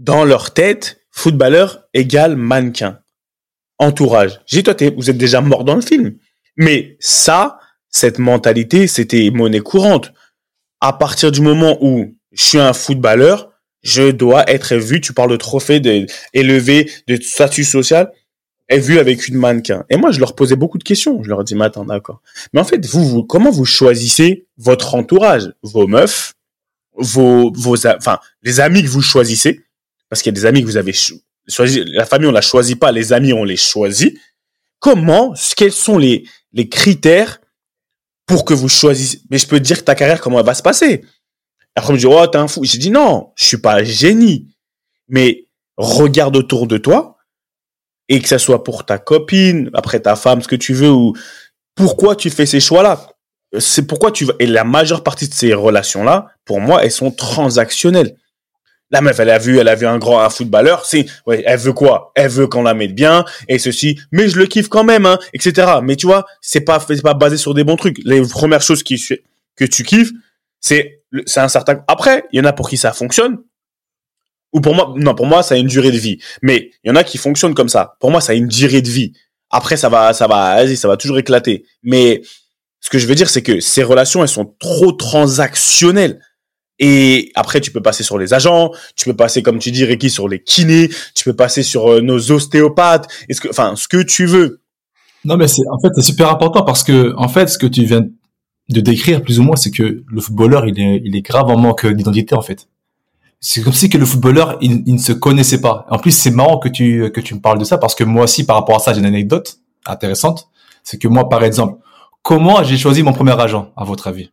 dans 0.00 0.24
leur 0.24 0.52
tête, 0.52 1.02
footballeur 1.10 1.84
égale 1.92 2.34
mannequin. 2.34 2.98
Entourage. 3.78 4.40
J'ai 4.46 4.62
toi, 4.62 4.74
vous 4.96 5.10
êtes 5.10 5.18
déjà 5.18 5.40
mort 5.40 5.64
dans 5.64 5.74
le 5.74 5.82
film. 5.82 6.16
Mais 6.56 6.96
ça, 7.00 7.58
cette 7.88 8.18
mentalité, 8.18 8.86
c'était 8.86 9.30
monnaie 9.30 9.60
courante. 9.60 10.12
À 10.80 10.94
partir 10.94 11.30
du 11.30 11.42
moment 11.42 11.78
où 11.82 12.16
je 12.32 12.42
suis 12.42 12.58
un 12.58 12.72
footballeur, 12.72 13.52
je 13.82 14.10
dois 14.10 14.50
être 14.50 14.74
vu, 14.74 15.00
tu 15.00 15.12
parles 15.12 15.30
de 15.30 15.36
trophée, 15.36 15.80
de 15.80 16.06
élevé, 16.32 16.90
de 17.06 17.16
statut 17.16 17.64
social, 17.64 18.10
est 18.68 18.78
vu 18.78 18.98
avec 18.98 19.28
une 19.28 19.36
mannequin. 19.36 19.84
Et 19.90 19.96
moi, 19.96 20.12
je 20.12 20.20
leur 20.20 20.34
posais 20.34 20.56
beaucoup 20.56 20.78
de 20.78 20.84
questions. 20.84 21.22
Je 21.22 21.28
leur 21.28 21.44
dis, 21.44 21.54
mais 21.54 21.66
attends, 21.66 21.84
d'accord. 21.84 22.22
Mais 22.52 22.60
en 22.60 22.64
fait, 22.64 22.86
vous, 22.86 23.24
comment 23.24 23.50
vous 23.50 23.64
choisissez 23.66 24.46
votre 24.56 24.94
entourage? 24.94 25.52
Vos 25.62 25.86
meufs, 25.86 26.34
vos, 26.94 27.52
vos, 27.54 27.86
enfin, 27.86 28.18
les 28.42 28.60
amis 28.60 28.82
que 28.82 28.88
vous 28.88 29.02
choisissez, 29.02 29.62
parce 30.10 30.20
qu'il 30.20 30.34
y 30.34 30.36
a 30.36 30.40
des 30.40 30.46
amis 30.46 30.60
que 30.60 30.66
vous 30.66 30.76
avez 30.76 30.92
choisi, 31.48 31.84
la 31.86 32.04
famille 32.04 32.28
on 32.28 32.32
la 32.32 32.42
choisit 32.42 32.78
pas, 32.78 32.92
les 32.92 33.14
amis 33.14 33.32
on 33.32 33.44
les 33.44 33.56
choisit. 33.56 34.18
Comment, 34.80 35.34
quels 35.56 35.72
sont 35.72 35.96
les, 35.96 36.24
critères 36.70 37.40
pour 38.26 38.44
que 38.44 38.52
vous 38.52 38.68
choisissiez, 38.68 39.20
mais 39.30 39.38
je 39.38 39.46
peux 39.46 39.58
te 39.58 39.64
dire 39.64 39.78
que 39.78 39.84
ta 39.84 39.94
carrière, 39.94 40.20
comment 40.20 40.40
elle 40.40 40.46
va 40.46 40.54
se 40.54 40.62
passer? 40.62 41.04
Après, 41.76 41.90
on 41.90 41.94
me 41.94 41.98
dit, 41.98 42.06
oh, 42.06 42.26
t'es 42.26 42.38
un 42.38 42.48
fou. 42.48 42.64
J'ai 42.64 42.78
dit, 42.78 42.90
non, 42.90 43.32
je 43.36 43.44
suis 43.44 43.58
pas 43.58 43.76
un 43.76 43.84
génie. 43.84 44.48
Mais 45.08 45.46
regarde 45.76 46.36
autour 46.36 46.66
de 46.66 46.78
toi, 46.78 47.18
et 48.08 48.20
que 48.20 48.28
ça 48.28 48.38
soit 48.38 48.64
pour 48.64 48.84
ta 48.84 48.98
copine, 48.98 49.70
après 49.74 50.00
ta 50.00 50.16
femme, 50.16 50.42
ce 50.42 50.48
que 50.48 50.56
tu 50.56 50.74
veux, 50.74 50.90
ou 50.90 51.14
pourquoi 51.76 52.16
tu 52.16 52.28
fais 52.28 52.46
ces 52.46 52.60
choix-là? 52.60 53.12
C'est 53.58 53.86
pourquoi 53.86 54.10
tu 54.10 54.24
vas. 54.24 54.34
Et 54.40 54.46
la 54.46 54.64
majeure 54.64 55.04
partie 55.04 55.28
de 55.28 55.34
ces 55.34 55.54
relations-là, 55.54 56.28
pour 56.44 56.60
moi, 56.60 56.84
elles 56.84 56.90
sont 56.90 57.12
transactionnelles. 57.12 58.16
La 58.90 59.00
meuf, 59.00 59.20
elle 59.20 59.30
a 59.30 59.38
vu, 59.38 59.58
elle 59.58 59.68
a 59.68 59.74
vu 59.76 59.86
un 59.86 59.98
grand 59.98 60.20
un 60.20 60.30
footballeur. 60.30 60.84
C'est, 60.84 61.06
ouais, 61.26 61.42
elle 61.46 61.58
veut 61.58 61.72
quoi? 61.72 62.10
Elle 62.16 62.28
veut 62.28 62.48
qu'on 62.48 62.62
la 62.62 62.74
mette 62.74 62.94
bien 62.94 63.24
et 63.48 63.58
ceci. 63.58 64.00
Mais 64.10 64.28
je 64.28 64.36
le 64.36 64.46
kiffe 64.46 64.68
quand 64.68 64.84
même, 64.84 65.06
hein, 65.06 65.18
etc. 65.32 65.74
Mais 65.82 65.96
tu 65.96 66.06
vois, 66.06 66.26
c'est 66.40 66.62
pas, 66.62 66.84
c'est 66.86 67.02
pas 67.02 67.14
basé 67.14 67.36
sur 67.36 67.54
des 67.54 67.62
bons 67.62 67.76
trucs. 67.76 67.98
Les 68.04 68.20
premières 68.22 68.62
choses 68.62 68.82
qui 68.82 69.00
que 69.56 69.64
tu 69.64 69.84
kiffes, 69.84 70.10
c'est, 70.60 71.02
c'est 71.26 71.40
un 71.40 71.48
certain. 71.48 71.84
Après, 71.86 72.24
il 72.32 72.38
y 72.38 72.40
en 72.40 72.44
a 72.44 72.52
pour 72.52 72.68
qui 72.68 72.76
ça 72.76 72.92
fonctionne. 72.92 73.38
Ou 74.52 74.60
pour 74.60 74.74
moi, 74.74 74.94
non, 74.96 75.14
pour 75.14 75.26
moi, 75.26 75.42
ça 75.42 75.54
a 75.54 75.58
une 75.58 75.68
durée 75.68 75.92
de 75.92 75.98
vie. 75.98 76.18
Mais 76.42 76.70
il 76.82 76.88
y 76.88 76.90
en 76.90 76.96
a 76.96 77.04
qui 77.04 77.18
fonctionnent 77.18 77.54
comme 77.54 77.68
ça. 77.68 77.96
Pour 78.00 78.10
moi, 78.10 78.20
ça 78.20 78.32
a 78.32 78.34
une 78.34 78.48
durée 78.48 78.82
de 78.82 78.88
vie. 78.88 79.12
Après, 79.50 79.76
ça 79.76 79.88
va, 79.88 80.12
ça 80.12 80.26
va, 80.26 80.56
vas-y, 80.56 80.76
ça 80.76 80.88
va 80.88 80.96
toujours 80.96 81.18
éclater. 81.18 81.64
Mais 81.82 82.22
ce 82.80 82.90
que 82.90 82.98
je 82.98 83.06
veux 83.06 83.14
dire, 83.14 83.30
c'est 83.30 83.42
que 83.42 83.60
ces 83.60 83.82
relations, 83.82 84.22
elles 84.22 84.28
sont 84.28 84.54
trop 84.58 84.92
transactionnelles. 84.92 86.20
Et 86.80 87.30
après, 87.34 87.60
tu 87.60 87.70
peux 87.70 87.80
passer 87.82 88.02
sur 88.02 88.18
les 88.18 88.34
agents, 88.34 88.72
tu 88.96 89.04
peux 89.04 89.14
passer, 89.14 89.42
comme 89.42 89.58
tu 89.58 89.70
dis, 89.70 89.84
Ricky, 89.84 90.10
sur 90.10 90.28
les 90.28 90.42
kinés, 90.42 90.90
tu 91.14 91.24
peux 91.24 91.34
passer 91.34 91.62
sur 91.62 91.92
euh, 91.92 92.00
nos 92.00 92.32
ostéopathes, 92.32 93.06
est-ce 93.28 93.40
que, 93.40 93.48
enfin, 93.48 93.74
ce 93.76 93.86
que 93.86 94.02
tu 94.02 94.26
veux. 94.26 94.60
Non, 95.24 95.36
mais 95.36 95.46
c'est, 95.46 95.62
en 95.70 95.78
fait, 95.78 95.90
c'est 95.94 96.02
super 96.02 96.30
important 96.30 96.64
parce 96.64 96.82
que, 96.82 97.14
en 97.16 97.28
fait, 97.28 97.48
ce 97.48 97.58
que 97.58 97.66
tu 97.66 97.84
viens 97.84 98.06
de 98.70 98.80
décrire, 98.80 99.22
plus 99.22 99.38
ou 99.38 99.42
moins, 99.42 99.56
c'est 99.56 99.70
que 99.70 100.02
le 100.06 100.20
footballeur, 100.20 100.66
il 100.66 100.80
est, 100.80 101.02
il 101.04 101.14
est 101.14 101.22
grave 101.22 101.48
en 101.48 101.56
manque 101.56 101.86
d'identité, 101.86 102.34
en 102.34 102.42
fait. 102.42 102.68
C'est 103.40 103.62
comme 103.62 103.72
si 103.72 103.88
que 103.88 103.98
le 103.98 104.04
footballeur, 104.04 104.58
il, 104.60 104.82
il, 104.86 104.94
ne 104.94 104.98
se 104.98 105.12
connaissait 105.12 105.60
pas. 105.60 105.86
En 105.90 105.98
plus, 105.98 106.10
c'est 106.10 106.30
marrant 106.30 106.58
que 106.58 106.68
tu, 106.68 107.10
que 107.12 107.20
tu 107.20 107.34
me 107.34 107.40
parles 107.40 107.58
de 107.58 107.64
ça 107.64 107.78
parce 107.78 107.94
que 107.94 108.04
moi 108.04 108.24
aussi, 108.24 108.44
par 108.44 108.56
rapport 108.56 108.76
à 108.76 108.78
ça, 108.80 108.92
j'ai 108.92 109.00
une 109.00 109.06
anecdote 109.06 109.60
intéressante. 109.86 110.48
C'est 110.82 110.98
que 110.98 111.08
moi, 111.08 111.28
par 111.28 111.42
exemple, 111.42 111.78
Comment 112.22 112.62
j'ai 112.62 112.76
choisi 112.76 113.02
mon 113.02 113.12
premier 113.12 113.38
agent, 113.40 113.72
à 113.76 113.84
votre 113.84 114.06
avis? 114.06 114.30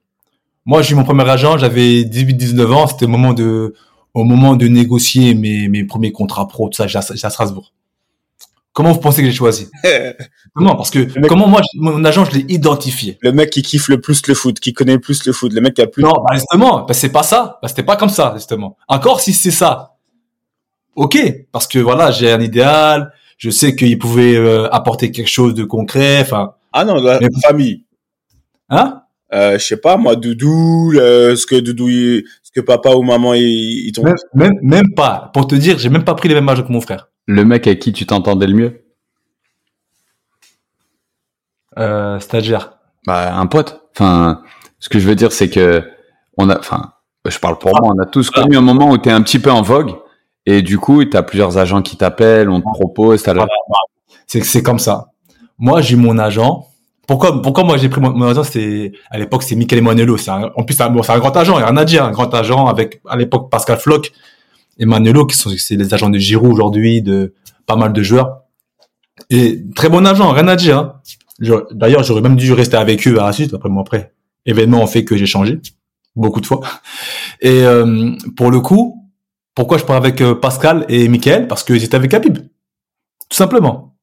Moi, 0.68 0.82
j'ai 0.82 0.92
eu 0.92 0.96
mon 0.96 1.06
premier 1.06 1.28
agent, 1.28 1.58
j'avais 1.58 2.02
18-19 2.04 2.74
ans, 2.74 2.88
c'était 2.88 3.06
au 3.06 3.08
moment 3.08 3.34
de, 3.34 3.74
au 4.14 4.26
moment 4.26 4.58
de 4.58 4.68
négocier 4.68 5.34
mes, 5.34 5.70
mes 5.70 5.86
premiers 5.86 6.12
contrats 6.12 6.46
pro, 6.46 6.68
tout 6.68 6.76
ça, 6.76 6.88
j'ai 6.88 6.98
à 7.00 7.30
Strasbourg. 7.30 7.72
Comment 8.74 8.92
vous 8.92 9.00
pensez 9.00 9.22
que 9.22 9.28
j'ai 9.30 9.34
choisi 9.34 9.70
Comment 10.54 10.76
Parce 10.76 10.92
que 10.92 11.08
comment 11.28 11.48
moi, 11.48 11.62
mon 11.76 12.04
agent, 12.04 12.26
je 12.26 12.38
l'ai 12.38 12.46
identifié. 12.50 13.18
Le 13.22 13.32
mec 13.32 13.50
qui 13.50 13.62
kiffe 13.62 13.88
le 13.88 14.02
plus 14.02 14.22
le 14.28 14.36
foot, 14.36 14.60
qui 14.60 14.74
connaît 14.74 14.94
le 14.94 15.00
plus 15.00 15.26
le 15.26 15.32
foot, 15.34 15.54
le 15.54 15.62
mec 15.62 15.74
qui 15.74 15.82
a 15.82 15.88
plus. 15.88 16.04
Non, 16.04 16.12
bah 16.12 16.36
justement, 16.36 16.84
bah 16.86 16.94
c'est 16.94 17.12
pas 17.12 17.24
ça. 17.24 17.60
Bah 17.62 17.70
c'était 17.70 17.82
pas 17.82 17.96
comme 17.96 18.10
ça 18.10 18.34
justement. 18.36 18.78
Encore 18.88 19.20
si 19.20 19.34
c'est 19.34 19.52
ça, 19.52 19.96
ok, 20.96 21.18
parce 21.52 21.66
que 21.66 21.80
voilà, 21.80 22.12
j'ai 22.12 22.32
un 22.32 22.42
idéal. 22.42 23.14
Je 23.38 23.50
sais 23.50 23.76
qu'il 23.76 23.98
pouvait 23.98 24.36
euh, 24.36 24.68
apporter 24.72 25.12
quelque 25.12 25.30
chose 25.30 25.54
de 25.56 25.64
concret. 25.64 26.20
Enfin, 26.22 26.54
ah 26.74 26.86
non, 26.86 26.96
la 26.96 27.20
famille. 27.48 27.84
Hein? 28.70 29.02
Euh, 29.34 29.58
je 29.60 29.64
sais 29.66 29.78
pas 29.78 29.98
moi, 29.98 30.16
Doudou, 30.16 30.92
le- 30.94 31.36
ce 31.36 31.46
que 31.46 31.56
Doudou, 31.60 31.90
il- 31.90 32.24
ce 32.44 32.52
que 32.52 32.62
papa 32.62 32.92
ou 32.92 33.04
maman 33.04 33.34
ils, 33.34 33.88
ils 33.88 33.92
t'ont. 33.92 34.04
Même, 34.04 34.16
même, 34.34 34.54
même 34.62 34.94
pas. 34.96 35.32
Pour 35.34 35.48
te 35.48 35.56
dire, 35.56 35.78
j'ai 35.80 35.90
même 35.90 36.04
pas 36.06 36.16
pris 36.16 36.30
les 36.30 36.36
mêmes 36.36 36.48
âges 36.50 36.66
que 36.66 36.72
mon 36.72 36.82
frère. 36.82 37.10
Le 37.26 37.44
mec 37.44 37.68
avec 37.68 37.80
qui 37.80 37.92
tu 37.94 38.06
t'entendais 38.06 38.48
le 38.48 38.54
mieux? 38.54 38.84
Euh, 41.78 42.20
stagiaire. 42.20 42.78
Bah, 43.06 43.36
un 43.36 43.46
pote. 43.46 43.82
Enfin, 43.96 44.42
ce 44.80 44.90
que 44.90 45.00
je 45.00 45.08
veux 45.08 45.16
dire, 45.16 45.32
c'est 45.32 45.50
que 45.50 45.84
on 46.38 46.50
a, 46.50 46.58
enfin, 46.60 46.94
je 47.28 47.38
parle 47.40 47.58
pour 47.58 47.72
moi, 47.72 47.94
on 47.96 48.00
a 48.02 48.06
tous 48.06 48.30
connu 48.30 48.56
un 48.58 48.62
moment 48.62 48.90
où 48.92 48.98
t'es 48.98 49.12
un 49.12 49.22
petit 49.22 49.40
peu 49.40 49.52
en 49.52 49.62
vogue 49.62 49.92
et 50.46 50.62
du 50.62 50.78
coup, 50.80 51.04
t'as 51.06 51.24
plusieurs 51.24 51.58
agents 51.58 51.82
qui 51.82 51.98
t'appellent, 51.98 52.50
on 52.50 52.62
te 52.62 52.70
propose, 52.74 53.24
t'as 53.24 53.34
la- 53.34 53.48
C'est 54.28 54.44
c'est 54.44 54.64
comme 54.64 54.80
ça. 54.80 55.08
Moi, 55.58 55.82
j'ai 55.82 55.96
mon 55.96 56.18
agent. 56.18 56.68
Pourquoi, 57.08 57.42
pourquoi 57.42 57.64
moi 57.64 57.78
j'ai 57.78 57.90
pris 57.90 58.02
mon, 58.02 58.12
mon 58.12 58.26
agent 58.28 58.44
C'est 58.44 58.92
à 59.10 59.18
l'époque 59.18 59.44
c'est 59.44 59.56
Michele 59.56 59.80
Emanuelo. 59.80 60.18
C'est 60.18 60.30
en 60.30 60.64
plus 60.64 60.76
c'est 60.76 60.84
un, 60.84 60.90
grand 61.20 61.38
agent. 61.38 61.58
Il 61.58 61.64
a 61.64 61.68
rien 61.68 61.78
à 61.78 61.86
dire. 61.86 62.04
Un 62.04 62.12
grand 62.12 62.34
agent 62.34 62.68
avec 62.68 63.02
à 63.08 63.16
l'époque 63.16 63.50
Pascal 63.50 63.78
Floch 63.80 64.12
et 64.78 64.84
Emanuelo 64.84 65.26
qui 65.26 65.36
sont 65.38 65.50
c'est 65.58 65.76
les 65.78 65.94
agents 65.94 66.10
de 66.10 66.20
Giroud 66.20 66.52
aujourd'hui, 66.52 67.02
de 67.02 67.34
pas 67.66 67.76
mal 67.78 67.94
de 67.94 68.04
joueurs. 68.04 68.42
Et 69.30 69.64
très 69.76 69.90
bon 69.90 70.06
agent, 70.06 70.30
rien 70.32 70.48
à 70.48 70.56
dire. 70.56 70.78
hein. 70.78 70.94
D'ailleurs, 71.72 72.04
j'aurais 72.04 72.22
même 72.22 72.36
dû 72.36 72.52
rester 72.54 72.78
avec 72.78 73.08
eux 73.08 73.20
à 73.20 73.26
la 73.28 73.34
suite. 73.34 73.54
Après 73.54 73.70
moi 73.70 73.82
après, 73.82 74.14
événement 74.46 74.82
ont 74.82 74.88
fait 74.88 75.06
que 75.06 75.16
j'ai 75.16 75.26
changé 75.26 75.60
beaucoup 76.16 76.42
de 76.42 76.46
fois. 76.46 76.62
Et 77.42 77.64
euh, 77.64 78.12
pour 78.36 78.52
le 78.52 78.60
coup, 78.60 79.10
pourquoi 79.56 79.78
je 79.78 79.84
parle 79.86 79.98
avec 79.98 80.20
euh, 80.22 80.36
Pascal 80.36 80.86
et 80.90 81.08
Michael? 81.08 81.48
Parce 81.48 81.64
qu'ils 81.64 81.84
étaient 81.84 81.96
avec 81.96 82.14
Habib, 82.14 82.38
tout 82.38 83.38
simplement. 83.38 83.97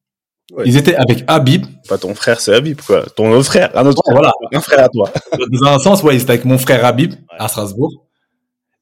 Ouais. 0.53 0.63
Ils 0.67 0.77
étaient 0.77 0.95
avec 0.95 1.23
Habib. 1.27 1.65
Pas 1.89 1.97
ton 1.97 2.13
frère, 2.13 2.39
c'est 2.39 2.53
Habib 2.53 2.79
quoi. 2.85 3.03
Ton 3.15 3.31
autre 3.31 3.45
frère, 3.47 3.71
un 3.75 3.85
autre 3.85 4.01
frère, 4.05 4.15
Voilà. 4.15 4.31
un 4.53 4.61
frère 4.61 4.83
à 4.85 4.89
toi. 4.89 5.11
Dans 5.61 5.67
un 5.69 5.79
sens, 5.79 6.03
ouais, 6.03 6.15
ils 6.15 6.21
étaient 6.21 6.31
avec 6.31 6.45
mon 6.45 6.57
frère 6.59 6.85
Habib 6.85 7.13
à 7.39 7.47
Strasbourg. 7.47 7.91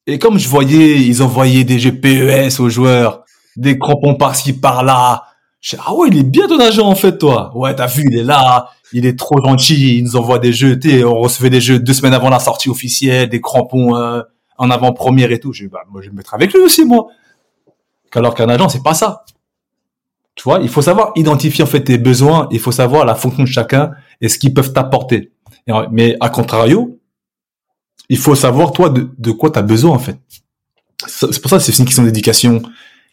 Et 0.06 0.20
comme 0.20 0.38
je 0.38 0.50
voyais, 0.50 0.98
ils 1.00 1.24
envoyaient 1.24 1.64
des 1.64 1.80
jeux 1.80 1.94
PES 1.98 2.60
aux 2.60 2.70
joueurs, 2.70 3.24
des 3.56 3.80
crampons 3.80 4.16
par-ci 4.16 4.52
par-là. 4.54 5.24
Je 5.62 5.78
dis, 5.78 5.82
ah 5.86 5.94
ouais, 5.94 6.10
il 6.12 6.18
est 6.18 6.24
bien 6.24 6.48
ton 6.50 6.60
agent 6.60 6.86
en 6.86 6.96
fait, 6.96 7.18
toi. 7.18 7.52
Ouais, 7.56 7.74
t'as 7.74 7.88
vu, 7.88 8.04
il 8.12 8.18
est 8.18 8.24
là, 8.24 8.68
il 8.92 9.06
est 9.06 9.18
trop 9.18 9.42
gentil, 9.42 10.00
il 10.00 10.04
nous 10.04 10.18
envoie 10.18 10.40
des 10.40 10.52
jeux. 10.52 10.78
Tu 10.78 10.90
sais, 10.92 11.04
on 11.06 11.18
recevait 11.20 11.50
des 11.50 11.62
jeux 11.62 11.80
deux 11.80 11.94
semaines 11.94 12.14
avant 12.14 12.30
la 12.30 12.40
sortie 12.40 12.70
officielle, 12.70 13.30
des 13.30 13.40
crampons 13.40 13.96
euh, 13.96 14.22
en 14.58 14.70
avant-première 14.70 15.32
et 15.32 15.40
tout. 15.40 15.54
Je 15.54 15.64
dis, 15.64 15.70
bah, 15.70 15.80
moi, 15.90 16.02
je 16.02 16.08
vais 16.08 16.12
me 16.12 16.18
mettre 16.18 16.34
avec 16.34 16.52
lui 16.54 16.60
aussi, 16.60 16.84
moi. 16.84 17.08
Alors 18.16 18.36
qu'un 18.36 18.50
agent, 18.50 18.68
c'est 18.68 18.84
pas 18.84 18.94
ça. 18.94 19.24
Tu 20.44 20.50
vois, 20.50 20.60
il 20.62 20.68
faut 20.68 20.82
savoir 20.82 21.14
identifier 21.16 21.64
en 21.64 21.68
fait 21.68 21.86
tes 21.86 21.98
besoins, 21.98 22.50
il 22.52 22.60
faut 22.60 22.74
savoir 22.74 23.06
la 23.06 23.16
fonction 23.16 23.44
de 23.44 23.48
chacun 23.48 23.92
et 24.20 24.28
ce 24.28 24.38
qu'ils 24.38 24.54
peuvent 24.54 24.74
t'apporter. 24.74 25.32
Mais 25.92 26.18
à 26.20 26.28
contrario, 26.28 27.00
il 28.10 28.18
faut 28.18 28.36
savoir 28.36 28.74
toi 28.74 28.90
de, 28.90 29.10
de 29.18 29.32
quoi 29.32 29.52
tu 29.52 29.60
as 29.60 29.62
besoin 29.62 29.92
en 29.96 30.00
fait. 30.00 30.18
C'est 31.08 31.40
pour 31.42 31.50
ça 31.50 31.60
que 31.60 31.64
c'est 31.64 31.78
une 31.80 31.86
question 31.86 32.04
d'éducation, 32.04 32.62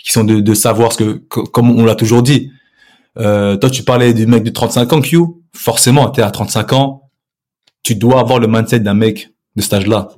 qui 0.05 0.11
sont 0.11 0.25
de, 0.25 0.41
de 0.41 0.55
savoir 0.55 0.91
ce 0.93 0.99
que, 0.99 1.13
co- 1.29 1.45
comme 1.45 1.71
on 1.71 1.85
l'a 1.85 1.95
toujours 1.95 2.25
dit. 2.25 2.51
Euh, 3.17 3.57
toi, 3.57 3.71
tu 3.71 3.85
parlais 3.85 4.13
du 4.13 4.27
mec 4.27 4.43
de 4.43 4.51
35 4.51 4.93
ans, 4.93 5.01
Q. 5.01 5.19
Forcément, 5.55 6.11
tu 6.11 6.19
es 6.19 6.25
à 6.25 6.33
35 6.33 6.73
ans, 6.73 7.11
tu 7.85 7.95
dois 7.95 8.19
avoir 8.19 8.41
le 8.41 8.49
mindset 8.49 8.81
d'un 8.81 8.95
mec 8.95 9.31
de 9.55 9.63
cet 9.63 9.75
âge-là. 9.75 10.09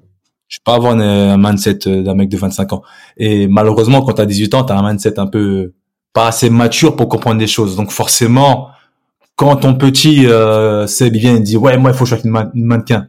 Je 0.49 0.59
peux 0.61 0.71
pas 0.71 0.77
avoir 0.77 0.95
un, 0.95 0.99
un 1.01 1.37
mindset 1.37 1.87
euh, 1.89 2.03
d'un 2.03 2.15
mec 2.15 2.31
de 2.31 2.39
25 2.39 2.73
ans. 2.73 2.83
Et 3.19 3.49
malheureusement, 3.49 4.01
quand 4.01 4.15
tu 4.15 4.23
as 4.23 4.27
18 4.27 4.55
ans, 4.55 4.65
tu 4.65 4.73
as 4.73 4.79
un 4.79 4.89
mindset 4.89 5.19
un 5.21 5.27
peu 5.27 5.75
pas 6.13 6.27
assez 6.29 6.51
mature 6.51 6.97
pour 6.97 7.09
comprendre 7.09 7.41
les 7.41 7.47
choses. 7.47 7.77
Donc 7.77 7.91
forcément, 7.91 8.69
quand 9.37 9.57
ton 9.57 9.75
petit 9.75 10.27
euh, 10.27 10.87
Seb 10.87 11.17
il 11.17 11.21
vient 11.21 11.37
et 11.37 11.41
dit 11.41 11.57
ouais 11.57 11.77
moi 11.79 11.91
il 11.91 11.97
faut 11.97 12.05
que 12.05 12.11
je 12.11 12.17
sois 12.17 12.25
une, 12.25 12.51
une 12.55 12.65
mannequin, 12.67 13.09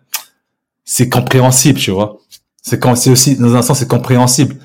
c'est 0.85 1.09
compréhensible, 1.09 1.79
tu 1.79 1.91
vois. 1.91 2.17
C'est 2.61 2.79
quand 2.79 2.95
c'est 2.95 3.09
aussi 3.11 3.35
dans 3.37 3.55
un 3.55 3.61
sens 3.61 3.79
c'est 3.79 3.87
compréhensible 3.89 4.55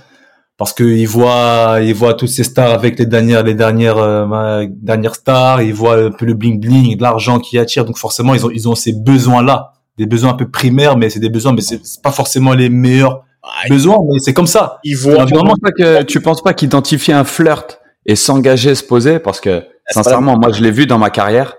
parce 0.57 0.73
que 0.73 0.85
il 0.85 1.07
voit 1.07 1.79
il 1.83 1.95
voit 1.95 2.15
toutes 2.15 2.29
ces 2.29 2.45
stars 2.45 2.73
avec 2.73 2.99
les 2.99 3.07
dernières 3.07 3.43
les 3.43 3.55
dernières 3.55 3.99
euh, 3.99 4.67
dernières 4.71 5.15
stars, 5.17 5.63
il 5.63 5.75
voit 5.75 5.97
un 5.97 6.11
peu 6.11 6.25
le 6.27 6.35
bling 6.35 6.61
bling, 6.61 6.97
l'argent 7.01 7.39
qui 7.41 7.59
attire. 7.59 7.85
Donc 7.85 7.99
forcément 7.99 8.35
ils 8.35 8.47
ont 8.47 8.51
ils 8.51 8.69
ont 8.69 8.75
ces 8.77 8.93
besoins 8.93 9.43
là, 9.43 9.73
des 9.99 10.07
besoins 10.07 10.31
un 10.31 10.35
peu 10.35 10.49
primaires, 10.49 10.97
mais 10.97 11.11
c'est 11.11 11.21
des 11.21 11.29
besoins 11.31 11.53
mais 11.53 11.61
c'est 11.61 11.81
pas 12.03 12.13
forcément 12.13 12.55
les 12.55 12.69
meilleurs 12.69 13.25
Ah, 13.43 13.69
besoins, 13.69 13.99
mais 14.09 14.19
c'est 14.21 14.33
comme 14.35 14.47
ça. 14.47 14.79
ils 14.85 14.97
voient. 14.97 15.27
Tu 15.27 15.33
penses 15.35 15.59
pas 15.61 15.71
que 15.73 16.03
tu 16.05 16.21
penses 16.21 16.43
pas 16.43 16.55
qu'identifier 16.55 17.15
un 17.15 17.25
flirt 17.25 17.78
et 18.09 18.17
s'engager, 18.17 18.75
se 18.75 18.83
poser, 18.83 19.21
parce 19.21 19.41
que 19.41 19.61
pas 19.61 19.69
sincèrement, 19.93 20.37
moi 20.39 20.51
je 20.51 20.63
l'ai 20.63 20.71
vu 20.73 20.87
dans 20.87 20.99
ma 20.99 21.11
carrière. 21.11 21.57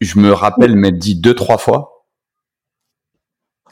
Je 0.00 0.18
me 0.18 0.32
rappelle 0.32 0.76
m'être 0.76 0.98
dit 0.98 1.16
deux 1.16 1.34
trois 1.34 1.58
fois 1.58 1.88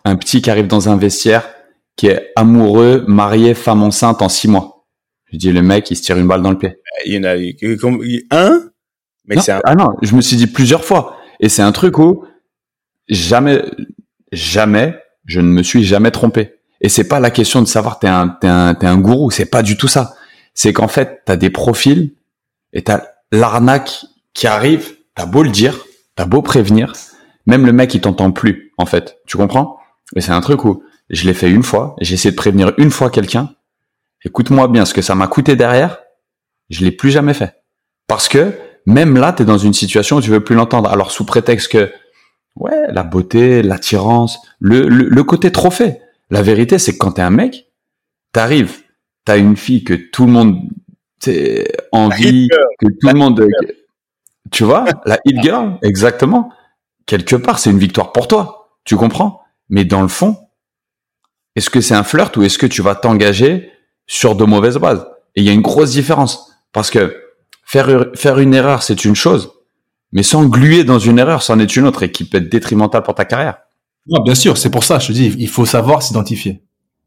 un 0.05 0.17
petit 0.17 0.41
qui 0.41 0.51
arrive 0.51 0.67
dans 0.67 0.89
un 0.89 0.97
vestiaire 0.97 1.49
qui 1.97 2.07
est 2.07 2.33
amoureux, 2.35 3.05
marié, 3.07 3.53
femme 3.55 3.83
enceinte 3.83 4.23
en 4.23 4.29
six 4.31 4.49
mois. 4.49 4.87
Je 5.31 5.37
dis 5.37 5.53
le 5.53 5.61
mec 5.63 5.91
il 5.91 5.97
se 5.97 6.03
tire 6.03 6.17
une 6.17 6.27
balle 6.27 6.43
dans 6.43 6.51
le 6.51 6.59
pied. 6.59 6.81
Il 7.05 7.13
y 7.15 7.19
en 7.19 7.25
a 7.25 7.37
eu- 7.37 7.77
comme- 7.77 8.03
un, 8.31 8.63
mais 9.27 9.37
Non, 9.37 9.43
un. 9.49 9.61
Ah 9.65 9.75
non, 9.75 9.89
je 10.03 10.15
me 10.17 10.21
suis 10.23 10.37
dit 10.37 10.47
plusieurs 10.47 10.85
fois. 10.85 11.19
Et 11.41 11.49
c'est 11.49 11.63
un 11.63 11.73
truc 11.73 11.99
où 11.99 12.25
jamais, 13.09 13.63
jamais, 14.33 14.99
je 15.27 15.41
ne 15.41 15.47
me 15.49 15.63
suis 15.63 15.85
jamais 15.85 16.11
trompé. 16.11 16.55
Et 16.81 16.89
c'est 16.89 17.07
pas 17.07 17.21
la 17.21 17.31
question 17.31 17.61
de 17.61 17.67
savoir 17.67 17.99
t'es 17.99 18.09
un, 18.09 18.29
t'es 18.29 18.49
un, 18.49 18.75
t'es 18.75 18.87
un 18.87 18.97
gourou. 18.99 19.31
C'est 19.31 19.45
pas 19.51 19.63
du 19.63 19.77
tout 19.77 19.89
ça. 19.89 20.15
C'est 20.55 20.73
qu'en 20.73 20.89
fait, 20.89 21.23
t'as 21.25 21.37
des 21.37 21.51
profils 21.51 22.15
et 22.73 22.83
t'as 22.83 23.03
l'arnaque 23.33 24.05
qui 24.35 24.47
arrive. 24.47 24.97
T'as 25.15 25.27
beau 25.27 25.43
le 25.43 25.51
dire, 25.51 25.85
t'as 26.15 26.25
beau 26.25 26.41
prévenir, 26.41 26.93
même 27.47 27.67
le 27.67 27.73
mec 27.73 27.95
il 27.95 28.01
t'entend 28.01 28.31
plus. 28.31 28.73
En 28.79 28.87
fait, 28.87 29.19
tu 29.27 29.37
comprends? 29.37 29.79
Et 30.17 30.21
c'est 30.21 30.33
un 30.33 30.41
truc 30.41 30.65
où 30.65 30.83
je 31.11 31.27
l'ai 31.27 31.35
fait 31.35 31.51
une 31.51 31.63
fois. 31.63 31.97
J'ai 32.01 32.15
essayé 32.15 32.31
de 32.31 32.37
prévenir 32.37 32.73
une 32.79 32.91
fois 32.91 33.11
quelqu'un. 33.11 33.55
Écoute-moi 34.25 34.69
bien, 34.69 34.85
ce 34.85 34.95
que 34.95 35.03
ça 35.03 35.15
m'a 35.15 35.27
coûté 35.27 35.57
derrière, 35.57 35.99
je 36.71 36.85
l'ai 36.85 36.93
plus 36.93 37.11
jamais 37.11 37.35
fait. 37.35 37.63
Parce 38.07 38.29
que 38.29 38.53
même 38.87 39.17
là, 39.17 39.33
tu 39.33 39.43
es 39.43 39.45
dans 39.47 39.59
une 39.59 39.75
situation 39.75 40.17
où 40.17 40.21
tu 40.21 40.31
veux 40.31 40.43
plus 40.43 40.55
l'entendre. 40.55 40.89
Alors 40.91 41.11
sous 41.11 41.25
prétexte 41.25 41.71
que 41.73 41.93
ouais, 42.57 42.87
la 42.93 43.03
beauté, 43.03 43.63
l'attirance, 43.63 44.39
le, 44.59 44.89
le, 44.89 45.09
le 45.09 45.25
côté 45.25 45.53
trophée. 45.53 45.99
La 46.31 46.43
vérité, 46.43 46.79
c'est 46.79 46.93
que 46.93 46.99
quand 46.99 47.13
t'es 47.13 47.23
un 47.23 47.31
mec, 47.31 47.67
t'arrives, 48.33 48.83
t'as 49.31 49.39
une 49.39 49.57
fille 49.57 49.85
que 49.85 49.95
tout 49.95 50.27
le 50.27 50.33
monde 50.33 50.59
envie, 51.93 52.49
que 52.81 52.87
tout 52.89 53.07
le 53.07 53.15
monde, 53.15 53.47
tu 54.51 54.65
vois, 54.65 54.87
la 55.07 55.21
hit 55.25 55.41
girl, 55.41 55.79
exactement. 55.83 56.53
Quelque 57.07 57.37
part, 57.37 57.61
c'est 57.61 57.71
une 57.71 57.79
victoire 57.79 58.11
pour 58.11 58.27
toi. 58.27 58.73
Tu 58.85 58.97
comprends? 58.97 59.41
Mais 59.69 59.85
dans 59.85 60.03
le 60.03 60.09
fond, 60.09 60.37
est-ce 61.55 61.71
que 61.71 61.81
c'est 61.81 61.95
un 61.95 62.03
flirt 62.03 62.37
ou 62.39 62.43
est-ce 62.43 62.59
que 62.59 62.67
tu 62.67 62.83
vas 62.83 62.97
t'engager 62.97 63.71
sur 64.09 64.35
de 64.35 64.43
mauvaises 64.45 64.79
bases? 64.79 65.07
Et 65.37 65.43
il 65.43 65.47
y 65.47 65.51
a 65.51 65.53
une 65.53 65.63
grosse 65.63 65.93
différence. 65.93 66.51
Parce 66.73 66.91
que 66.91 67.17
faire, 67.65 68.07
faire 68.17 68.41
une 68.41 68.53
erreur, 68.53 68.83
c'est 68.83 69.05
une 69.05 69.15
chose. 69.15 69.53
Mais 70.11 70.25
s'engluer 70.25 70.83
dans 70.83 70.99
une 70.99 71.21
erreur, 71.21 71.45
c'en 71.45 71.61
est 71.61 71.77
une 71.77 71.87
autre 71.87 72.03
et 72.03 72.11
qui 72.11 72.25
peut 72.25 72.39
être 72.39 72.49
détrimentale 72.49 73.05
pour 73.05 73.15
ta 73.15 73.25
carrière. 73.25 73.59
Non, 74.09 74.25
bien 74.25 74.35
sûr, 74.35 74.59
c'est 74.59 74.71
pour 74.71 74.83
ça, 74.83 74.99
je 74.99 75.07
te 75.07 75.13
dis, 75.13 75.37
il 75.39 75.49
faut 75.49 75.67
savoir 75.67 76.03
s'identifier. 76.03 76.65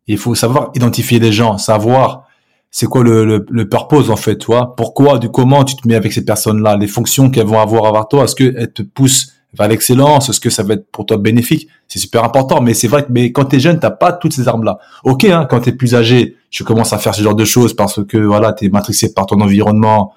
Il 0.08 0.18
faut 0.18 0.36
savoir 0.36 0.72
identifier 0.76 1.20
les 1.20 1.32
gens, 1.32 1.58
savoir 1.58 2.24
c'est 2.72 2.88
quoi 2.88 3.04
le, 3.04 3.24
le, 3.24 3.46
le 3.50 3.70
purpose 3.70 4.10
en 4.10 4.16
fait, 4.16 4.38
toi. 4.38 4.76
Pourquoi, 4.76 5.20
du 5.20 5.30
comment 5.30 5.64
tu 5.64 5.76
te 5.76 5.88
mets 5.88 5.96
avec 5.96 6.12
ces 6.12 6.26
personnes-là, 6.26 6.76
les 6.76 6.88
fonctions 6.88 7.30
qu'elles 7.30 7.46
vont 7.46 7.60
avoir 7.60 7.86
avec 7.86 8.10
toi, 8.10 8.24
est-ce 8.24 8.36
qu'elles 8.36 8.74
te 8.74 8.82
poussent 8.82 9.34
vers 9.54 9.68
l'excellence, 9.68 10.30
est-ce 10.30 10.40
que 10.40 10.50
ça 10.50 10.64
va 10.64 10.74
être 10.74 10.92
pour 10.92 11.06
toi 11.06 11.18
bénéfique? 11.18 11.68
C'est 11.88 12.00
super 12.00 12.24
important, 12.24 12.62
mais 12.62 12.74
c'est 12.74 12.88
vrai 12.88 13.04
que 13.04 13.12
mais 13.12 13.32
quand 13.32 13.46
t'es 13.46 13.60
jeune, 13.60 13.80
t'as 13.80 13.92
pas 13.92 14.12
toutes 14.12 14.34
ces 14.34 14.48
armes-là. 14.48 14.80
Ok, 15.04 15.26
hein, 15.26 15.46
quand 15.48 15.60
t'es 15.60 15.72
plus 15.72 15.94
âgé, 15.94 16.36
tu 16.50 16.64
commences 16.64 16.94
à 16.94 16.98
faire 16.98 17.14
ce 17.14 17.22
genre 17.22 17.36
de 17.36 17.46
choses 17.46 17.76
parce 17.76 18.04
que 18.04 18.18
voilà, 18.18 18.54
t'es 18.54 18.70
matrixé 18.70 19.14
par 19.14 19.28
ton 19.28 19.40
environnement 19.40 20.14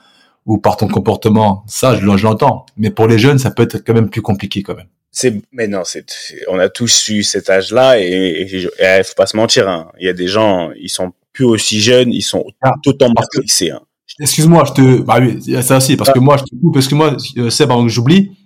ou 0.46 0.58
par 0.58 0.76
ton 0.78 0.88
comportement. 0.88 1.64
Ça, 1.66 1.96
je 1.96 2.06
l'entends. 2.06 2.64
Mais 2.78 2.90
pour 2.90 3.06
les 3.06 3.18
jeunes, 3.18 3.38
ça 3.38 3.50
peut 3.50 3.64
être 3.64 3.84
quand 3.84 3.92
même 3.94 4.08
plus 4.08 4.22
compliqué 4.22 4.62
quand 4.62 4.74
même. 4.74 4.86
C'est, 5.18 5.32
mais 5.50 5.66
non, 5.66 5.80
c'est, 5.84 6.04
c'est- 6.10 6.44
on 6.46 6.58
a 6.58 6.68
tous 6.68 7.08
eu 7.08 7.22
cet 7.22 7.48
âge-là 7.48 7.98
et, 7.98 8.04
et, 8.04 8.68
eh, 8.78 9.02
faut 9.02 9.14
pas 9.16 9.24
se 9.24 9.34
mentir. 9.34 9.66
Hein. 9.66 9.90
Il 9.98 10.04
y 10.04 10.10
a 10.10 10.12
des 10.12 10.28
gens, 10.28 10.72
ils 10.78 10.90
sont 10.90 11.14
plus 11.32 11.46
aussi 11.46 11.80
jeunes, 11.80 12.12
ils 12.12 12.20
sont 12.20 12.44
Ah, 12.60 12.72
tout 12.82 12.90
autant 12.90 13.08
matrixés. 13.16 13.70
Hein. 13.70 13.80
Excuse-moi, 14.20 14.64
je 14.66 14.72
te, 14.74 15.00
bah 15.00 15.16
oui, 15.18 15.38
il 15.46 15.62
ça 15.62 15.78
aussi, 15.78 15.96
parce 15.96 16.12
que 16.12 16.18
moi, 16.18 16.36
je 16.36 16.42
te 16.42 16.54
coupe, 16.60 16.74
parce 16.74 16.86
que 16.86 16.94
moi, 16.94 17.16
euh, 17.38 17.48
Seb, 17.48 17.70
avant 17.70 17.84
que 17.84 17.88
j'oublie, 17.88 18.36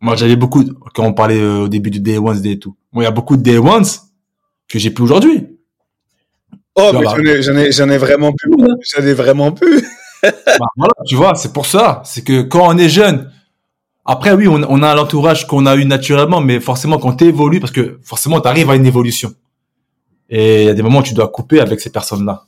moi, 0.00 0.14
j'avais 0.14 0.36
beaucoup, 0.36 0.62
quand 0.94 1.04
on 1.04 1.12
parlait 1.12 1.40
euh, 1.40 1.62
au 1.64 1.68
début 1.68 1.90
du 1.90 1.98
Day 1.98 2.18
Ones 2.18 2.40
Day 2.40 2.56
tout, 2.56 2.76
moi, 2.92 3.02
il 3.02 3.06
y 3.06 3.08
a 3.08 3.12
beaucoup 3.12 3.36
de 3.36 3.42
Day 3.42 3.58
Ones 3.58 3.86
que 4.68 4.78
j'ai 4.78 4.90
plus 4.92 5.02
aujourd'hui. 5.02 5.48
Oh, 6.76 6.90
mais 6.94 7.02
vois, 7.02 7.16
j'en 7.16 7.24
ai, 7.24 7.42
j'en 7.42 7.56
ai, 7.56 7.72
j'en 7.72 7.90
ai 7.90 7.98
vraiment 7.98 8.32
plus. 8.32 8.52
Ouais. 8.54 8.68
J'en 8.94 9.04
ai 9.04 9.12
vraiment 9.12 9.50
plus. 9.50 9.82
Bah, 10.22 10.66
voilà, 10.76 10.92
tu 11.08 11.16
vois, 11.16 11.34
c'est 11.34 11.52
pour 11.52 11.66
ça. 11.66 12.00
C'est 12.04 12.22
que 12.22 12.42
quand 12.42 12.68
on 12.72 12.78
est 12.78 12.88
jeune, 12.88 13.28
après, 14.10 14.32
oui, 14.32 14.48
on, 14.48 14.60
on 14.68 14.82
a 14.82 14.94
l'entourage 14.94 15.46
qu'on 15.46 15.66
a 15.66 15.76
eu 15.76 15.84
naturellement, 15.84 16.40
mais 16.40 16.58
forcément, 16.60 16.98
quand 16.98 17.14
tu 17.16 17.24
évolues, 17.26 17.60
parce 17.60 17.72
que 17.72 18.00
forcément, 18.02 18.40
tu 18.40 18.48
arrives 18.48 18.68
à 18.70 18.74
une 18.76 18.86
évolution. 18.86 19.32
Et 20.28 20.62
il 20.62 20.66
y 20.66 20.68
a 20.68 20.74
des 20.74 20.82
moments 20.82 20.98
où 20.98 21.02
tu 21.02 21.14
dois 21.14 21.28
couper 21.28 21.60
avec 21.60 21.80
ces 21.80 21.90
personnes-là. 21.90 22.44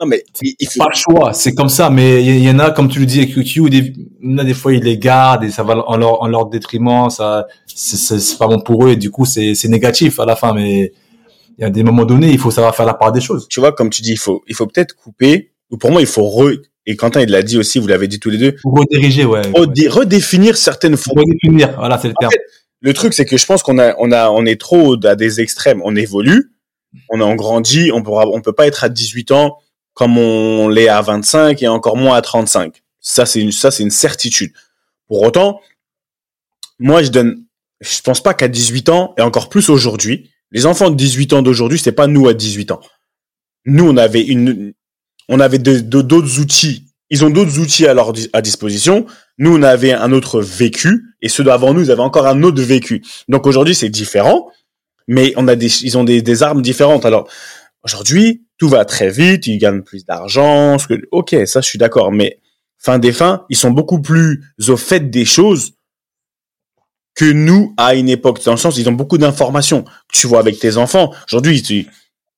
Non, 0.00 0.06
mais 0.08 0.24
il 0.42 0.68
faut 0.68 0.80
pas 0.80 0.90
le 0.92 0.96
choix, 0.96 1.32
c'est 1.32 1.54
comme 1.54 1.68
ça. 1.68 1.88
Mais 1.90 2.24
il 2.24 2.42
y, 2.42 2.50
en 2.50 2.58
a, 2.58 2.72
comme 2.72 2.88
tu 2.88 2.98
le 2.98 3.06
dis, 3.06 3.18
avec 3.20 3.34
QQ, 3.34 3.70
des, 3.70 3.92
y 4.22 4.34
en 4.34 4.38
a 4.38 4.44
des 4.44 4.54
fois 4.54 4.72
ils 4.74 4.82
les 4.82 4.98
gardent 4.98 5.44
et 5.44 5.50
ça 5.50 5.62
va 5.62 5.76
en 5.88 5.96
leur, 5.96 6.22
en 6.22 6.26
leur 6.26 6.46
détriment. 6.46 7.08
Ça, 7.10 7.46
c'est- 7.66 8.38
pas 8.38 8.48
bon 8.48 8.60
pour 8.60 8.84
eux 8.86 8.90
et 8.90 8.96
du 8.96 9.10
coup 9.12 9.24
c'est 9.24 9.54
c'est 9.54 9.68
négatif 9.68 10.18
à 10.18 10.24
la 10.24 10.34
fin. 10.34 10.54
Mais 10.54 10.92
il 11.58 11.62
y 11.62 11.64
a 11.64 11.70
des 11.70 11.84
moments 11.84 12.04
donnés, 12.04 12.30
il 12.30 12.38
faut 12.38 12.50
savoir 12.50 12.74
faire 12.74 12.86
la 12.86 12.94
part 12.94 13.12
des 13.12 13.20
choses. 13.20 13.46
tu 13.48 13.60
vois, 13.60 13.72
comme 13.72 13.90
tu 13.90 14.02
dis, 14.02 14.12
il 14.12 14.18
faut, 14.18 14.42
il 14.48 14.54
faut 14.56 14.66
peut-être 14.66 14.94
couper, 14.96 15.52
ou 15.70 15.76
pour 15.76 15.92
moi, 15.92 16.00
il 16.00 16.06
faut 16.08 16.26
re, 16.28 16.50
et 16.86 16.96
Quentin, 16.96 17.20
il 17.20 17.30
l'a 17.30 17.42
dit 17.42 17.58
aussi, 17.58 17.78
vous 17.78 17.86
l'avez 17.86 18.08
dit 18.08 18.18
tous 18.20 18.30
les 18.30 18.38
deux, 18.38 18.56
rediriger, 18.64 19.24
ouais. 19.24 19.42
redé- 19.52 19.88
redéfinir 19.88 20.56
certaines 20.56 20.96
fonctions. 20.96 21.22
redéfinir, 21.22 21.74
voilà, 21.76 21.98
c'est 21.98 22.08
le 22.08 22.14
En 22.16 22.20
terme. 22.20 22.32
fait, 22.32 22.42
le 22.80 22.92
truc, 22.94 23.14
c'est 23.14 23.24
que 23.24 23.36
je 23.36 23.46
pense 23.46 23.62
qu'on 23.62 23.78
a, 23.78 23.94
on 23.98 24.10
a, 24.10 24.28
on 24.30 24.44
est 24.44 24.60
trop 24.60 24.96
à 25.06 25.14
des 25.14 25.40
extrêmes. 25.40 25.80
On 25.84 25.94
évolue, 25.94 26.52
on 27.10 27.20
a 27.20 27.24
on 27.24 27.36
grandit, 27.36 27.92
on 27.92 28.02
pourra, 28.02 28.26
on 28.26 28.40
peut 28.40 28.52
pas 28.52 28.66
être 28.66 28.82
à 28.84 28.88
18 28.88 29.30
ans 29.30 29.58
comme 29.94 30.16
on 30.18 30.68
l'est 30.68 30.88
à 30.88 31.00
25 31.02 31.62
et 31.62 31.68
encore 31.68 31.96
moins 31.96 32.16
à 32.16 32.22
35. 32.22 32.82
Ça, 33.00 33.26
c'est 33.26 33.40
une, 33.40 33.52
ça, 33.52 33.70
c'est 33.70 33.82
une 33.84 33.90
certitude. 33.90 34.52
Pour 35.06 35.22
autant, 35.22 35.60
moi, 36.78 37.02
je 37.02 37.10
donne, 37.10 37.44
je 37.80 38.00
pense 38.00 38.22
pas 38.22 38.34
qu'à 38.34 38.48
18 38.48 38.88
ans, 38.88 39.14
et 39.18 39.22
encore 39.22 39.48
plus 39.48 39.68
aujourd'hui, 39.68 40.30
les 40.50 40.66
enfants 40.66 40.90
de 40.90 40.96
18 40.96 41.32
ans 41.34 41.42
d'aujourd'hui, 41.42 41.78
c'est 41.78 41.92
pas 41.92 42.06
nous 42.06 42.26
à 42.28 42.34
18 42.34 42.70
ans. 42.72 42.80
Nous, 43.66 43.88
on 43.88 43.96
avait 43.96 44.22
une, 44.22 44.72
on 45.28 45.40
avait 45.40 45.58
d'autres 45.58 46.40
outils. 46.40 46.86
Ils 47.10 47.24
ont 47.24 47.30
d'autres 47.30 47.58
outils 47.58 47.86
à 47.86 47.94
leur 47.94 48.12
à 48.32 48.40
disposition. 48.42 49.06
Nous, 49.38 49.54
on 49.56 49.62
avait 49.62 49.92
un 49.92 50.12
autre 50.12 50.40
vécu, 50.40 51.14
et 51.20 51.28
ceux 51.28 51.44
d'avant 51.44 51.74
nous, 51.74 51.82
ils 51.82 51.90
avaient 51.90 52.00
encore 52.00 52.26
un 52.26 52.42
autre 52.42 52.62
vécu. 52.62 53.02
Donc 53.28 53.46
aujourd'hui, 53.46 53.74
c'est 53.74 53.88
différent, 53.90 54.48
mais 55.08 55.32
on 55.36 55.46
a 55.48 55.56
des, 55.56 55.84
ils 55.84 55.98
ont 55.98 56.04
des, 56.04 56.22
des 56.22 56.42
armes 56.42 56.62
différentes. 56.62 57.04
Alors 57.04 57.28
aujourd'hui, 57.84 58.44
tout 58.58 58.68
va 58.68 58.84
très 58.84 59.10
vite, 59.10 59.46
ils 59.46 59.58
gagnent 59.58 59.82
plus 59.82 60.04
d'argent. 60.04 60.76
que- 60.88 61.00
Ok, 61.10 61.34
ça, 61.46 61.60
je 61.60 61.66
suis 61.68 61.78
d'accord, 61.78 62.12
mais 62.12 62.40
fin 62.78 62.98
des 62.98 63.12
fins, 63.12 63.44
ils 63.50 63.56
sont 63.56 63.70
beaucoup 63.70 64.00
plus 64.00 64.42
au 64.68 64.76
fait 64.76 65.10
des 65.10 65.24
choses 65.24 65.72
que 67.14 67.26
nous 67.30 67.74
à 67.76 67.94
une 67.94 68.08
époque. 68.08 68.42
Dans 68.44 68.52
le 68.52 68.56
sens, 68.56 68.78
ils 68.78 68.88
ont 68.88 68.92
beaucoup 68.92 69.18
d'informations. 69.18 69.84
Tu 70.12 70.26
vois 70.26 70.38
avec 70.40 70.58
tes 70.58 70.76
enfants. 70.78 71.12
Aujourd'hui, 71.28 71.62
tu- 71.62 71.86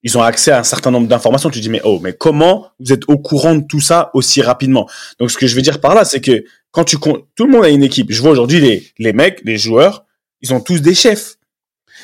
ils 0.05 0.17
ont 0.17 0.23
accès 0.23 0.53
à 0.53 0.59
un 0.61 0.65
certain 0.65 0.91
nombre 0.91 1.09
d'informations. 1.09 1.51
Tu 1.51 1.61
dis, 1.61 1.71
mais 1.71 1.81
oh, 1.83 1.99
mais 2.01 2.13
comment 2.13 2.69
vous 2.79 2.93
êtes 2.93 3.09
au 3.09 3.19
courant 3.19 3.55
de 3.55 3.65
tout 3.67 3.81
ça 3.81 4.11
aussi 4.15 4.43
rapidement? 4.43 4.89
Donc, 5.19 5.31
ce 5.31 5.39
que 5.39 5.47
je 5.47 5.57
veux 5.57 5.63
dire 5.63 5.81
par 5.81 5.95
là, 5.95 6.05
c'est 6.05 6.21
que 6.21 6.45
quand 6.71 6.85
tu 6.85 6.99
comptes, 6.99 7.25
tout 7.35 7.47
le 7.47 7.53
monde 7.53 7.65
a 7.65 7.71
une 7.71 7.83
équipe. 7.83 8.13
Je 8.13 8.21
vois 8.21 8.31
aujourd'hui 8.31 8.61
les, 8.61 8.87
les 8.99 9.13
mecs, 9.13 9.41
les 9.45 9.57
joueurs, 9.57 10.05
ils 10.43 10.53
ont 10.53 10.61
tous 10.61 10.81
des 10.83 10.95
chefs. 10.95 11.37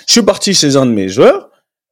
Je 0.06 0.12
suis 0.12 0.22
parti 0.22 0.54
chez 0.54 0.76
un 0.76 0.86
de 0.86 0.92
mes 0.92 1.08
joueurs. 1.08 1.50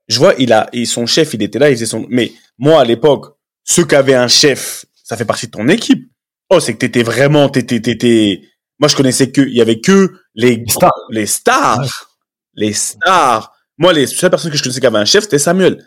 Je 0.09 0.18
vois, 0.18 0.34
il 0.38 0.52
a, 0.54 0.68
et 0.72 0.86
son 0.86 1.04
chef, 1.04 1.34
il 1.34 1.42
était 1.42 1.59
là, 1.59 1.68
il 1.68 1.74
faisait 1.74 1.86
son, 1.86 2.06
mais 2.09 2.32
moi, 2.56 2.80
à 2.80 2.84
l'époque, 2.84 3.36
ceux 3.62 3.84
qui 3.84 3.94
avaient 3.94 4.14
un 4.14 4.28
chef, 4.28 4.86
ça 5.04 5.18
fait 5.18 5.26
partie 5.26 5.46
de 5.46 5.50
ton 5.50 5.68
équipe. 5.68 6.11
Oh, 6.48 6.61
c'est 6.61 6.72
que 6.72 6.78
t'étais 6.78 7.02
vraiment, 7.02 7.50
t'étais, 7.50 7.80
t'étais, 7.80 8.40
moi, 8.78 8.88
je 8.88 8.96
connaissais 8.96 9.30
que, 9.30 9.42
il 9.42 9.54
y 9.54 9.61
avait 9.61 9.80
que 9.80 10.14
les, 10.34 10.64
stars. 10.68 10.90
les 11.11 11.26
stars. 11.26 12.16
Les 12.54 12.72
stars. 12.72 13.52
Moi, 13.76 13.92
les 13.92 14.06
seules 14.06 14.30
personnes 14.30 14.50
que 14.50 14.56
je 14.56 14.62
connaissais 14.62 14.80
qui 14.80 14.86
avaient 14.86 14.96
un 14.96 15.04
chef, 15.04 15.24
c'était 15.24 15.38
Samuel. 15.38 15.84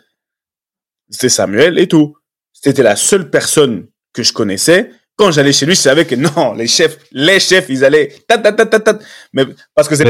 C'était 1.12 1.28
Samuel 1.28 1.78
et 1.78 1.86
tout. 1.86 2.16
C'était 2.52 2.82
la 2.82 2.96
seule 2.96 3.30
personne 3.30 3.86
que 4.12 4.22
je 4.22 4.32
connaissais. 4.32 4.90
Quand 5.16 5.30
j'allais 5.30 5.52
chez 5.52 5.66
lui, 5.66 5.74
je 5.74 5.80
savais 5.80 6.06
que 6.06 6.14
non, 6.36 6.54
les 6.54 6.66
chefs, 6.66 6.98
les 7.12 7.38
chefs, 7.38 7.66
ils 7.68 7.84
allaient 7.84 8.12
tat, 8.26 8.38
tat, 8.38 8.52
tat, 8.52 8.66
tat, 8.66 8.80
tat. 8.80 8.98
Mais 9.32 9.44
parce 9.74 9.88
que 9.88 9.94
c'est 9.94 10.04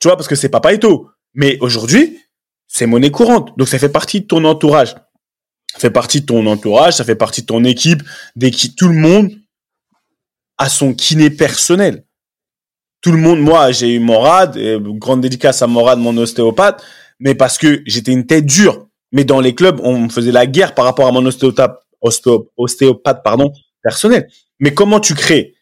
tu 0.00 0.08
vois, 0.08 0.16
parce 0.16 0.28
que 0.28 0.34
c'est 0.34 0.48
Papa 0.48 0.72
Eto. 0.72 1.10
Mais 1.34 1.58
aujourd'hui, 1.60 2.18
c'est 2.66 2.86
monnaie 2.86 3.10
courante. 3.10 3.56
Donc 3.58 3.68
ça 3.68 3.78
fait 3.78 3.90
partie 3.90 4.22
de 4.22 4.26
ton 4.26 4.44
entourage. 4.44 4.94
Ça 5.72 5.78
fait 5.78 5.90
partie 5.90 6.22
de 6.22 6.26
ton 6.26 6.46
entourage, 6.46 6.94
ça 6.94 7.04
fait 7.04 7.14
partie 7.14 7.42
de 7.42 7.46
ton 7.46 7.62
équipe, 7.64 8.02
d'équipe. 8.34 8.74
Tout 8.74 8.88
le 8.88 8.94
monde 8.94 9.30
a 10.58 10.68
son 10.68 10.94
kiné 10.94 11.30
personnel. 11.30 12.04
Tout 13.02 13.12
le 13.12 13.18
monde, 13.18 13.40
moi, 13.40 13.70
j'ai 13.72 13.94
eu 13.94 14.00
Morad, 14.00 14.58
grande 14.98 15.20
dédicace 15.20 15.62
à 15.62 15.66
Morad, 15.66 15.98
mon 15.98 16.16
ostéopathe, 16.16 16.82
mais 17.18 17.34
parce 17.34 17.56
que 17.56 17.82
j'étais 17.86 18.12
une 18.12 18.26
tête 18.26 18.46
dure. 18.46 18.88
Mais 19.12 19.24
dans 19.24 19.40
les 19.40 19.54
clubs, 19.54 19.80
on 19.82 20.08
faisait 20.08 20.32
la 20.32 20.46
guerre 20.46 20.74
par 20.74 20.84
rapport 20.84 21.06
à 21.06 21.12
mon 21.12 21.24
ostéopathe, 21.26 21.78
ostéo- 22.02 22.48
ostéopathe 22.56 23.22
pardon, 23.24 23.52
personnel. 23.82 24.28
Mais 24.60 24.72
comment 24.72 25.00
tu 25.00 25.14
crées? 25.14 25.54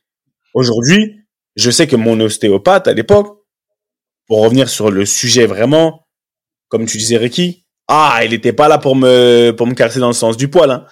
Aujourd'hui, 0.54 1.20
je 1.56 1.70
sais 1.70 1.86
que 1.86 1.96
mon 1.96 2.20
ostéopathe, 2.20 2.88
à 2.88 2.92
l'époque, 2.92 3.38
pour 4.26 4.42
revenir 4.42 4.68
sur 4.68 4.90
le 4.90 5.06
sujet 5.06 5.46
vraiment, 5.46 6.06
comme 6.68 6.84
tu 6.84 6.98
disais 6.98 7.16
Ricky, 7.16 7.64
ah, 7.88 8.20
il 8.24 8.34
était 8.34 8.52
pas 8.52 8.68
là 8.68 8.76
pour 8.76 8.96
me 8.96 9.52
pour 9.52 9.66
me 9.66 9.72
caresser 9.74 10.00
dans 10.00 10.08
le 10.08 10.12
sens 10.12 10.36
du 10.36 10.48
poil. 10.48 10.70
Hein. 10.70 10.84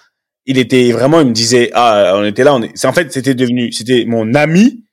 Il 0.47 0.57
était 0.57 0.91
vraiment, 0.91 1.19
il 1.21 1.27
me 1.27 1.33
disait, 1.33 1.69
ah, 1.73 2.13
on 2.15 2.23
était 2.23 2.43
là, 2.43 2.55
En 2.55 2.93
fait, 2.93 3.11
c'était 3.13 3.35
devenu, 3.35 3.71
c'était 3.71 4.05
mon 4.05 4.33
ami, 4.33 4.83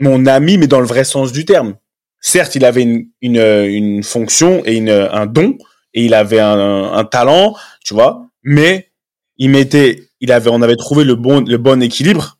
mon 0.00 0.26
ami, 0.26 0.58
mais 0.58 0.66
dans 0.66 0.80
le 0.80 0.86
vrai 0.86 1.04
sens 1.04 1.32
du 1.32 1.46
terme. 1.46 1.76
Certes, 2.20 2.54
il 2.56 2.64
avait 2.66 2.82
une 2.82 3.06
une, 3.22 3.40
une 3.40 4.02
fonction 4.02 4.62
et 4.66 4.74
une 4.74 4.90
un 4.90 5.26
don 5.26 5.56
et 5.94 6.04
il 6.04 6.14
avait 6.14 6.40
un, 6.40 6.92
un 6.92 7.04
talent, 7.04 7.54
tu 7.84 7.94
vois, 7.94 8.26
mais 8.42 8.90
il 9.36 9.50
mettait, 9.50 10.08
il 10.20 10.32
avait, 10.32 10.50
on 10.50 10.62
avait 10.62 10.76
trouvé 10.76 11.04
le 11.04 11.14
bon 11.14 11.40
le 11.46 11.58
bon 11.58 11.82
équilibre 11.82 12.38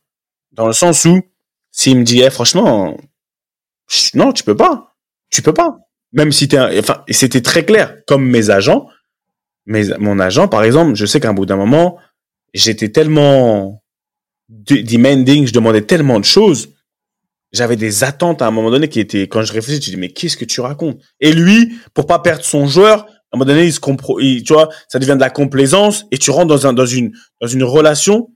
dans 0.53 0.67
le 0.67 0.73
sens 0.73 1.05
où 1.05 1.21
s'il 1.71 1.99
me 1.99 2.05
dit, 2.05 2.21
eh, 2.21 2.31
franchement, 2.31 2.97
non, 4.15 4.33
tu 4.33 4.45
peux 4.45 4.57
pas. 4.57 4.95
Tu 5.31 5.43
peux 5.43 5.55
pas. 5.55 5.79
Même 6.13 6.33
si 6.33 6.49
t'es, 6.49 6.59
un- 6.59 6.79
enfin, 6.79 7.03
c'était 7.09 7.41
très 7.41 7.65
clair. 7.65 7.97
Comme 8.07 8.25
mes 8.27 8.51
agents, 8.51 8.89
mes, 9.67 9.97
mon 9.99 10.19
agent, 10.19 10.49
par 10.49 10.63
exemple, 10.65 10.95
je 10.95 11.07
sais 11.07 11.21
qu'à 11.21 11.31
un 11.31 11.35
bout 11.35 11.47
d'un 11.47 11.57
moment, 11.57 11.99
j'étais 12.53 12.91
tellement 12.91 13.83
de- 14.49 14.83
demanding, 14.83 15.47
je 15.47 15.53
demandais 15.53 15.83
tellement 15.83 16.21
de 16.21 16.25
choses. 16.25 16.75
J'avais 17.53 17.77
des 17.77 18.05
attentes 18.05 18.43
à 18.43 18.47
un 18.47 18.51
moment 18.51 18.71
donné 18.71 18.89
qui 18.89 19.01
étaient, 19.01 19.29
quand 19.29 19.43
je 19.43 19.53
réfléchis, 19.53 19.81
tu 19.81 19.91
dis, 19.91 19.97
mais 19.97 20.11
qu'est-ce 20.11 20.37
que 20.37 20.45
tu 20.45 20.61
racontes? 20.61 20.99
Et 21.21 21.33
lui, 21.33 21.75
pour 21.95 22.07
pas 22.07 22.19
perdre 22.19 22.45
son 22.45 22.67
joueur, 22.67 23.07
à 23.33 23.37
un 23.37 23.39
moment 23.39 23.47
donné, 23.49 23.65
il 23.65 23.73
se 23.73 23.81
compro, 23.81 24.21
il- 24.21 24.43
tu 24.43 24.53
vois, 24.53 24.69
ça 24.89 24.99
devient 24.99 25.15
de 25.15 25.21
la 25.21 25.31
complaisance 25.31 26.05
et 26.11 26.19
tu 26.19 26.31
rentres 26.31 26.49
dans 26.49 26.67
un, 26.67 26.73
dans 26.75 26.87
une, 26.87 27.13
dans 27.41 27.49
une 27.49 27.65
relation 27.65 28.31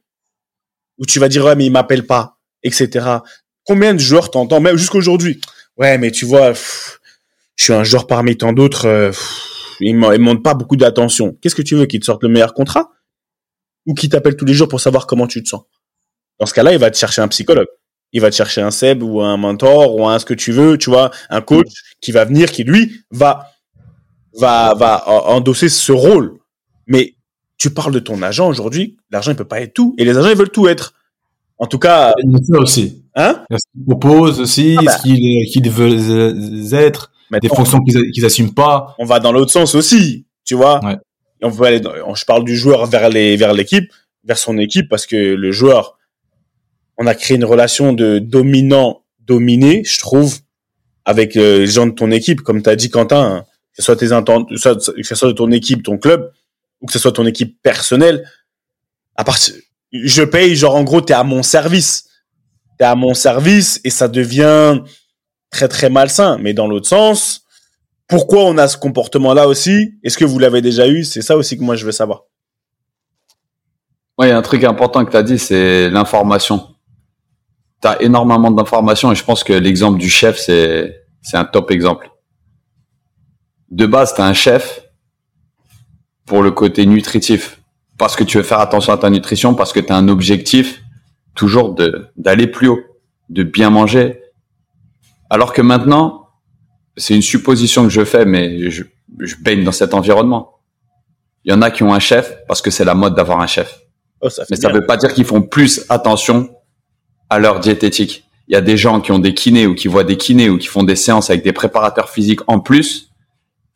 où 0.99 1.05
tu 1.05 1.19
vas 1.19 1.29
dire, 1.29 1.45
ouais, 1.45 1.55
mais 1.55 1.67
il 1.67 1.73
m'appelle 1.73 2.07
pas, 2.07 2.39
etc. 2.63 3.07
Combien 3.65 3.93
de 3.95 3.99
joueurs 3.99 4.31
t'entends, 4.31 4.61
même 4.61 4.77
jusqu'aujourd'hui? 4.77 5.41
Ouais, 5.77 5.99
mais 5.99 6.11
tu 6.11 6.25
vois, 6.25 6.49
pff, 6.49 6.99
je 7.57 7.65
suis 7.65 7.73
un 7.75 7.85
joueur 7.85 8.07
parmi 8.07 8.37
tant 8.39 8.53
d'autres, 8.55 8.87
euh, 8.87 9.13
il 9.81 9.99
ne 9.99 10.17
montre 10.17 10.43
pas 10.43 10.55
beaucoup 10.55 10.77
d'attention. 10.77 11.37
Qu'est-ce 11.43 11.55
que 11.55 11.63
tu 11.63 11.75
veux 11.75 11.85
qu'il 11.87 12.01
te 12.01 12.07
sorte 12.07 12.23
le 12.23 12.31
meilleur 12.31 12.55
contrat? 12.55 12.91
Ou 13.85 13.93
qu'il 13.95 14.09
t'appelle 14.09 14.37
tous 14.37 14.47
les 14.47 14.55
jours 14.55 14.69
pour 14.69 14.81
savoir 14.81 15.07
comment 15.07 15.27
tu 15.27 15.43
te 15.43 15.49
sens? 15.49 15.63
Dans 16.41 16.47
ce 16.47 16.55
cas-là, 16.55 16.73
il 16.73 16.79
va 16.79 16.91
te 16.91 16.97
chercher 16.97 17.21
un 17.23 17.29
psychologue. 17.29 17.69
Il 18.13 18.21
va 18.21 18.31
te 18.31 18.37
chercher 18.37 18.63
un 18.63 18.71
Seb 18.71 19.03
ou 19.03 19.21
un 19.21 19.37
mentor 19.37 19.95
ou 19.95 20.07
un 20.09 20.19
ce 20.19 20.25
que 20.25 20.35
tu 20.35 20.53
veux, 20.53 20.79
tu 20.79 20.89
vois, 20.91 21.11
un 21.29 21.43
coach 21.43 21.69
qui 22.01 22.13
va 22.13 22.25
venir, 22.25 22.51
qui 22.51 22.65
lui 22.65 23.03
va, 23.11 23.51
va, 24.39 24.75
va 24.75 25.05
en- 25.09 25.37
endosser 25.37 25.69
ce 25.69 25.93
rôle. 25.93 26.39
Mais 26.87 27.15
tu 27.59 27.71
parles 27.71 27.93
de 27.93 27.99
ton 27.99 28.23
agent 28.23 28.49
aujourd'hui, 28.49 28.97
l'argent 29.11 29.31
il 29.33 29.37
peut 29.37 29.45
pas 29.45 29.61
être 29.61 29.75
tout. 29.75 29.95
Et 29.99 30.05
les 30.05 30.17
agents 30.17 30.31
ils 30.31 30.37
veulent 30.37 30.51
tout 30.51 30.69
être. 30.69 30.95
En 31.59 31.67
tout 31.67 31.79
cas, 31.79 32.13
Il 32.23 32.33
y 32.33 32.35
a 32.35 32.39
ça 32.45 32.61
aussi. 32.61 33.03
hein? 33.15 33.43
Il 33.51 33.55
y 33.55 33.57
a 33.57 33.59
ce 33.59 33.65
qu'ils 33.73 33.85
proposent 33.87 34.41
aussi, 34.41 34.77
Ah 34.79 34.83
bah. 34.85 34.93
ce 34.99 35.03
qu'ils 35.03 35.71
veulent 35.71 35.99
euh, 36.11 36.71
être, 36.79 37.11
des 37.41 37.49
fonctions 37.49 37.81
qu'ils 37.81 38.11
qu'ils 38.13 38.25
assument 38.27 38.53
pas. 38.55 38.95
on 38.99 39.07
va 39.07 39.21
dans 39.21 39.33
l'autre 39.33 39.51
sens 39.51 39.75
aussi, 39.75 40.27
tu 40.45 40.55
vois? 40.55 40.85
Ouais. 40.85 40.97
Et 41.41 41.47
on 41.47 41.49
veut 41.51 41.65
aller 41.67 41.81
dans- 41.81 42.15
je 42.15 42.25
parle 42.27 42.45
du 42.45 42.57
joueur 42.57 42.85
vers 42.87 43.09
les 43.09 43.37
vers 43.37 43.55
l'équipe, 43.55 43.91
vers 44.25 44.37
son 44.39 44.59
équipe 44.59 44.89
parce 44.91 45.07
que 45.07 45.17
le 45.17 45.51
joueur 45.53 45.97
on 46.99 47.07
a 47.07 47.15
créé 47.15 47.37
une 47.37 47.45
relation 47.45 47.93
de 47.93 48.19
dominant 48.19 49.03
dominé, 49.21 49.83
je 49.85 49.99
trouve 49.99 50.39
avec 51.05 51.37
euh, 51.37 51.59
les 51.61 51.67
gens 51.67 51.87
de 51.87 51.93
ton 51.93 52.11
équipe 52.11 52.41
comme 52.43 52.63
tu 52.63 52.69
as 52.71 52.77
dit 52.77 52.91
Quentin, 52.91 53.23
hein, 53.23 53.45
que 53.77 53.83
ce 53.83 53.87
soit 53.87 53.97
tes 53.97 54.13
intentes, 54.13 54.49
que 54.49 54.57
ce 54.57 55.15
soit- 55.15 55.35
ton 55.35 55.51
équipe, 55.53 55.83
ton 55.83 55.99
club 55.99 56.33
ou 56.81 56.87
que 56.87 56.93
ce 56.93 56.99
soit 56.99 57.13
ton 57.13 57.27
équipe 57.27 57.61
personnelle. 57.63 58.29
À 59.15 59.25
partir 59.25 59.55
je 59.93 60.23
paye 60.23 60.57
genre 60.57 60.75
en 60.75 60.83
gros 60.83 61.01
tu 61.01 61.13
es 61.13 61.17
à 61.17 61.25
mon 61.25 61.43
service. 61.43 62.09
Tu 62.79 62.85
es 62.85 62.87
à 62.87 62.95
mon 62.95 63.15
service 63.15 63.81
et 63.85 63.91
ça 63.91 64.09
devient 64.09 64.81
très 65.51 65.69
très 65.69 65.91
malsain 65.91 66.39
mais 66.39 66.53
dans 66.55 66.67
l'autre 66.67 66.89
sens 66.89 67.43
pourquoi 68.09 68.45
on 68.45 68.57
a 68.59 68.69
ce 68.69 68.77
comportement-là 68.77 69.49
aussi? 69.49 69.95
Est-ce 70.05 70.17
que 70.17 70.25
vous 70.25 70.39
l'avez 70.39 70.61
déjà 70.63 70.87
eu? 70.87 71.03
C'est 71.05 71.23
ça 71.23 71.37
aussi 71.37 71.59
que 71.59 71.63
moi 71.65 71.75
je 71.75 71.85
veux 71.85 71.93
savoir. 71.93 72.25
Ouais, 74.19 74.29
il 74.29 74.31
y 74.31 74.33
a 74.33 74.39
un 74.39 74.43
truc 74.43 74.63
important 74.65 75.05
que 75.05 75.11
tu 75.11 75.17
as 75.17 75.23
dit, 75.23 75.39
c'est 75.39 75.91
l'information. 75.91 76.75
Tu 77.83 77.89
énormément 78.05 78.51
d'informations 78.51 79.13
et 79.13 79.15
je 79.15 79.25
pense 79.25 79.45
que 79.45 79.53
l'exemple 79.53 79.99
du 79.99 80.09
chef, 80.09 80.39
c'est 80.39 80.95
un 81.35 81.45
top 81.45 81.71
exemple. 81.71 82.09
De 83.71 83.87
base, 83.87 84.15
tu 84.15 84.21
un 84.21 84.35
chef 84.35 84.83
pour 86.27 86.43
le 86.43 86.51
côté 86.51 86.87
nutritif. 86.87 87.61
Parce 87.99 88.15
que 88.15 88.25
tu 88.25 88.37
veux 88.37 88.43
faire 88.43 88.61
attention 88.61 88.93
à 88.93 88.99
ta 88.99 89.09
nutrition, 89.11 89.55
parce 89.55 89.73
que 89.73 89.81
tu 89.81 89.93
as 89.93 89.97
un 89.97 90.09
objectif 90.09 90.83
toujours 91.35 91.75
de, 91.75 92.09
d'aller 92.17 92.47
plus 92.47 92.69
haut, 92.69 92.81
de 93.31 93.43
bien 93.43 93.71
manger. 93.71 94.21
Alors 95.31 95.53
que 95.53 95.63
maintenant, 95.63 96.29
c'est 96.97 97.15
une 97.15 97.23
supposition 97.23 97.85
que 97.85 97.91
je 97.91 98.05
fais, 98.05 98.25
mais 98.25 98.71
je, 98.71 98.85
je 99.21 99.37
baigne 99.37 99.65
dans 99.65 99.73
cet 99.73 99.95
environnement. 99.95 100.61
Il 101.45 101.53
y 101.53 101.55
en 101.55 101.63
a 101.63 101.71
qui 101.71 101.83
ont 101.85 101.95
un 101.95 102.01
chef 102.01 102.37
parce 102.49 102.61
que 102.61 102.71
c'est 102.71 102.85
la 102.85 102.95
mode 102.95 103.15
d'avoir 103.15 103.41
un 103.41 103.47
chef. 103.47 103.81
Oh, 104.21 104.29
ça 104.29 104.45
Mais 104.51 104.57
ça 104.57 104.69
bien. 104.69 104.81
veut 104.81 104.87
pas 104.87 104.97
dire 104.97 105.13
qu'ils 105.15 105.25
font 105.25 105.43
plus 105.43 105.85
attention 105.89 106.51
à 107.31 107.39
leur 107.39 107.61
diététique. 107.61 108.25
Il 108.49 108.53
y 108.55 108.57
a 108.57 108.61
des 108.61 108.77
gens 108.77 109.01
qui 109.01 109.13
ont 109.13 109.19
des 109.19 109.35
kinés 109.35 109.67
ou 109.67 109.75
qui 109.75 109.89
voient 109.89 110.05
des 110.05 110.17
kinés 110.17 110.49
ou 110.49 110.59
qui 110.59 110.67
font 110.67 110.83
des 110.85 110.97
séances 110.97 111.31
avec 111.31 111.43
des 111.45 111.53
préparateurs 111.53 112.11
physiques 112.11 112.41
en 112.47 112.61
plus 112.61 113.06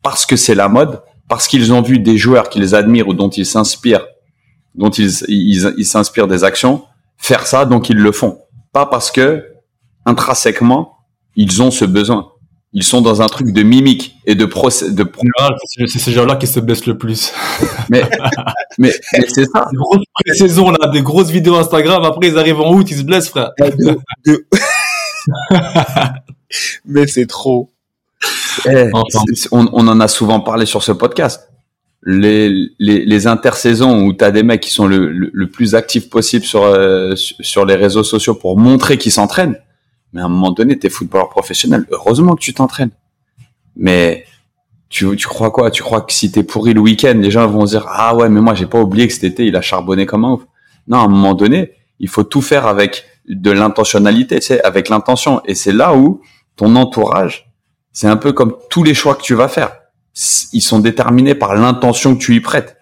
parce 0.03 0.25
que 0.25 0.35
c'est 0.35 0.55
la 0.55 0.67
mode, 0.69 1.01
parce 1.27 1.47
qu'ils 1.47 1.71
ont 1.73 1.81
vu 1.81 1.99
des 1.99 2.17
joueurs 2.17 2.49
qu'ils 2.49 2.75
admirent 2.75 3.07
ou 3.07 3.13
dont 3.13 3.29
ils 3.29 3.45
s'inspirent, 3.45 4.05
dont 4.75 4.89
ils 4.89 5.11
ils 5.27 5.73
ils 5.77 5.85
s'inspirent 5.85 6.27
des 6.27 6.43
actions, 6.43 6.83
faire 7.17 7.45
ça, 7.47 7.65
donc 7.65 7.89
ils 7.89 7.97
le 7.97 8.11
font. 8.11 8.39
Pas 8.73 8.85
parce 8.85 9.11
que 9.11 9.45
intrinsèquement 10.05 10.97
ils 11.35 11.61
ont 11.61 11.71
ce 11.71 11.85
besoin. 11.85 12.27
Ils 12.73 12.83
sont 12.83 13.01
dans 13.01 13.21
un 13.21 13.25
truc 13.27 13.51
de 13.51 13.63
mimique 13.63 14.15
et 14.25 14.33
de 14.33 14.45
procès, 14.45 14.91
de 14.91 15.03
pro- 15.03 15.21
général, 15.21 15.57
c'est 15.87 15.99
ces 15.99 16.11
gens-là 16.13 16.37
qui 16.37 16.47
se 16.47 16.59
blessent 16.61 16.85
le 16.85 16.97
plus. 16.97 17.33
mais 17.89 18.01
mais, 18.77 18.93
mais 19.13 19.25
c'est 19.27 19.43
ça. 19.45 19.67
Des 19.71 19.77
grosses 19.77 20.05
pré-saisons, 20.13 20.71
là, 20.71 20.87
des 20.89 21.01
grosses 21.01 21.29
vidéos 21.29 21.55
Instagram, 21.57 22.03
après 22.05 22.29
ils 22.29 22.37
arrivent 22.39 22.61
en 22.61 22.73
août, 22.73 22.87
ils 22.89 22.97
se 22.97 23.03
blessent, 23.03 23.27
frère. 23.29 23.51
De- 23.59 23.97
de- 24.25 24.45
Mais 26.85 27.07
c'est 27.07 27.27
trop. 27.27 27.71
Eh, 28.67 28.89
Enfin. 28.93 29.23
c'est- 29.33 29.49
on, 29.51 29.67
on 29.73 29.87
en 29.87 29.99
a 29.99 30.07
souvent 30.07 30.39
parlé 30.39 30.65
sur 30.65 30.83
ce 30.83 30.91
podcast. 30.91 31.47
Les, 32.03 32.49
les, 32.79 33.05
les 33.05 33.27
intersaisons 33.27 34.03
où 34.03 34.13
tu 34.13 34.23
as 34.23 34.31
des 34.31 34.41
mecs 34.43 34.61
qui 34.61 34.71
sont 34.71 34.87
le, 34.87 35.11
le, 35.11 35.29
le 35.31 35.47
plus 35.49 35.75
actifs 35.75 36.09
possible 36.09 36.43
sur, 36.45 36.63
euh, 36.63 37.13
sur 37.15 37.65
les 37.65 37.75
réseaux 37.75 38.03
sociaux 38.03 38.33
pour 38.33 38.57
montrer 38.57 38.97
qu'ils 38.97 39.11
s'entraînent. 39.11 39.57
Mais 40.13 40.21
à 40.21 40.25
un 40.25 40.29
moment 40.29 40.51
donné, 40.51 40.77
tu 40.79 40.87
es 40.87 40.89
footballeur 40.89 41.29
professionnel. 41.29 41.85
Heureusement 41.91 42.35
que 42.35 42.41
tu 42.41 42.53
t'entraînes. 42.53 42.89
Mais 43.75 44.25
tu, 44.89 45.15
tu 45.15 45.27
crois 45.27 45.51
quoi? 45.51 45.71
Tu 45.71 45.83
crois 45.83 46.01
que 46.01 46.11
si 46.11 46.31
t'es 46.31 46.43
pourri 46.43 46.73
le 46.73 46.81
week-end, 46.81 47.13
les 47.15 47.31
gens 47.31 47.47
vont 47.47 47.65
se 47.65 47.71
dire 47.77 47.85
Ah 47.87 48.15
ouais, 48.15 48.27
mais 48.29 48.41
moi 48.41 48.53
j'ai 48.55 48.65
pas 48.65 48.79
oublié 48.81 49.07
que 49.07 49.13
cet 49.13 49.23
été 49.23 49.45
il 49.45 49.55
a 49.55 49.61
charbonné 49.61 50.05
comme 50.05 50.25
un 50.25 50.31
ouf. 50.33 50.41
Non, 50.87 50.97
à 50.97 51.03
un 51.03 51.07
moment 51.07 51.33
donné, 51.35 51.73
il 51.99 52.09
faut 52.09 52.23
tout 52.23 52.41
faire 52.41 52.65
avec 52.67 53.05
de 53.29 53.51
l'intentionnalité, 53.51 54.39
tu 54.39 54.47
sais, 54.47 54.61
avec 54.63 54.89
l'intention. 54.89 55.41
Et 55.45 55.53
c'est 55.55 55.71
là 55.71 55.95
où 55.95 56.21
ton 56.57 56.75
entourage, 56.75 57.50
c'est 57.91 58.07
un 58.07 58.17
peu 58.17 58.31
comme 58.33 58.55
tous 58.69 58.83
les 58.83 58.93
choix 58.93 59.15
que 59.15 59.21
tu 59.21 59.35
vas 59.35 59.47
faire. 59.47 59.77
Ils 60.53 60.61
sont 60.61 60.79
déterminés 60.79 61.35
par 61.35 61.55
l'intention 61.55 62.15
que 62.15 62.21
tu 62.21 62.35
y 62.35 62.39
prêtes. 62.39 62.77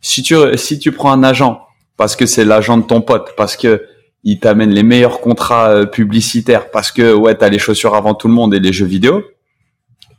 Si 0.00 0.22
tu, 0.22 0.36
si 0.56 0.78
tu 0.78 0.92
prends 0.92 1.12
un 1.12 1.22
agent 1.22 1.60
parce 1.96 2.16
que 2.16 2.26
c'est 2.26 2.44
l'agent 2.44 2.78
de 2.78 2.82
ton 2.82 3.00
pote, 3.00 3.34
parce 3.36 3.56
que 3.56 3.86
il 4.24 4.40
t'amène 4.40 4.70
les 4.70 4.82
meilleurs 4.82 5.20
contrats 5.20 5.68
euh, 5.68 5.86
publicitaires, 5.86 6.70
parce 6.70 6.90
que 6.90 7.12
ouais, 7.12 7.34
t'as 7.34 7.50
les 7.50 7.58
chaussures 7.58 7.94
avant 7.94 8.14
tout 8.14 8.26
le 8.26 8.34
monde 8.34 8.54
et 8.54 8.60
les 8.60 8.72
jeux 8.72 8.86
vidéo, 8.86 9.22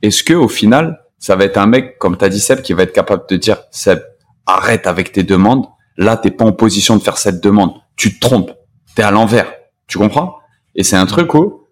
est-ce 0.02 0.24
que 0.24 0.34
au 0.34 0.48
final, 0.48 1.04
ça 1.18 1.36
va 1.36 1.46
être 1.46 1.58
un 1.58 1.66
mec, 1.66 1.98
comme 1.98 2.18
t'as 2.18 2.30
dit 2.30 2.40
Seb, 2.40 2.62
qui 2.62 2.74
va 2.74 2.84
être 2.84 2.94
capable 2.94 3.24
de 3.28 3.36
dire, 3.36 3.58
Seb, 3.72 4.00
arrête 4.46 4.86
avec 4.86 5.12
tes 5.12 5.24
demandes. 5.24 5.66
Là, 5.98 6.18
t'es 6.18 6.30
pas 6.30 6.46
en 6.46 6.52
position 6.52 6.98
de 6.98 7.02
faire 7.02 7.18
cette 7.18 7.42
demande. 7.42 7.72
Tu 7.96 8.14
te 8.14 8.20
trompes. 8.20 8.52
T'es 8.96 9.02
à 9.02 9.12
l'envers. 9.12 9.52
Tu 9.88 9.98
comprends? 9.98 10.38
Et 10.76 10.84
c'est 10.84 10.98
un 10.98 11.06
truc 11.06 11.34
où, 11.34 11.64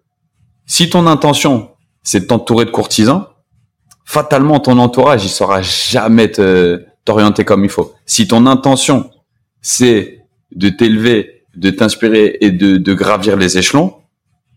si 0.66 0.90
ton 0.90 1.06
intention, 1.06 1.70
c'est 2.04 2.20
de 2.20 2.26
t'entourer 2.26 2.64
de 2.66 2.70
courtisans, 2.70 3.26
fatalement, 4.04 4.60
ton 4.60 4.78
entourage, 4.78 5.24
il 5.24 5.30
saura 5.30 5.62
jamais 5.62 6.30
te, 6.30 6.84
t'orienter 7.04 7.44
comme 7.44 7.64
il 7.64 7.70
faut. 7.70 7.92
Si 8.06 8.28
ton 8.28 8.46
intention, 8.46 9.10
c'est 9.62 10.20
de 10.54 10.68
t'élever, 10.68 11.44
de 11.56 11.70
t'inspirer 11.70 12.36
et 12.40 12.52
de, 12.52 12.76
de 12.76 12.94
gravir 12.94 13.36
les 13.36 13.58
échelons, 13.58 13.96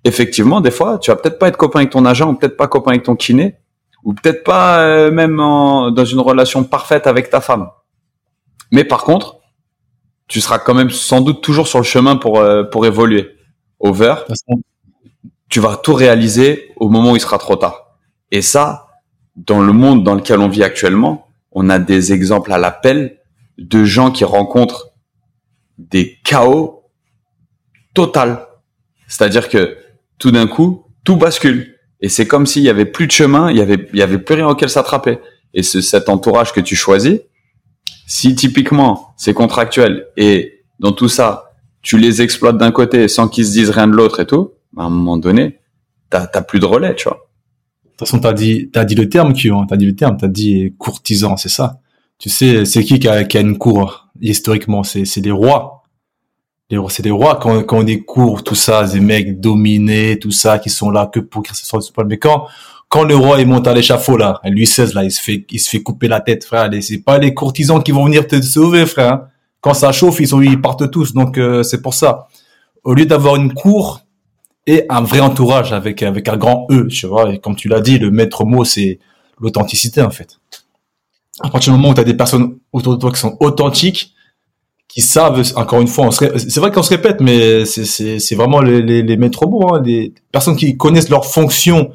effectivement, 0.04 0.62
des 0.62 0.70
fois, 0.72 1.00
tu 1.00 1.10
vas 1.10 1.16
peut-être 1.18 1.40
pas 1.40 1.48
être 1.48 1.58
copain 1.58 1.80
avec 1.80 1.92
ton 1.92 2.06
agent, 2.06 2.30
ou 2.30 2.36
peut-être 2.36 2.58
pas 2.58 2.68
copain 2.68 2.92
avec 2.92 3.04
ton 3.04 3.16
kiné, 3.16 3.56
ou 4.04 4.14
peut-être 4.14 4.44
pas 4.44 4.80
euh, 4.82 5.10
même 5.12 5.40
en- 5.40 5.90
dans 5.92 6.06
une 6.06 6.20
relation 6.20 6.64
parfaite 6.64 7.08
avec 7.08 7.30
ta 7.30 7.42
femme. 7.42 7.68
Mais 8.72 8.84
par 8.84 9.04
contre, 9.04 9.38
tu 10.28 10.42
seras 10.42 10.60
quand 10.60 10.74
même 10.74 10.90
sans 10.90 11.22
doute 11.22 11.42
toujours 11.42 11.68
sur 11.68 11.80
le 11.80 11.86
chemin 11.86 12.18
pour 12.18 12.40
euh, 12.40 12.64
pour 12.64 12.86
évoluer. 12.86 13.30
Over, 13.80 14.16
tu 15.50 15.60
vas 15.60 15.78
tout 15.78 15.94
réaliser 15.94 16.72
au 16.76 16.90
moment 16.90 17.12
où 17.12 17.16
il 17.16 17.22
sera 17.22 17.38
trop 17.38 17.56
tard. 17.56 17.98
Et 18.32 18.42
ça, 18.42 18.88
dans 19.36 19.62
le 19.62 19.72
monde 19.72 20.04
dans 20.04 20.16
lequel 20.16 20.40
on 20.40 20.50
vit 20.50 20.64
actuellement, 20.64 21.28
on 21.52 21.70
a 21.70 21.80
des 21.80 22.14
exemples 22.14 22.52
à 22.52 22.58
l'appel 22.58 23.20
de 23.58 23.86
gens 23.86 24.12
qui 24.12 24.24
rencontrent 24.24 24.90
des 25.78 26.18
chaos 26.24 26.84
total. 27.94 28.48
C'est-à-dire 29.08 29.50
que 29.50 29.78
tout 30.20 30.32
d'un 30.32 30.48
coup, 30.48 30.86
tout 31.04 31.16
bascule. 31.16 31.76
Et 32.02 32.10
c'est 32.10 32.28
comme 32.28 32.46
s'il 32.46 32.64
y 32.64 32.70
avait 32.70 32.86
plus 32.86 33.08
de 33.08 33.12
chemin, 33.12 33.50
il 33.50 33.58
y 33.58 33.62
avait, 33.62 34.18
plus 34.20 34.36
rien 34.36 34.48
auquel 34.48 34.70
s'attraper. 34.70 35.20
Et 35.54 35.64
ce, 35.64 35.82
cet 35.82 36.10
entourage 36.10 36.52
que 36.52 36.60
tu 36.60 36.76
choisis, 36.76 37.20
si 38.06 38.36
typiquement 38.36 39.14
c'est 39.18 39.34
contractuel 39.34 40.08
et 40.18 40.64
dans 40.80 40.92
tout 40.92 41.10
ça, 41.10 41.52
tu 41.82 41.98
les 41.98 42.22
exploites 42.22 42.58
d'un 42.58 42.72
côté 42.72 43.08
sans 43.08 43.28
qu'ils 43.28 43.46
se 43.46 43.52
disent 43.52 43.70
rien 43.70 43.88
de 43.88 43.94
l'autre 43.94 44.20
et 44.20 44.28
tout, 44.28 44.52
à 44.76 44.84
un 44.84 44.90
moment 44.90 45.18
donné, 45.18 45.60
t'as, 46.10 46.28
t'as 46.28 46.42
plus 46.42 46.60
de 46.60 46.66
relais, 46.66 46.96
tu 46.96 47.06
vois. 47.08 47.30
De 47.84 47.90
toute 47.92 48.00
façon, 48.00 48.20
t'as 48.20 48.34
dit, 48.34 48.70
t'as 48.72 48.86
dit 48.86 48.96
le 48.96 49.10
terme, 49.10 49.34
Q, 49.34 49.52
hein, 49.52 49.66
t'as 49.68 49.78
dit 49.78 49.86
le 49.86 49.96
terme, 49.96 50.18
t'as 50.18 50.28
dit 50.28 50.74
courtisan, 50.78 51.38
c'est 51.38 51.50
ça. 51.50 51.80
Tu 52.20 52.30
sais, 52.30 52.66
c'est 52.66 52.84
qui 52.84 53.00
qui 53.00 53.08
a, 53.08 53.24
qui 53.24 53.38
a 53.38 53.42
une 53.42 53.58
cour, 53.58 54.10
historiquement? 54.22 54.84
C'est, 54.84 55.06
c'est 55.06 55.22
les 55.22 55.32
rois. 55.32 55.84
Les 56.70 56.78
rois, 56.78 56.90
c'est 56.90 57.04
des 57.04 57.12
rois 57.12 57.40
quand, 57.42 57.64
quand 57.64 57.78
on 57.80 57.88
est 57.88 58.04
tout 58.44 58.56
ça, 58.56 58.86
des 58.86 59.00
mecs 59.00 59.40
dominés, 59.40 60.20
tout 60.20 60.32
ça, 60.32 60.60
qui 60.60 60.70
sont 60.70 60.90
là 60.90 61.08
que 61.08 61.20
pour 61.20 61.44
ce 61.52 61.66
soit 61.66 61.80
le 61.80 62.06
Mais 62.06 62.18
quand, 62.18 62.48
quand 62.90 63.04
le 63.04 63.16
roi, 63.16 63.40
il 63.42 63.48
monte 63.48 63.68
à 63.68 63.74
l'échafaud, 63.74 64.18
là, 64.18 64.40
Louis 64.46 64.64
XVI, 64.64 64.94
là, 64.94 65.04
il 65.04 65.12
se 65.12 65.22
fait, 65.22 65.46
il 65.50 65.60
se 65.60 65.70
fait 65.70 65.82
couper 65.82 66.08
la 66.08 66.20
tête, 66.20 66.44
frère. 66.44 66.70
C'est 66.82 67.00
pas 67.00 67.18
les 67.18 67.34
courtisans 67.34 67.82
qui 67.82 67.92
vont 67.92 68.06
venir 68.06 68.28
te 68.28 68.42
sauver, 68.42 68.86
frère. 68.86 69.14
hein. 69.14 69.28
Quand 69.62 69.74
ça 69.74 69.92
chauffe, 69.92 70.20
ils 70.20 70.28
sont, 70.28 70.42
ils 70.42 70.62
partent 70.62 70.90
tous. 70.92 71.14
Donc, 71.14 71.38
euh, 71.38 71.64
c'est 71.64 71.82
pour 71.82 71.94
ça. 71.94 72.28
Au 72.84 72.94
lieu 72.94 73.06
d'avoir 73.06 73.36
une 73.36 73.54
cour, 73.54 74.02
et 74.68 74.86
un 74.90 75.02
vrai 75.02 75.22
entourage 75.22 75.74
avec 75.74 76.04
avec 76.04 76.28
un 76.28 76.38
grand 76.38 76.68
E, 76.70 76.88
tu 76.88 77.08
vois. 77.08 77.34
Et 77.34 77.40
comme 77.40 77.56
tu 77.56 77.70
l'as 77.70 77.82
dit, 77.82 77.98
le 77.98 78.12
maître 78.12 78.46
mot 78.46 78.66
c'est 78.66 79.00
l'authenticité 79.40 80.02
en 80.02 80.12
fait. 80.12 80.40
À 81.40 81.50
partir 81.50 81.74
du 81.74 81.80
moment 81.80 81.92
où 81.92 81.94
tu 81.96 82.02
as 82.02 82.04
des 82.04 82.16
personnes 82.16 82.58
autour 82.74 82.96
de 82.96 83.00
toi 83.00 83.12
qui 83.12 83.20
sont 83.20 83.38
authentiques, 83.40 84.14
qui 84.88 85.02
savent, 85.02 85.44
encore 85.56 85.82
une 85.82 85.88
fois, 85.88 86.10
c'est 86.12 86.58
vrai 86.58 86.72
qu'on 86.72 86.82
se 86.84 86.90
répète, 86.90 87.22
mais 87.22 87.66
c'est 87.66 88.36
vraiment 88.36 88.62
les 88.62 88.82
les, 88.82 89.02
les 89.02 89.18
maîtres 89.18 89.48
mots, 89.48 89.74
hein, 89.74 89.82
les 89.84 90.14
personnes 90.32 90.56
qui 90.56 90.78
connaissent 90.78 91.10
leur 91.10 91.26
fonction 91.26 91.92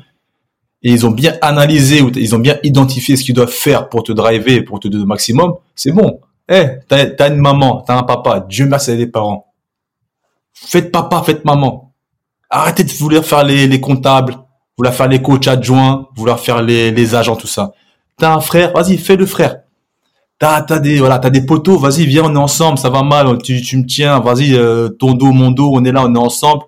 et 0.85 0.91
ils 0.91 1.07
ont 1.07 1.11
bien 1.11 1.37
analysé 1.43 2.03
ou 2.03 2.11
ils 2.17 2.35
ont 2.35 2.41
bien 2.41 2.59
identifié 2.65 3.17
ce 3.17 3.23
qu'ils 3.23 3.35
doivent 3.35 3.51
faire 3.51 3.89
pour 3.89 4.03
te 4.03 4.13
driver, 4.13 4.63
pour 4.63 4.81
te 4.81 4.89
donner 4.89 5.03
le 5.03 5.09
maximum. 5.09 5.55
C'est 5.77 5.93
bon. 5.93 6.21
Eh, 6.49 6.67
t'as 6.89 7.07
t'as 7.07 7.31
une 7.31 7.41
maman, 7.41 7.83
t'as 7.87 7.97
un 7.97 8.03
papa. 8.03 8.45
Dieu 8.49 8.67
merci 8.67 8.91
à 8.91 8.97
des 8.97 9.07
parents. 9.07 9.53
Faites 10.53 10.91
papa, 10.91 11.23
faites 11.25 11.45
maman. 11.45 11.92
Arrêtez 12.55 12.85
de 12.85 12.93
vouloir 12.93 13.25
faire 13.25 13.45
les, 13.45 13.67
les 13.67 13.81
comptables, 13.81 14.37
vouloir 14.77 14.95
faire 14.95 15.09
les 15.09 15.23
coachs 15.23 15.49
adjoints, 15.49 16.07
vouloir 16.15 16.39
faire 16.39 16.61
les, 16.61 16.91
les 16.91 17.15
agents, 17.15 17.35
tout 17.35 17.47
ça. 17.47 17.73
T'as 18.19 18.35
un 18.35 18.41
frère, 18.41 18.73
vas-y, 18.75 18.99
fais 18.99 19.17
le 19.17 19.25
frère. 19.25 19.61
T'as, 20.39 20.61
t'as 20.61 20.79
des, 20.79 20.99
voilà, 20.99 21.19
t'as 21.19 21.31
des 21.31 21.47
poteaux, 21.47 21.79
vas-y, 21.79 22.05
viens, 22.05 22.25
on 22.25 22.35
est 22.35 22.39
ensemble, 22.39 22.77
ça 22.77 22.91
va 22.91 23.03
mal, 23.03 23.39
tu, 23.43 23.63
tu 23.63 23.79
me 23.79 23.87
tiens, 23.87 24.21
vas-y, 24.21 24.55
euh, 24.55 24.91
ton 24.91 25.15
dos, 25.15 25.33
mon 25.33 25.51
dos, 25.51 25.71
on 25.73 25.83
est 25.85 25.93
là, 25.93 26.05
on 26.05 26.15
est 26.15 26.19
ensemble. 26.19 26.65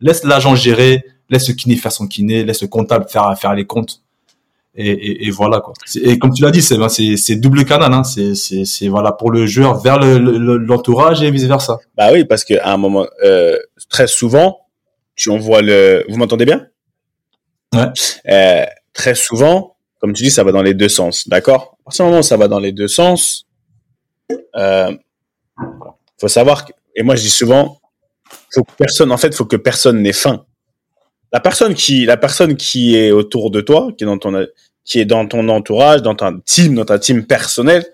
Laisse 0.00 0.24
l'agent 0.24 0.54
gérer, 0.54 1.04
laisse 1.28 1.48
le 1.48 1.54
kiné 1.54 1.76
faire 1.76 1.92
son 1.92 2.06
kiné, 2.06 2.42
laisse 2.42 2.62
le 2.62 2.68
comptable 2.68 3.06
faire, 3.08 3.36
faire 3.38 3.54
les 3.54 3.66
comptes. 3.66 4.00
Et, 4.74 4.90
et, 4.90 5.26
et 5.26 5.30
voilà, 5.30 5.60
quoi. 5.60 5.72
Et 6.02 6.18
comme 6.18 6.32
tu 6.32 6.42
l'as 6.42 6.50
dit, 6.50 6.62
c'est, 6.62 6.78
ben, 6.78 6.88
c'est, 6.88 7.36
double 7.36 7.64
canal, 7.64 7.92
hein. 7.92 8.04
C'est, 8.04 8.88
voilà, 8.88 9.12
pour 9.12 9.30
le 9.30 9.46
joueur 9.46 9.80
vers 9.80 9.98
le, 9.98 10.18
le- 10.18 10.58
l'entourage 10.58 11.22
et 11.22 11.30
vice 11.30 11.44
versa. 11.44 11.78
Bah 11.96 12.08
oui, 12.12 12.24
parce 12.24 12.44
qu'à 12.44 12.72
un 12.72 12.76
moment, 12.76 13.06
euh, 13.24 13.56
très 13.88 14.06
souvent, 14.06 14.58
tu 15.16 15.30
envoies 15.30 15.62
le. 15.62 16.04
Vous 16.08 16.16
m'entendez 16.16 16.44
bien? 16.44 16.68
Ouais. 17.74 17.88
Euh, 18.28 18.64
très 18.92 19.14
souvent, 19.14 19.76
comme 20.00 20.12
tu 20.12 20.22
dis, 20.22 20.30
ça 20.30 20.44
va 20.44 20.52
dans 20.52 20.62
les 20.62 20.74
deux 20.74 20.88
sens, 20.88 21.26
d'accord? 21.26 21.76
À 21.80 21.84
partir 21.84 22.04
du 22.04 22.10
moment 22.10 22.20
où 22.20 22.22
ça 22.22 22.36
va 22.36 22.48
dans 22.48 22.60
les 22.60 22.72
deux 22.72 22.88
sens, 22.88 23.46
euh, 24.54 24.94
faut 26.20 26.28
savoir 26.28 26.64
que, 26.64 26.72
et 26.94 27.02
moi 27.02 27.16
je 27.16 27.22
dis 27.22 27.30
souvent, 27.30 27.80
faut 28.52 28.62
que 28.62 28.72
personne, 28.76 29.10
en 29.10 29.16
fait, 29.16 29.34
faut 29.34 29.44
que 29.44 29.56
personne 29.56 30.02
n'ait 30.02 30.12
faim. 30.12 30.44
La 31.32 31.40
personne 31.40 31.74
qui, 31.74 32.04
la 32.04 32.16
personne 32.16 32.56
qui 32.56 32.96
est 32.96 33.10
autour 33.10 33.50
de 33.50 33.60
toi, 33.60 33.90
qui 33.96 34.04
est 34.04 34.06
dans 34.06 34.18
ton, 34.18 34.46
qui 34.84 35.00
est 35.00 35.04
dans 35.04 35.26
ton 35.26 35.48
entourage, 35.48 36.02
dans 36.02 36.14
ta 36.14 36.32
team, 36.44 36.74
dans 36.74 36.84
ta 36.84 36.98
team 36.98 37.26
personnelle, 37.26 37.84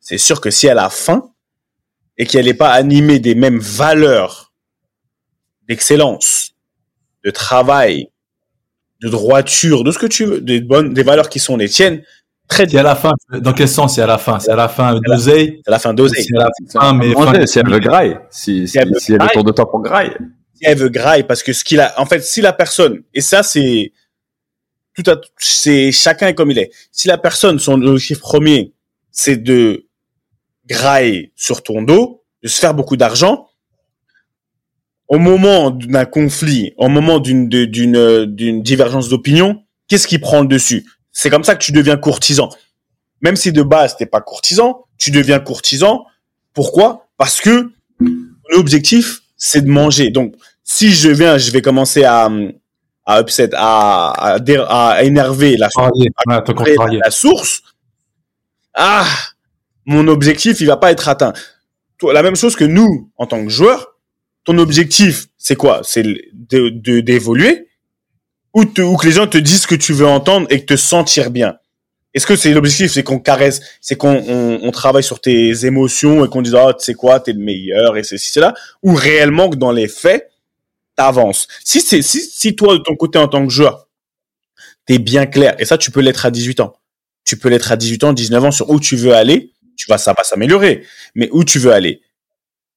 c'est 0.00 0.18
sûr 0.18 0.40
que 0.40 0.50
si 0.50 0.66
elle 0.66 0.78
a 0.78 0.90
faim 0.90 1.30
et 2.16 2.26
qu'elle 2.26 2.46
n'est 2.46 2.54
pas 2.54 2.72
animée 2.72 3.20
des 3.20 3.34
mêmes 3.34 3.58
valeurs 3.58 4.47
d'excellence, 5.68 6.52
de 7.24 7.30
travail, 7.30 8.08
de 9.02 9.08
droiture, 9.08 9.84
de 9.84 9.92
ce 9.92 9.98
que 9.98 10.06
tu 10.06 10.24
veux, 10.24 10.40
des 10.40 10.60
bonnes, 10.60 10.92
des 10.94 11.02
valeurs 11.02 11.28
qui 11.28 11.38
sont 11.38 11.56
les 11.56 11.68
tiennes, 11.68 12.02
très 12.48 12.66
C'est 12.68 12.78
à 12.78 12.82
la 12.82 12.96
fin. 12.96 13.12
Dans 13.32 13.52
quel 13.52 13.68
sens 13.68 13.94
c'est 13.96 14.02
à 14.02 14.06
la 14.06 14.18
fin? 14.18 14.40
C'est 14.40 14.50
à 14.50 14.56
la 14.56 14.68
fin 14.68 14.98
d'oseille? 15.06 15.60
à 15.66 15.70
la 15.70 15.78
fin 15.78 15.92
d'oser. 15.94 16.22
C'est 16.22 16.36
à 16.36 16.44
la 16.44 16.50
fin, 16.80 16.92
mais 16.94 17.12
fin- 17.12 17.46
si 17.46 17.58
elle 17.58 17.68
veut 17.70 17.78
graille, 17.78 18.18
si, 18.30 18.66
si, 18.66 18.68
Si 18.68 18.78
elle 18.78 18.88
veut 18.88 18.98
si 18.98 19.12
elle 19.12 19.16
est 19.16 19.18
graille. 19.18 19.28
autour 19.30 19.44
de 19.44 19.52
toi 19.52 19.70
pour 19.70 19.82
graille. 19.82 20.12
si 20.54 20.62
elle 20.64 20.78
veut 20.78 20.88
graille, 20.88 21.24
parce 21.24 21.42
que 21.42 21.52
ce 21.52 21.62
qu'il 21.62 21.80
a, 21.80 22.00
en 22.00 22.06
fait, 22.06 22.20
si 22.24 22.40
la 22.40 22.52
personne, 22.52 23.02
et 23.14 23.20
ça 23.20 23.42
c'est 23.42 23.92
tout 24.94 25.08
à, 25.10 25.16
c'est 25.36 25.92
chacun 25.92 26.28
est 26.28 26.34
comme 26.34 26.50
il 26.50 26.58
est. 26.58 26.70
Si 26.90 27.06
la 27.06 27.18
personne, 27.18 27.58
son 27.60 27.80
objectif 27.82 28.18
premier, 28.18 28.72
c'est 29.12 29.36
de 29.36 29.86
grailler 30.66 31.32
sur 31.36 31.62
ton 31.62 31.82
dos, 31.82 32.24
de 32.42 32.48
se 32.48 32.58
faire 32.58 32.74
beaucoup 32.74 32.96
d'argent, 32.96 33.47
au 35.08 35.18
moment 35.18 35.70
d'un 35.70 36.04
conflit, 36.04 36.74
au 36.76 36.88
moment 36.88 37.18
d'une 37.18 37.48
d'une 37.48 38.26
d'une 38.26 38.62
divergence 38.62 39.08
d'opinion, 39.08 39.62
qu'est-ce 39.88 40.06
qui 40.06 40.18
prend 40.18 40.42
le 40.42 40.48
dessus? 40.48 40.86
C'est 41.12 41.30
comme 41.30 41.44
ça 41.44 41.54
que 41.54 41.64
tu 41.64 41.72
deviens 41.72 41.96
courtisan. 41.96 42.50
Même 43.22 43.36
si 43.36 43.50
de 43.52 43.62
base 43.62 43.96
t'es 43.96 44.06
pas 44.06 44.20
courtisan, 44.20 44.84
tu 44.98 45.10
deviens 45.10 45.40
courtisan. 45.40 46.04
Pourquoi? 46.52 47.08
Parce 47.16 47.40
que 47.40 47.70
l'objectif 48.50 49.20
c'est 49.36 49.62
de 49.62 49.70
manger. 49.70 50.10
Donc 50.10 50.34
si 50.62 50.90
je 50.90 51.08
viens, 51.08 51.38
je 51.38 51.50
vais 51.50 51.62
commencer 51.62 52.04
à 52.04 52.28
à 53.06 53.20
upset, 53.20 53.50
à 53.54 54.36
à, 54.36 54.90
à 54.90 55.02
énerver 55.02 55.56
la, 55.56 55.68
la 56.26 57.10
source. 57.10 57.62
Ah, 58.74 59.06
mon 59.86 60.06
objectif 60.06 60.60
il 60.60 60.66
va 60.66 60.76
pas 60.76 60.92
être 60.92 61.08
atteint. 61.08 61.32
La 62.12 62.22
même 62.22 62.36
chose 62.36 62.54
que 62.54 62.64
nous 62.64 63.10
en 63.16 63.26
tant 63.26 63.42
que 63.42 63.48
joueurs 63.48 63.94
ton 64.48 64.56
objectif, 64.56 65.26
c'est 65.36 65.56
quoi? 65.56 65.82
C'est 65.84 66.04
d'évoluer? 66.32 67.68
Ou, 68.54 68.64
que 68.64 69.06
les 69.06 69.12
gens 69.12 69.26
te 69.26 69.36
disent 69.36 69.62
ce 69.62 69.66
que 69.66 69.74
tu 69.74 69.92
veux 69.92 70.06
entendre 70.06 70.46
et 70.48 70.60
que 70.60 70.72
te 70.72 70.76
sentir 70.76 71.30
bien? 71.30 71.58
Est-ce 72.14 72.26
que 72.26 72.34
c'est 72.34 72.54
l'objectif, 72.54 72.90
c'est 72.90 73.02
qu'on 73.02 73.18
caresse, 73.18 73.60
c'est 73.82 73.96
qu'on 73.96 74.24
on, 74.62 74.70
travaille 74.70 75.02
sur 75.02 75.20
tes 75.20 75.66
émotions 75.66 76.24
et 76.24 76.28
qu'on 76.30 76.40
dise 76.40 76.54
oh 76.54 76.72
tu 76.72 76.82
sais 76.82 76.94
quoi, 76.94 77.20
t'es 77.20 77.34
le 77.34 77.40
meilleur 77.40 77.98
et 77.98 78.02
c'est 78.02 78.40
là, 78.40 78.54
ou 78.82 78.94
réellement 78.94 79.50
que 79.50 79.56
dans 79.56 79.70
les 79.70 79.86
faits 79.86 80.30
t'avances? 80.96 81.46
Si 81.62 81.82
c'est 81.82 82.00
si 82.00 82.22
si 82.22 82.56
toi 82.56 82.72
de 82.72 82.82
ton 82.82 82.96
côté 82.96 83.18
en 83.18 83.28
tant 83.28 83.46
que 83.46 83.52
joueur 83.52 83.86
t'es 84.86 84.98
bien 84.98 85.26
clair 85.26 85.56
et 85.58 85.66
ça 85.66 85.76
tu 85.76 85.90
peux 85.90 86.00
l'être 86.00 86.24
à 86.24 86.30
18 86.30 86.60
ans, 86.60 86.74
tu 87.26 87.36
peux 87.36 87.50
l'être 87.50 87.70
à 87.70 87.76
18 87.76 88.04
ans, 88.04 88.12
19 88.14 88.44
ans 88.46 88.50
sur 88.50 88.70
où 88.70 88.80
tu 88.80 88.96
veux 88.96 89.12
aller, 89.12 89.52
tu 89.76 89.84
vas 89.90 89.98
ça 89.98 90.14
va 90.16 90.24
s'améliorer, 90.24 90.86
mais 91.14 91.28
où 91.32 91.44
tu 91.44 91.58
veux 91.58 91.72
aller? 91.72 92.00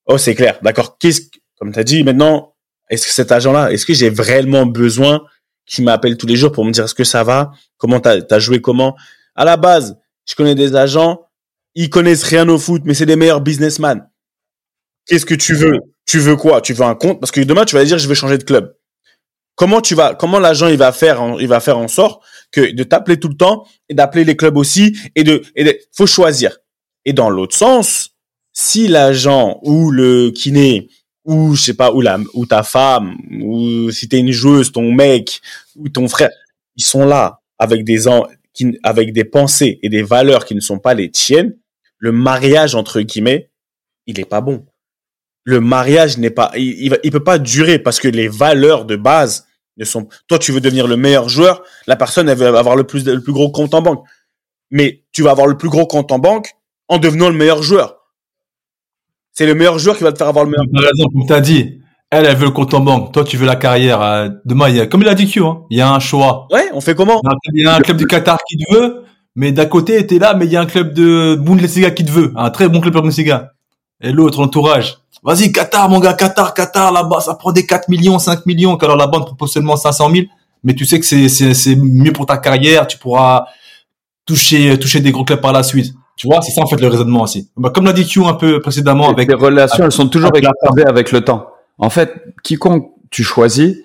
Oh 0.05 0.17
c'est 0.17 0.35
clair, 0.35 0.59
d'accord. 0.61 0.97
Qu'est-ce 0.97 1.21
comme 1.61 1.71
tu 1.71 1.79
as 1.79 1.83
dit, 1.83 2.03
maintenant, 2.03 2.55
est-ce 2.89 3.05
que 3.05 3.13
cet 3.13 3.31
agent-là, 3.31 3.71
est-ce 3.71 3.85
que 3.85 3.93
j'ai 3.93 4.09
vraiment 4.09 4.65
besoin 4.65 5.21
qu'il 5.67 5.83
m'appelle 5.83 6.17
tous 6.17 6.25
les 6.25 6.35
jours 6.35 6.51
pour 6.51 6.65
me 6.65 6.71
dire 6.71 6.85
est-ce 6.85 6.95
que 6.95 7.03
ça 7.03 7.23
va? 7.23 7.51
Comment 7.77 7.99
t'as 7.99 8.17
as 8.31 8.39
joué 8.39 8.61
comment? 8.61 8.97
À 9.35 9.45
la 9.45 9.57
base, 9.57 9.95
je 10.27 10.33
connais 10.33 10.55
des 10.55 10.75
agents, 10.75 11.27
ils 11.75 11.91
connaissent 11.91 12.23
rien 12.23 12.49
au 12.49 12.57
foot, 12.57 12.81
mais 12.83 12.95
c'est 12.95 13.05
des 13.05 13.15
meilleurs 13.15 13.41
businessmen. 13.41 14.09
Qu'est-ce 15.05 15.27
que 15.27 15.35
tu 15.35 15.53
veux? 15.53 15.77
Tu 16.07 16.17
veux 16.17 16.35
quoi? 16.35 16.61
Tu 16.61 16.73
veux 16.73 16.83
un 16.83 16.95
compte? 16.95 17.19
Parce 17.19 17.29
que 17.29 17.41
demain, 17.41 17.63
tu 17.63 17.75
vas 17.75 17.85
dire 17.85 17.99
je 17.99 18.07
vais 18.07 18.15
changer 18.15 18.39
de 18.39 18.43
club. 18.43 18.75
Comment 19.53 19.81
tu 19.81 19.93
vas 19.93 20.15
Comment 20.15 20.39
l'agent 20.39 20.67
il 20.67 20.77
va 20.77 20.91
faire 20.91 21.35
Il 21.39 21.47
va 21.47 21.59
faire 21.59 21.77
en 21.77 21.87
sorte 21.87 22.23
que 22.51 22.71
de 22.71 22.81
t'appeler 22.81 23.19
tout 23.19 23.29
le 23.29 23.37
temps 23.37 23.67
et 23.87 23.93
d'appeler 23.93 24.23
les 24.23 24.35
clubs 24.35 24.57
aussi 24.57 24.97
et 25.13 25.23
de, 25.23 25.43
et 25.55 25.79
faut 25.95 26.07
choisir. 26.07 26.57
Et 27.05 27.13
dans 27.13 27.29
l'autre 27.29 27.55
sens, 27.55 28.15
si 28.51 28.87
l'agent 28.87 29.59
ou 29.61 29.91
le 29.91 30.31
kiné 30.31 30.89
ou 31.25 31.55
je 31.55 31.61
sais 31.61 31.73
pas 31.73 31.91
ou 31.93 32.01
la 32.01 32.19
ta 32.49 32.63
femme 32.63 33.15
ou 33.41 33.91
si 33.91 34.09
t'es 34.09 34.19
une 34.19 34.31
joueuse 34.31 34.71
ton 34.71 34.91
mec 34.91 35.41
ou 35.75 35.89
ton 35.89 36.07
frère 36.07 36.31
ils 36.75 36.83
sont 36.83 37.05
là 37.05 37.41
avec 37.59 37.83
des 37.83 38.07
qui, 38.53 38.79
avec 38.83 39.13
des 39.13 39.23
pensées 39.23 39.79
et 39.83 39.89
des 39.89 40.03
valeurs 40.03 40.45
qui 40.45 40.55
ne 40.55 40.59
sont 40.59 40.79
pas 40.79 40.93
les 40.93 41.11
tiennes. 41.11 41.55
Le 41.97 42.11
mariage 42.11 42.75
entre 42.75 43.01
guillemets 43.01 43.49
il 44.07 44.19
est 44.19 44.25
pas 44.25 44.41
bon. 44.41 44.65
Le 45.43 45.59
mariage 45.59 46.17
n'est 46.17 46.31
pas 46.31 46.51
il, 46.55 46.97
il, 47.03 47.11
peut 47.11 47.23
pas 47.23 47.37
durer 47.37 47.79
parce 47.79 47.99
que 47.99 48.07
les 48.07 48.27
valeurs 48.27 48.85
de 48.85 48.95
base 48.95 49.47
ne 49.77 49.85
sont 49.85 50.07
toi 50.27 50.39
tu 50.39 50.51
veux 50.51 50.61
devenir 50.61 50.87
le 50.87 50.97
meilleur 50.97 51.29
joueur 51.29 51.63
la 51.87 51.95
personne 51.95 52.29
elle 52.29 52.37
veut 52.37 52.47
avoir 52.47 52.75
le 52.75 52.83
plus 52.83 53.05
le 53.05 53.21
plus 53.21 53.33
gros 53.33 53.51
compte 53.51 53.73
en 53.73 53.81
banque. 53.81 54.03
Mais 54.71 55.03
tu 55.11 55.21
vas 55.21 55.31
avoir 55.31 55.47
le 55.47 55.57
plus 55.57 55.69
gros 55.69 55.85
compte 55.85 56.11
en 56.11 56.19
banque 56.19 56.51
en 56.87 56.97
devenant 56.97 57.29
le 57.29 57.35
meilleur 57.35 57.61
joueur 57.61 58.00
c'est 59.33 59.45
le 59.45 59.55
meilleur 59.55 59.79
joueur 59.79 59.97
qui 59.97 60.03
va 60.03 60.11
te 60.11 60.17
faire 60.17 60.27
avoir 60.27 60.45
le 60.45 60.51
meilleur. 60.51 60.65
Par 60.71 60.83
exemple, 60.83 61.13
comme 61.13 61.27
tu 61.27 61.33
as 61.33 61.41
dit, 61.41 61.81
elle, 62.09 62.25
elle 62.25 62.35
veut 62.35 62.45
le 62.45 62.51
compte 62.51 62.73
en 62.73 62.81
banque. 62.81 63.13
Toi, 63.13 63.23
tu 63.23 63.37
veux 63.37 63.45
la 63.45 63.55
carrière. 63.55 64.01
Euh, 64.01 64.29
demain, 64.45 64.69
il 64.69 64.75
y 64.75 64.81
a, 64.81 64.85
comme 64.85 65.01
il 65.01 65.07
a 65.07 65.15
dit 65.15 65.27
Q, 65.27 65.43
hein, 65.43 65.61
il 65.69 65.77
y 65.77 65.81
a 65.81 65.91
un 65.91 65.99
choix. 65.99 66.47
Ouais, 66.51 66.69
on 66.73 66.81
fait 66.81 66.93
comment 66.93 67.21
Il 67.53 67.63
y 67.63 67.67
a 67.67 67.75
un 67.75 67.79
club 67.79 67.97
du 67.97 68.05
Qatar 68.05 68.37
qui 68.47 68.57
te 68.57 68.73
veut, 68.73 69.03
mais 69.35 69.53
d'à 69.53 69.65
côté, 69.65 70.05
t'es 70.05 70.19
là, 70.19 70.33
mais 70.33 70.45
il 70.45 70.51
y 70.51 70.57
a 70.57 70.61
un 70.61 70.65
club 70.65 70.93
de 70.93 71.35
Bundesliga 71.35 71.91
qui 71.91 72.03
te 72.03 72.11
veut. 72.11 72.33
Un 72.35 72.49
très 72.49 72.67
bon 72.67 72.81
club 72.81 72.93
de 72.93 72.99
Bundesliga. 72.99 73.53
Et 74.01 74.11
l'autre, 74.11 74.41
l'entourage. 74.41 74.97
Vas-y, 75.23 75.51
Qatar, 75.51 75.87
mon 75.87 75.99
gars, 75.99 76.13
Qatar, 76.13 76.53
Qatar, 76.53 76.91
là-bas, 76.91 77.21
ça 77.21 77.35
prend 77.35 77.51
des 77.51 77.65
4 77.65 77.87
millions, 77.89 78.19
5 78.19 78.45
millions, 78.45 78.75
alors 78.75 78.97
la 78.97 79.07
banque 79.07 79.27
propose 79.27 79.53
seulement 79.53 79.77
500 79.77 80.11
000. 80.11 80.25
Mais 80.63 80.73
tu 80.73 80.85
sais 80.85 80.99
que 80.99 81.05
c'est, 81.05 81.29
c'est, 81.29 81.53
c'est 81.53 81.75
mieux 81.75 82.11
pour 82.11 82.25
ta 82.25 82.37
carrière, 82.37 82.87
tu 82.87 82.97
pourras 82.97 83.45
toucher, 84.25 84.77
toucher 84.79 84.99
des 84.99 85.11
gros 85.11 85.23
clubs 85.23 85.39
par 85.39 85.53
la 85.53 85.63
suite. 85.63 85.93
Tu 86.15 86.27
vois, 86.27 86.41
c'est 86.41 86.51
ça 86.51 86.61
en 86.61 86.67
fait 86.67 86.79
le 86.79 86.87
raisonnement 86.87 87.23
aussi. 87.23 87.49
Bah, 87.57 87.71
comme 87.73 87.85
l'a 87.85 87.93
dit 87.93 88.07
Q 88.07 88.23
un 88.25 88.33
peu 88.33 88.59
précédemment 88.59 89.09
avec 89.09 89.27
les 89.27 89.35
relations, 89.35 89.83
elles 89.83 89.91
sont 89.91 90.07
toujours 90.07 90.31
exacerbées 90.35 90.85
avec 90.85 91.11
le 91.11 91.21
temps. 91.21 91.47
En 91.77 91.89
fait, 91.89 92.13
quiconque 92.43 92.91
tu 93.09 93.23
choisis, 93.23 93.75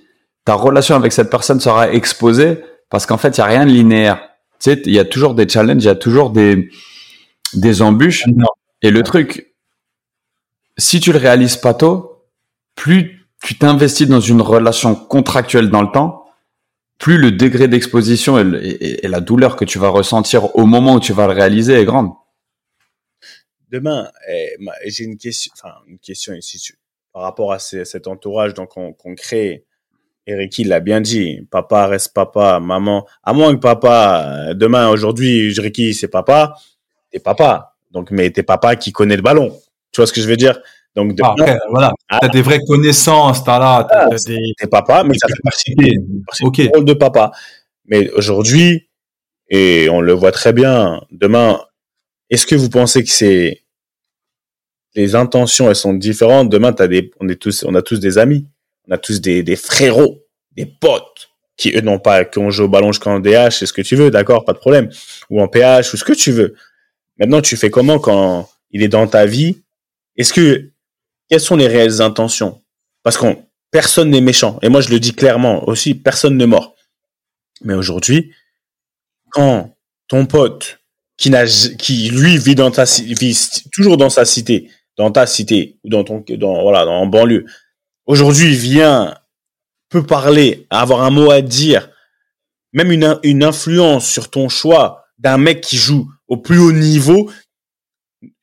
ta 0.45 0.55
relation 0.55 0.95
avec 0.95 1.13
cette 1.13 1.31
personne 1.31 1.61
sera 1.61 1.91
exposée 1.91 2.61
parce 2.91 3.07
qu'en 3.07 3.17
fait, 3.17 3.37
il 3.37 3.39
y 3.39 3.43
a 3.43 3.47
rien 3.47 3.65
de 3.65 3.71
linéaire. 3.71 4.19
Tu 4.61 4.71
sais, 4.71 4.83
il 4.85 4.93
y 4.93 4.99
a 4.99 5.05
toujours 5.05 5.35
des 5.35 5.49
challenges, 5.49 5.83
il 5.83 5.87
y 5.87 5.91
a 5.91 5.95
toujours 5.95 6.31
des 6.31 6.71
des 7.55 7.83
embûches. 7.83 8.25
Et 8.83 8.91
le 8.91 9.03
truc, 9.03 9.55
si 10.77 11.01
tu 11.01 11.13
le 11.13 11.19
réalises 11.19 11.57
pas 11.57 11.75
tôt, 11.75 12.25
plus 12.75 13.29
tu 13.43 13.57
t'investis 13.57 14.09
dans 14.09 14.21
une 14.21 14.41
relation 14.41 14.95
contractuelle 14.95 15.71
dans 15.71 15.83
le 15.83 15.91
temps, 15.91 16.26
plus 16.99 17.19
le 17.19 17.33
degré 17.33 17.69
d'exposition 17.69 18.39
et, 18.39 19.01
la 19.03 19.21
douleur 19.21 19.57
que 19.57 19.65
tu 19.65 19.79
vas 19.79 19.89
ressentir 19.89 20.57
au 20.57 20.67
moment 20.67 20.95
où 20.95 21.01
tu 21.01 21.13
vas 21.13 21.27
le 21.27 21.33
réaliser 21.33 21.75
est 21.75 21.85
grande. 21.85 22.13
Demain, 23.71 24.11
eh, 24.29 24.57
j'ai 24.87 25.05
une 25.05 25.19
question, 25.19 25.53
enfin 25.57 25.75
une 25.87 25.99
question 25.99 26.33
ici 26.35 26.73
par 27.13 27.23
rapport 27.23 27.53
à 27.53 27.59
cet 27.59 28.07
entourage 28.09 28.53
qu'on 28.55 29.15
crée. 29.15 29.65
Eric 30.27 30.59
l'a 30.67 30.81
bien 30.81 31.01
dit, 31.01 31.47
papa 31.51 31.87
reste 31.87 32.13
papa, 32.13 32.61
maman. 32.61 33.07
À 33.23 33.33
moins 33.33 33.55
que 33.55 33.61
papa, 33.61 34.53
demain, 34.55 34.91
aujourd'hui, 34.91 35.53
Ricky 35.59 35.95
c'est 35.95 36.09
papa, 36.09 36.55
t'es 37.11 37.19
papa. 37.19 37.77
Donc, 37.91 38.11
mais 38.11 38.31
t'es 38.31 38.43
papa 38.43 38.77
qui 38.77 38.93
connaît 38.93 39.17
le 39.17 39.23
ballon. 39.23 39.59
Tu 39.93 40.01
vois 40.01 40.07
ce 40.07 40.13
que 40.13 40.21
je 40.21 40.29
veux 40.29 40.37
dire? 40.37 40.61
Donc, 40.97 41.15
de... 41.15 41.23
ah, 41.23 41.35
voilà, 41.71 41.93
ah. 42.09 42.19
t'as 42.21 42.29
des 42.29 42.41
vraies 42.41 42.61
connaissances, 42.67 43.45
t'as 43.45 43.59
là, 43.59 43.87
t'as 43.89 44.09
ah, 44.11 44.17
des... 44.27 44.39
T'es 44.59 44.67
papa, 44.67 45.05
mais 45.05 45.15
ça 45.19 45.29
fait 45.29 45.43
partie 45.45 46.69
rôle 46.75 46.87
de 46.87 46.95
papa. 46.95 47.33
Mais 47.85 48.11
aujourd'hui, 48.13 48.89
et 49.49 49.89
on 49.91 50.01
le 50.01 50.13
voit 50.15 50.33
très 50.33 50.55
bien, 50.55 51.03
demain, 51.11 51.61
est-ce 52.31 52.47
que 52.47 52.55
vous 52.55 52.71
pensez 52.71 53.05
que 53.05 53.11
c'est 53.11 53.63
les 54.95 55.15
intentions, 55.15 55.69
elles 55.69 55.77
sont 55.77 55.95
différentes? 55.95 56.49
Demain, 56.49 56.73
des, 56.73 57.11
on 57.21 57.29
est 57.29 57.37
tous, 57.37 57.65
on 57.69 57.75
a 57.75 57.83
tous 57.83 58.01
des 58.01 58.17
amis, 58.17 58.47
on 58.89 58.93
a 58.93 58.99
tous 58.99 59.21
des, 59.21 59.43
des 59.43 59.57
frérots, 59.57 60.25
des 60.53 60.67
potes 60.67 61.29
qui 61.59 61.73
eux 61.77 61.81
n'ont 61.83 61.99
pas, 61.99 62.25
qui 62.25 62.39
ont 62.39 62.51
joué 62.51 62.65
au 62.65 62.69
ballon 62.69 62.93
jusqu'en 62.93 63.21
DH, 63.21 63.51
c'est 63.51 63.67
ce 63.67 63.73
que 63.73 63.83
tu 63.83 63.97
veux, 63.97 64.11
d'accord, 64.11 64.45
pas 64.45 64.53
de 64.53 64.59
problème, 64.59 64.91
ou 65.31 65.41
en 65.41 65.49
PH, 65.49 65.93
ou 65.93 65.97
ce 65.97 66.05
que 66.05 66.13
tu 66.13 66.33
veux. 66.33 66.55
Maintenant, 67.19 67.41
tu 67.41 67.57
fais 67.57 67.71
comment 67.71 67.99
quand 67.99 68.49
il 68.71 68.83
est 68.83 68.89
dans 68.89 69.07
ta 69.07 69.27
vie? 69.27 69.63
Est-ce 70.17 70.33
que 70.33 70.71
quelles 71.29 71.41
sont 71.41 71.57
les 71.57 71.69
réelles 71.69 72.03
intentions? 72.03 72.63
Parce 73.03 73.17
qu'on 73.17 73.45
personne 73.71 74.11
n'est 74.11 74.21
méchant. 74.21 74.59
Et 74.63 74.69
moi, 74.69 74.81
je 74.81 74.91
le 74.91 75.01
dis 75.01 75.13
clairement 75.13 75.69
aussi, 75.69 75.95
personne 75.95 76.37
ne 76.37 76.47
mort. 76.47 76.75
Mais 77.63 77.75
aujourd'hui, 77.75 78.33
quand 79.31 79.77
ton 80.09 80.27
pote 80.27 80.79
qui 81.17 81.31
lui 82.11 82.39
vit 82.39 82.55
dans 82.55 82.71
ta, 82.71 82.85
vit 82.85 83.39
toujours 83.73 83.97
dans 83.97 84.11
sa 84.11 84.25
cité, 84.25 84.71
dans 84.97 85.11
ta 85.11 85.27
cité 85.27 85.79
ou 85.85 85.89
dans 85.89 86.05
ton, 86.05 86.25
dans 86.29 86.63
voilà, 86.63 86.85
dans 86.85 87.01
en 87.01 87.07
banlieue, 87.07 87.47
aujourd'hui 88.07 88.55
vient, 88.55 89.17
peut 89.89 90.05
parler, 90.05 90.67
avoir 90.71 91.03
un 91.03 91.11
mot 91.11 91.31
à 91.31 91.41
dire, 91.41 91.91
même 92.73 92.93
une 92.93 93.45
influence 93.45 94.09
sur 94.09 94.31
ton 94.31 94.49
choix 94.49 95.07
d'un 95.19 95.39
mec 95.39 95.63
qui 95.63 95.77
joue 95.77 96.11
au 96.29 96.37
plus 96.37 96.59
haut 96.59 96.73
niveau, 96.73 97.31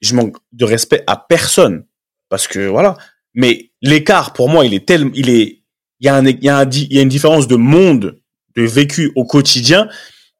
je 0.01 0.15
manque 0.15 0.37
de 0.51 0.65
respect 0.65 1.03
à 1.07 1.17
personne 1.17 1.85
parce 2.33 2.47
que 2.47 2.65
voilà. 2.65 2.97
Mais 3.35 3.69
l'écart 3.83 4.33
pour 4.33 4.49
moi, 4.49 4.65
il 4.65 4.73
est 4.73 4.87
tel, 4.87 5.11
il 5.13 5.29
est, 5.29 5.61
il 5.99 6.07
y 6.07 6.09
a 6.09 6.15
un, 6.15 6.25
il 6.25 6.43
y 6.43 6.49
a 6.49 6.57
un, 6.57 6.67
il 6.67 6.91
y 6.91 6.97
a 6.97 7.03
une 7.03 7.09
différence 7.09 7.47
de 7.47 7.55
monde, 7.55 8.19
de 8.55 8.63
vécu 8.63 9.11
au 9.15 9.23
quotidien, 9.23 9.87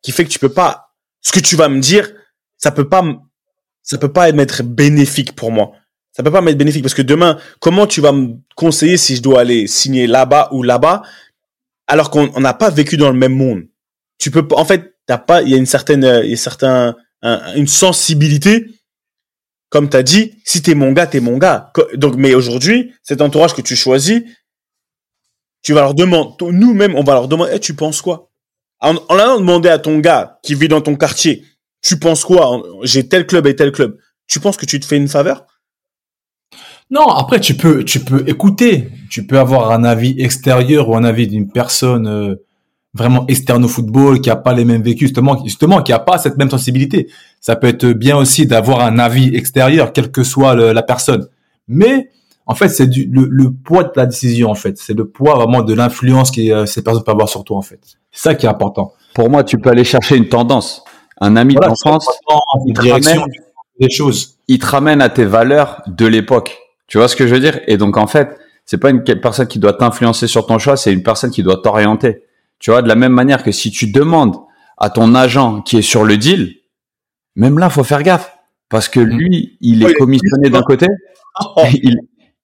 qui 0.02 0.12
fait 0.12 0.26
que 0.26 0.32
tu 0.32 0.40
peux 0.40 0.50
pas, 0.50 0.96
ce 1.22 1.32
que 1.32 1.40
tu 1.40 1.56
vas 1.56 1.70
me 1.70 1.80
dire, 1.80 2.12
ça 2.58 2.72
peut 2.72 2.90
pas, 2.90 3.04
ça 3.84 4.00
peut 4.00 4.12
pas 4.12 4.28
être 4.28 4.64
bénéfique 4.64 5.36
pour 5.36 5.52
moi. 5.52 5.74
Ça 6.14 6.24
peut 6.24 6.32
pas 6.32 6.42
m'être 6.42 6.58
bénéfique 6.58 6.82
parce 6.82 6.96
que 6.96 7.04
demain, 7.04 7.38
comment 7.60 7.86
tu 7.86 8.02
vas 8.02 8.12
me 8.12 8.38
conseiller 8.56 8.98
si 8.98 9.16
je 9.16 9.22
dois 9.22 9.42
aller 9.42 9.68
signer 9.68 10.08
là-bas 10.08 10.50
ou 10.52 10.64
là-bas, 10.64 11.04
alors 11.86 12.10
qu'on 12.10 12.40
n'a 12.40 12.56
pas 12.56 12.72
vécu 12.72 12.98
dans 12.98 13.12
le 13.12 13.20
même 13.20 13.36
monde? 13.36 13.68
Tu 14.18 14.32
peux 14.32 14.48
en 14.50 14.66
fait, 14.66 14.96
t'as 15.06 15.20
pas, 15.20 15.44
il 15.44 15.50
y 15.50 15.54
a 15.54 15.58
une 15.58 15.68
certaine, 15.68 16.22
il 16.24 16.32
y 16.32 16.34
a 16.34 16.38
certain, 16.38 16.96
une 17.22 17.68
sensibilité 17.68 18.66
comme 19.74 19.90
tu 19.90 19.98
as 19.98 20.04
dit, 20.04 20.36
si 20.46 20.62
t'es 20.62 20.76
mon 20.76 20.92
gars, 20.92 21.08
t'es 21.08 21.20
mon 21.20 21.40
gars. 21.40 21.74
Donc, 21.96 22.14
mais 22.16 22.36
aujourd'hui, 22.36 22.94
cet 23.02 23.22
entourage 23.22 23.56
que 23.56 23.62
tu 23.62 23.76
choisis, 23.76 24.22
tu 25.64 25.74
vas 25.74 25.82
leur 25.82 25.96
demander, 25.96 26.36
nous-mêmes, 26.52 26.94
on 26.96 27.04
va 27.04 27.14
leur 27.14 27.28
demander, 27.28 27.54
eh, 27.56 27.60
tu 27.60 27.74
penses 27.74 28.00
quoi? 28.00 28.30
En, 28.82 28.98
allant 29.10 29.40
demander 29.40 29.70
à 29.70 29.80
ton 29.80 29.98
gars 29.98 30.38
qui 30.44 30.54
vit 30.54 30.68
dans 30.68 30.82
ton 30.82 30.96
quartier, 30.96 31.44
tu 31.82 31.98
penses 31.98 32.24
quoi? 32.24 32.62
J'ai 32.84 33.08
tel 33.10 33.26
club 33.26 33.48
et 33.48 33.56
tel 33.56 33.72
club. 33.72 33.98
tu 34.28 34.40
penses 34.40 34.58
que 34.58 34.68
tu 34.68 34.80
te 34.80 34.86
fais 34.86 34.98
une 34.98 35.08
faveur? 35.08 35.48
Non, 36.92 37.08
après 37.08 37.40
tu 37.40 37.56
peux 37.56 37.84
tu 37.84 38.00
peux 38.00 38.30
écouter, 38.30 38.92
tu 39.10 39.26
peux 39.26 39.40
avoir 39.40 39.72
un 39.72 39.84
avis 39.84 40.14
extérieur 40.22 40.88
ou 40.88 40.96
un 40.96 41.04
avis 41.04 41.28
d'une 41.28 41.52
personne 41.52 42.06
euh, 42.06 42.36
vraiment 42.94 43.26
externe 43.28 43.64
au 43.66 43.68
football 43.68 44.22
qui 44.22 44.30
a 44.30 44.36
pas 44.36 44.54
les 44.54 44.66
mêmes 44.66 44.84
vécus 44.84 45.08
justement 45.10 45.44
justement 45.44 45.82
qui 45.82 45.92
a 45.94 46.00
pas 46.00 46.18
cette 46.18 46.38
même 46.38 46.50
sensibilité. 46.50 47.08
Ça 47.42 47.56
peut 47.56 47.68
être 47.68 47.88
bien 47.88 48.18
aussi 48.18 48.46
d'avoir 48.46 48.82
un 48.82 49.00
avis 49.00 49.36
extérieur 49.36 49.94
quelle 49.94 50.12
que 50.12 50.24
soit 50.24 50.54
le- 50.56 50.74
la 50.74 50.84
personne. 50.84 51.28
Mais 51.68 52.10
en 52.46 52.56
fait, 52.56 52.70
c'est 52.70 52.88
du 52.88 53.10
le, 53.12 53.28
le 53.32 53.52
poids 53.52 53.84
de 53.86 53.92
la 53.96 54.06
décision 54.06 54.50
en 54.52 54.56
fait, 54.56 54.78
c'est 54.78 54.94
le 54.94 55.06
poids 55.06 55.36
vraiment 55.36 55.62
de 55.64 55.74
l'influence 55.74 56.30
que 56.30 56.42
euh, 56.52 56.66
ces 56.66 56.84
personnes 56.84 57.04
peuvent 57.04 57.16
avoir 57.16 57.30
sur 57.30 57.44
toi 57.44 57.58
en 57.58 57.62
fait. 57.62 57.80
C'est 58.12 58.30
ça 58.30 58.36
qui 58.36 58.46
est 58.46 58.50
important. 58.50 58.94
Pour 59.16 59.30
moi, 59.30 59.44
tu 59.44 59.58
peux 59.58 59.70
aller 59.70 59.84
chercher 59.84 60.16
une 60.18 60.28
tendance. 60.28 60.84
Un 61.22 61.36
ami 61.36 61.54
Voilà, 61.54 61.70
d'enfance, 61.70 62.08
il 62.66 62.74
des 63.80 63.90
choses. 63.90 64.38
il 64.48 64.60
te 64.60 64.66
ramène 64.66 65.02
à 65.02 65.10
tes 65.10 65.26
valeurs 65.26 65.82
de 65.88 66.06
l'époque. 66.06 66.58
Tu 66.88 66.98
vois 66.98 67.08
ce 67.08 67.16
que 67.16 67.26
je 67.28 67.34
veux 67.34 67.40
dire? 67.40 67.60
Et 67.68 67.78
donc 67.78 67.98
en 67.98 68.08
fait, 68.08 68.38
c'est 68.66 68.78
pas 68.78 68.90
une 68.90 69.04
personne 69.04 69.48
qui 69.48 69.60
doit 69.60 69.74
t'influencer 69.74 70.28
sur 70.28 70.46
ton 70.46 70.60
choix, 70.60 70.76
c'est 70.78 70.94
une 70.94 71.04
personne 71.04 71.32
qui 71.32 71.44
doit 71.44 71.62
t'orienter. 71.64 72.24
Tu 72.64 72.72
vois, 72.72 72.82
de 72.82 72.88
la 72.88 72.96
même 72.96 73.12
manière 73.12 73.44
que 73.44 73.52
si 73.52 73.72
tu 73.72 73.92
demandes 73.92 74.38
à 74.78 74.90
ton 74.90 75.16
agent 75.16 75.62
qui 75.64 75.76
est 75.78 75.82
sur 75.82 76.06
le 76.06 76.16
deal, 76.18 76.56
même 77.36 77.60
là, 77.60 77.70
faut 77.70 77.84
faire 77.84 78.04
gaffe 78.04 78.34
parce 78.70 78.88
que 78.88 79.02
lui, 79.02 79.58
il 79.60 79.84
Ouais, 79.84 79.92
est 79.92 79.96
commissionné 79.96 80.50
d'un 80.50 80.62
côté, 80.64 80.88
Oh, 81.58 81.66
il, 81.84 81.98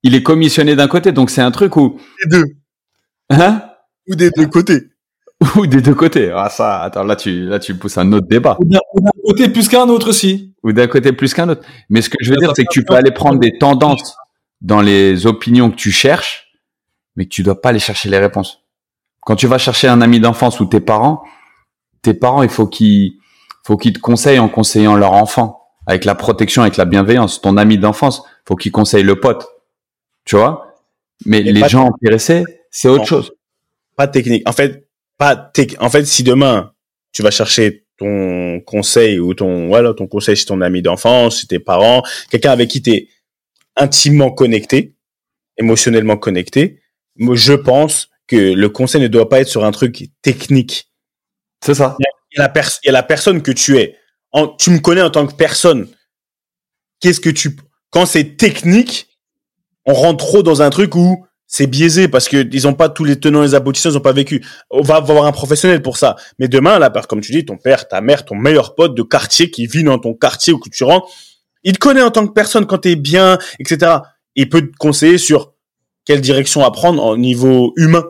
il 0.03 0.15
est 0.15 0.21
commissionné 0.23 0.75
d'un 0.75 0.89
côté, 0.89 1.13
donc 1.13 1.29
c'est 1.29 1.41
un 1.41 1.51
truc 1.51 1.77
où, 1.77 1.97
Les 2.25 2.37
deux. 2.37 2.43
hein? 3.29 3.63
Ou 4.09 4.15
des 4.15 4.29
deux 4.31 4.47
côtés. 4.47 4.89
Ou 5.55 5.67
des 5.67 5.81
deux 5.81 5.95
côtés. 5.95 6.31
Ah 6.35 6.49
ça, 6.49 6.81
attends, 6.81 7.03
là 7.05 7.15
tu, 7.15 7.45
là 7.45 7.59
tu 7.59 7.73
pousses 7.75 7.97
un 7.97 8.11
autre 8.11 8.27
débat. 8.27 8.57
Ou 8.59 8.65
d'un 8.65 8.79
côté 9.23 9.47
plus 9.47 9.69
qu'un 9.69 9.87
autre 9.87 10.09
aussi. 10.09 10.53
Ou 10.63 10.73
d'un 10.73 10.87
côté 10.87 11.13
plus 11.13 11.33
qu'un 11.33 11.47
autre. 11.47 11.61
Mais 11.89 12.01
ce 12.01 12.09
que 12.09 12.17
je 12.21 12.31
veux 12.31 12.35
dire, 12.37 12.51
c'est 12.57 12.65
que 12.65 12.71
tu 12.73 12.83
peux 12.83 12.95
aller 12.95 13.11
prendre 13.11 13.39
des 13.39 13.57
tendances 13.57 14.17
dans 14.59 14.81
les 14.81 15.25
opinions 15.27 15.71
que 15.71 15.77
tu 15.77 15.91
cherches, 15.91 16.51
mais 17.15 17.23
que 17.23 17.29
tu 17.29 17.41
dois 17.43 17.61
pas 17.61 17.69
aller 17.69 17.79
chercher 17.79 18.09
les 18.09 18.17
réponses. 18.17 18.65
Quand 19.21 19.35
tu 19.35 19.47
vas 19.47 19.57
chercher 19.57 19.87
un 19.87 20.01
ami 20.01 20.19
d'enfance 20.19 20.59
ou 20.59 20.65
tes 20.65 20.79
parents, 20.79 21.21
tes 22.01 22.13
parents, 22.13 22.43
il 22.43 22.49
faut 22.49 22.67
qu'ils, 22.67 23.13
faut 23.65 23.77
qu'ils 23.77 23.93
te 23.93 23.99
conseillent 23.99 24.39
en 24.39 24.49
conseillant 24.49 24.95
leur 24.95 25.13
enfant, 25.13 25.61
avec 25.85 26.05
la 26.05 26.15
protection, 26.15 26.61
avec 26.61 26.77
la 26.77 26.85
bienveillance. 26.85 27.41
Ton 27.41 27.57
ami 27.57 27.77
d'enfance, 27.77 28.23
faut 28.47 28.55
qu'il 28.55 28.71
conseille 28.71 29.03
le 29.03 29.19
pote. 29.19 29.45
Tu 30.25 30.35
vois? 30.35 30.73
Mais 31.25 31.41
les 31.41 31.67
gens 31.67 31.89
intéressés, 31.93 32.43
c'est 32.71 32.87
autre 32.87 32.99
Non. 33.01 33.05
chose. 33.05 33.31
Pas 33.95 34.07
technique. 34.07 34.47
En 34.47 34.53
fait, 34.53 34.87
pas 35.17 35.35
tec- 35.35 35.75
En 35.79 35.89
fait, 35.89 36.05
si 36.05 36.23
demain 36.23 36.71
tu 37.11 37.21
vas 37.23 37.31
chercher 37.31 37.85
ton 37.97 38.61
conseil 38.65 39.19
ou 39.19 39.33
ton 39.33 39.67
voilà 39.67 39.93
ton 39.93 40.07
conseil 40.07 40.37
chez 40.37 40.45
ton 40.45 40.61
ami 40.61 40.81
d'enfance, 40.81 41.41
chez 41.41 41.47
tes 41.47 41.59
parents, 41.59 42.03
quelqu'un 42.29 42.51
avec 42.51 42.69
qui 42.69 42.81
tu 42.81 42.91
es 42.91 43.09
intimement 43.75 44.31
connecté, 44.31 44.95
émotionnellement 45.57 46.15
connecté, 46.15 46.79
moi 47.17 47.35
je 47.35 47.53
pense 47.53 48.08
que 48.29 48.35
le 48.53 48.69
conseil 48.69 49.01
ne 49.01 49.07
doit 49.07 49.27
pas 49.27 49.41
être 49.41 49.47
sur 49.47 49.65
un 49.65 49.71
truc 49.71 50.09
technique. 50.21 50.89
C'est 51.65 51.73
ça. 51.73 51.97
Il 51.99 52.37
y 52.37 52.39
a 52.39 52.43
la, 52.43 52.49
pers- 52.49 52.79
il 52.83 52.87
y 52.87 52.89
a 52.89 52.93
la 52.93 53.03
personne 53.03 53.41
que 53.41 53.51
tu 53.51 53.77
es. 53.77 53.97
En- 54.31 54.47
tu 54.47 54.69
me 54.69 54.79
connais 54.79 55.01
en 55.01 55.09
tant 55.09 55.25
que 55.27 55.33
personne. 55.33 55.87
Qu'est-ce 57.01 57.19
que 57.19 57.29
tu 57.29 57.57
quand 57.91 58.05
c'est 58.05 58.37
technique, 58.37 59.07
on 59.85 59.93
rentre 59.93 60.23
trop 60.25 60.43
dans 60.43 60.61
un 60.61 60.69
truc 60.69 60.93
où 60.95 61.25
c'est 61.47 61.65
biaisé 61.65 62.07
parce 62.07 62.27
que 62.29 62.47
ils 62.53 62.67
ont 62.67 62.75
pas 62.75 62.87
tous 62.89 63.03
les 63.03 63.19
tenants 63.19 63.41
et 63.41 63.47
les 63.47 63.55
aboutissants, 63.55 63.89
ils 63.89 63.97
ont 63.97 64.01
pas 64.01 64.11
vécu. 64.13 64.45
On 64.69 64.83
va 64.83 64.97
avoir 64.97 65.25
un 65.25 65.31
professionnel 65.31 65.81
pour 65.81 65.97
ça. 65.97 66.15
Mais 66.37 66.47
demain, 66.47 66.77
là, 66.77 66.91
comme 67.09 67.21
tu 67.21 67.31
dis, 67.31 67.43
ton 67.45 67.57
père, 67.57 67.87
ta 67.87 67.99
mère, 68.01 68.25
ton 68.25 68.35
meilleur 68.35 68.75
pote 68.75 68.93
de 68.93 69.01
quartier 69.01 69.49
qui 69.49 69.65
vit 69.65 69.83
dans 69.83 69.97
ton 69.97 70.13
quartier 70.13 70.53
où 70.53 70.59
que 70.59 70.69
tu 70.69 70.83
rentres, 70.83 71.07
il 71.63 71.73
te 71.73 71.79
connaît 71.79 72.03
en 72.03 72.11
tant 72.11 72.27
que 72.27 72.33
personne 72.33 72.67
quand 72.67 72.77
t'es 72.77 72.95
bien, 72.95 73.39
etc. 73.59 73.97
Il 74.35 74.49
peut 74.49 74.61
te 74.61 74.75
conseiller 74.77 75.17
sur 75.17 75.53
quelle 76.05 76.21
direction 76.21 76.63
à 76.63 76.69
prendre 76.69 77.03
au 77.03 77.17
niveau 77.17 77.73
humain. 77.75 78.03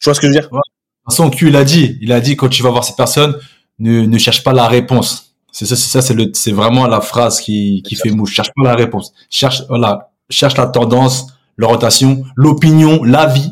Tu 0.00 0.06
vois 0.06 0.14
ce 0.14 0.20
que 0.20 0.26
je 0.26 0.32
veux 0.32 0.40
dire? 0.40 0.48
De 0.48 0.56
toute 0.56 1.16
façon, 1.16 1.30
Q, 1.30 1.48
il 1.48 1.56
a 1.56 1.64
dit, 1.64 1.98
il 2.00 2.12
a 2.12 2.20
dit, 2.20 2.36
quand 2.36 2.48
tu 2.48 2.62
vas 2.62 2.70
voir 2.70 2.84
cette 2.84 2.96
personne, 2.96 3.36
ne, 3.78 4.06
ne 4.06 4.18
cherche 4.18 4.42
pas 4.42 4.52
la 4.52 4.66
réponse. 4.66 5.34
C'est 5.52 5.66
ça, 5.66 5.76
c'est 5.76 5.88
ça, 5.88 6.00
c'est 6.00 6.14
le, 6.14 6.30
c'est 6.32 6.52
vraiment 6.52 6.86
la 6.86 7.00
phrase 7.00 7.40
qui, 7.40 7.82
qui 7.82 7.96
fait 7.96 8.10
mouche. 8.10 8.32
Cherche 8.32 8.50
pas 8.56 8.64
la 8.64 8.74
réponse. 8.74 9.12
Cherche, 9.28 9.62
voilà, 9.68 10.10
cherche 10.30 10.56
la 10.56 10.66
tendance, 10.66 11.26
l'orientation, 11.56 12.24
l'opinion, 12.36 13.02
l'avis. 13.04 13.50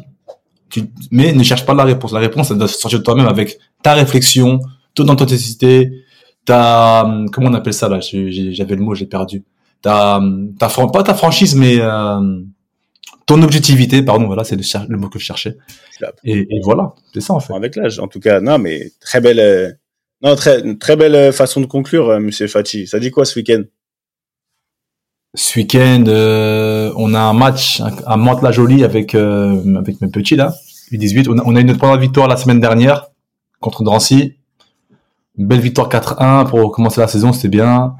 Tu, 0.70 0.84
mais 1.10 1.32
ne 1.32 1.42
cherche 1.42 1.66
pas 1.66 1.74
la 1.74 1.84
réponse. 1.84 2.12
La 2.12 2.20
réponse, 2.20 2.50
elle 2.50 2.58
doit 2.58 2.68
sortir 2.68 3.00
de 3.00 3.04
toi-même 3.04 3.26
avec 3.26 3.58
ta 3.82 3.94
réflexion, 3.94 4.60
ton 4.94 5.08
authenticité, 5.08 6.04
ta, 6.44 7.10
comment 7.32 7.48
on 7.48 7.54
appelle 7.54 7.74
ça 7.74 7.88
là? 7.88 8.00
J'avais 8.00 8.76
le 8.76 8.82
mot, 8.82 8.94
j'ai 8.94 9.06
perdu. 9.06 9.44
Ta, 9.82 10.20
pas 10.58 11.02
ta 11.02 11.14
franchise, 11.14 11.54
mais, 11.54 11.78
euh, 11.80 12.40
ton 13.28 13.42
objectivité, 13.42 14.02
pardon, 14.02 14.26
voilà, 14.26 14.42
c'est 14.42 14.56
le, 14.56 14.96
mot 14.96 15.10
que 15.10 15.18
je 15.18 15.24
cherchais. 15.24 15.58
Et, 16.24 16.38
et 16.38 16.60
voilà, 16.64 16.94
c'est 17.12 17.20
ça 17.20 17.34
en 17.34 17.40
fait. 17.40 17.52
avec 17.52 17.76
l'âge. 17.76 17.98
En 17.98 18.08
tout 18.08 18.20
cas, 18.20 18.40
non, 18.40 18.58
mais 18.58 18.90
très 19.00 19.20
belle, 19.20 19.38
euh, 19.38 19.70
non, 20.22 20.34
très, 20.34 20.62
très 20.76 20.96
belle 20.96 21.14
euh, 21.14 21.30
façon 21.30 21.60
de 21.60 21.66
conclure, 21.66 22.08
euh, 22.08 22.20
Monsieur 22.20 22.48
Fati. 22.48 22.86
Ça 22.86 22.98
dit 22.98 23.10
quoi 23.10 23.26
ce 23.26 23.38
week-end? 23.38 23.64
Ce 25.34 25.58
week-end, 25.58 26.04
euh, 26.08 26.90
on 26.96 27.12
a 27.12 27.20
un 27.20 27.34
match 27.34 27.82
à 28.06 28.16
Mantes-la-Jolie 28.16 28.82
avec 28.82 29.14
avec 29.14 30.00
mes 30.00 30.08
petits 30.08 30.36
là, 30.36 30.54
U18. 30.90 31.28
On 31.28 31.38
a, 31.38 31.42
on 31.44 31.54
a 31.54 31.60
eu 31.60 31.64
notre 31.64 31.80
première 31.80 31.98
victoire 31.98 32.28
la 32.28 32.38
semaine 32.38 32.60
dernière 32.60 33.08
contre 33.60 33.82
Drancy. 33.82 34.36
Une 35.36 35.46
belle 35.46 35.60
victoire 35.60 35.90
4-1 35.90 36.48
pour 36.48 36.72
commencer 36.72 37.02
la 37.02 37.08
saison, 37.08 37.34
c'était 37.34 37.48
bien. 37.48 37.94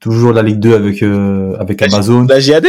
Toujours 0.00 0.34
la 0.34 0.42
Ligue 0.42 0.60
2 0.60 0.74
avec 0.74 1.02
avec 1.58 1.80
Amazon. 1.80 2.26
La 2.28 2.40
JAD 2.40 2.66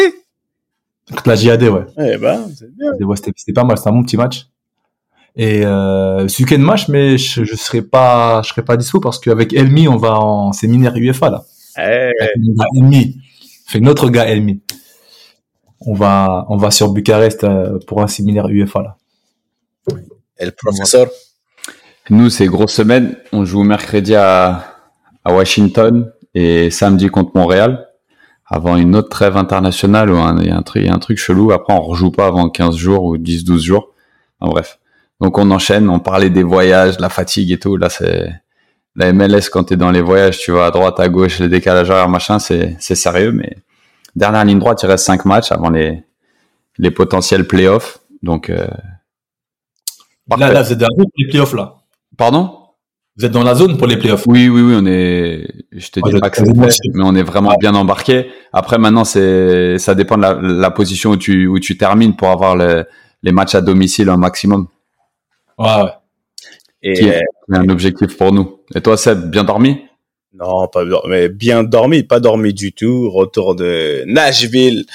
Contre 1.11 1.27
la 1.29 1.35
JAD, 1.35 1.63
ouais. 1.63 1.85
Eh 1.97 2.17
ben, 2.17 2.47
c'est 2.57 2.73
bien. 2.75 2.91
C'était 2.93 3.03
ouais, 3.03 3.15
c'était- 3.17 3.31
c'était 3.35 3.53
pas 3.53 3.63
mal, 3.63 3.77
c'était 3.77 3.89
un 3.89 3.93
bon 3.93 4.03
petit 4.03 4.17
match. 4.17 4.47
Et 5.35 5.65
euh, 5.65 6.27
ce 6.27 6.41
week-end 6.43 6.59
match, 6.59 6.87
mais 6.89 7.17
je, 7.17 7.43
je 7.45 7.55
serai 7.55 7.81
pas 7.81 8.41
je 8.43 8.49
serai 8.49 8.63
pas 8.63 8.75
dispo 8.75 8.99
parce 8.99 9.17
qu'avec 9.19 9.53
Elmi, 9.53 9.87
on 9.87 9.95
va 9.97 10.19
en 10.19 10.51
séminaire 10.51 10.93
UFA 10.95 11.29
là. 11.29 11.43
Eh, 11.77 12.11
Elmi. 12.75 13.17
Fait 13.65 13.79
notre 13.79 14.09
gars 14.09 14.25
Elmi. 14.27 14.61
On 15.85 15.93
va, 15.93 16.45
on 16.49 16.57
va 16.57 16.69
sur 16.69 16.91
Bucarest 16.91 17.43
euh, 17.45 17.79
pour 17.87 18.01
un 18.01 18.07
séminaire 18.07 18.47
UFA 18.49 18.81
là. 18.81 18.97
et 20.37 20.45
le 20.45 20.51
professeur? 20.51 21.07
Nous, 22.09 22.29
c'est 22.29 22.45
grosse 22.47 22.73
semaine. 22.73 23.15
On 23.31 23.45
joue 23.45 23.63
mercredi 23.63 24.13
à, 24.15 24.65
à 25.23 25.33
Washington 25.33 26.11
et 26.35 26.69
samedi 26.71 27.07
contre 27.07 27.31
Montréal. 27.35 27.87
Avant 28.53 28.75
une 28.75 28.97
autre 28.97 29.07
trêve 29.09 29.37
internationale 29.37 30.09
où 30.11 30.17
un- 30.17 30.37
il 30.41 30.47
y 30.47 30.51
a 30.51 30.57
un 30.57 30.61
truc, 30.61 30.83
il 30.83 30.87
y 30.87 30.89
a 30.89 30.93
un 30.93 30.99
truc 30.99 31.17
chelou. 31.17 31.51
Après, 31.53 31.73
on 31.73 31.81
rejoue 31.81 32.11
pas 32.11 32.27
avant 32.27 32.49
15 32.49 32.75
jours 32.75 33.03
ou 33.05 33.17
10, 33.17 33.45
12 33.45 33.63
jours. 33.63 33.93
Enfin, 34.39 34.51
bref. 34.51 34.79
Donc, 35.21 35.37
on 35.37 35.49
enchaîne. 35.51 35.89
On 35.89 35.99
parlait 35.99 36.29
des 36.29 36.43
voyages, 36.43 36.99
la 36.99 37.07
fatigue 37.09 37.49
et 37.51 37.59
tout. 37.59 37.77
Là, 37.77 37.89
c'est, 37.89 38.29
la 38.97 39.13
MLS, 39.13 39.49
quand 39.49 39.63
t'es 39.63 39.77
dans 39.77 39.89
les 39.91 40.01
voyages, 40.01 40.39
tu 40.39 40.51
vas 40.51 40.65
à 40.65 40.71
droite, 40.71 40.99
à 40.99 41.07
gauche, 41.07 41.39
les 41.39 41.47
décalages 41.47 41.89
horaires, 41.89 42.09
machin, 42.09 42.39
c'est, 42.39 42.75
c'est 42.79 42.95
sérieux, 42.95 43.31
mais 43.31 43.55
dernière 44.17 44.43
ligne 44.43 44.59
droite, 44.59 44.81
il 44.83 44.87
reste 44.87 45.05
5 45.05 45.23
matchs 45.23 45.51
avant 45.53 45.69
les, 45.69 46.03
les 46.77 46.91
potentiels 46.91 47.47
playoffs. 47.47 47.99
Donc, 48.21 48.49
euh, 48.49 48.67
Là, 50.29 50.37
parfait. 50.37 50.53
là, 50.53 50.87
pour 50.97 51.11
les 51.17 51.27
playoffs 51.29 51.53
là. 51.53 51.75
Pardon? 52.17 52.60
Vous 53.21 53.27
êtes 53.27 53.33
dans 53.33 53.43
la 53.43 53.53
zone 53.53 53.77
pour 53.77 53.85
les 53.85 53.97
playoffs. 53.97 54.23
Oui, 54.25 54.49
oui, 54.49 54.61
oui, 54.63 54.73
on 54.75 54.85
est, 54.87 55.45
je 55.71 55.89
te 55.91 55.99
Ah, 56.03 56.09
dis 56.09 56.19
pas 56.19 56.31
que 56.31 56.37
c'est 56.37 56.87
mais 56.95 57.03
on 57.03 57.13
est 57.15 57.21
vraiment 57.21 57.53
bien 57.59 57.75
embarqué. 57.75 58.31
Après, 58.51 58.79
maintenant, 58.79 59.03
c'est, 59.03 59.77
ça 59.77 59.93
dépend 59.93 60.17
de 60.17 60.23
la, 60.23 60.39
la 60.41 60.71
position 60.71 61.11
où 61.11 61.17
tu, 61.17 61.45
où 61.45 61.59
tu 61.59 61.77
termines 61.77 62.15
pour 62.15 62.29
avoir 62.29 62.55
le- 62.55 62.83
les 63.21 63.31
matchs 63.31 63.53
à 63.53 63.61
domicile 63.61 64.09
un 64.09 64.17
maximum, 64.17 64.65
Ouais, 65.59 65.67
ouais. 65.83 65.91
Et 66.81 66.93
qui 66.93 67.03
est 67.05 67.21
un 67.51 67.69
objectif 67.69 68.17
pour 68.17 68.31
nous. 68.31 68.61
Et 68.73 68.81
toi, 68.81 68.97
Seb, 68.97 69.29
bien 69.29 69.43
dormi? 69.43 69.85
non, 70.33 70.67
pas 70.67 70.83
bien, 70.83 70.97
mais 71.07 71.29
bien 71.29 71.61
dormi, 71.63 72.01
pas 72.01 72.19
dormi 72.19 72.55
du 72.55 72.73
tout. 72.73 73.11
Retour 73.11 73.53
de 73.53 74.03
Nashville. 74.07 74.85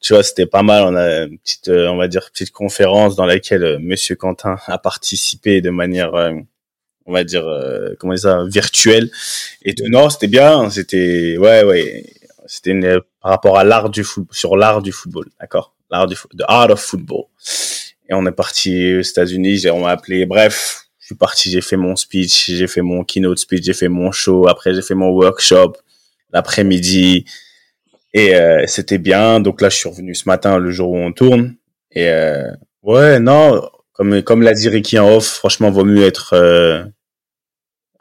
Tu 0.00 0.12
vois, 0.12 0.24
c'était 0.24 0.46
pas 0.46 0.64
mal. 0.64 0.82
On 0.82 0.96
a 0.96 1.26
une 1.26 1.38
petite, 1.38 1.68
euh, 1.68 1.86
on 1.86 1.98
va 1.98 2.08
dire, 2.08 2.30
petite 2.32 2.50
conférence 2.50 3.14
dans 3.14 3.26
laquelle 3.26 3.62
euh, 3.62 3.78
Monsieur 3.80 4.16
Quentin 4.16 4.56
a 4.66 4.78
participé 4.78 5.60
de 5.60 5.70
manière, 5.70 6.14
euh, 6.16 6.32
on 7.06 7.12
va 7.12 7.24
dire, 7.24 7.46
euh, 7.46 7.94
comment 7.98 8.12
dire 8.14 8.22
ça, 8.22 8.44
virtuelle. 8.46 9.10
Et 9.62 9.74
tout. 9.74 9.84
non, 9.88 10.10
c'était 10.10 10.26
bien. 10.26 10.68
C'était, 10.70 11.36
ouais, 11.38 11.64
ouais. 11.64 12.04
C'était 12.46 12.70
une- 12.70 13.00
par 13.22 13.30
rapport 13.32 13.58
à 13.58 13.64
l'art 13.64 13.90
du 13.90 14.04
football, 14.04 14.34
sur 14.36 14.56
l'art 14.56 14.82
du 14.82 14.92
football, 14.92 15.26
d'accord? 15.40 15.74
L'art 15.90 16.06
du 16.06 16.14
the 16.14 16.42
art 16.48 16.70
of 16.70 16.80
football. 16.80 17.24
Et 18.08 18.14
on 18.14 18.24
est 18.26 18.32
parti 18.32 18.94
aux 18.96 19.00
États-Unis. 19.00 19.68
On 19.70 19.80
m'a 19.80 19.90
appelé. 19.90 20.26
Bref, 20.26 20.86
je 21.00 21.06
suis 21.06 21.14
parti. 21.16 21.50
J'ai 21.50 21.60
fait 21.60 21.76
mon 21.76 21.96
speech, 21.96 22.50
j'ai 22.50 22.66
fait 22.68 22.82
mon 22.82 23.02
keynote 23.04 23.38
speech, 23.38 23.64
j'ai 23.64 23.72
fait 23.72 23.88
mon 23.88 24.12
show. 24.12 24.46
Après, 24.48 24.74
j'ai 24.74 24.82
fait 24.82 24.94
mon 24.94 25.08
workshop 25.10 25.74
l'après-midi. 26.32 27.24
Et 28.14 28.34
euh, 28.36 28.64
c'était 28.66 28.98
bien. 28.98 29.40
Donc 29.40 29.60
là, 29.60 29.68
je 29.68 29.76
suis 29.76 29.88
revenu 29.88 30.14
ce 30.14 30.28
matin, 30.28 30.58
le 30.58 30.70
jour 30.70 30.90
où 30.90 30.96
on 30.98 31.12
tourne. 31.12 31.54
Et 31.92 32.08
euh, 32.08 32.44
ouais, 32.82 33.18
non, 33.20 33.68
comme 33.92 34.22
comme 34.22 34.42
l'a 34.42 34.54
dit 34.54 34.68
Ricky 34.68 34.98
en 34.98 35.08
off, 35.16 35.26
franchement, 35.26 35.70
vaut 35.70 35.84
mieux 35.84 36.04
être, 36.04 36.32
euh, 36.34 36.84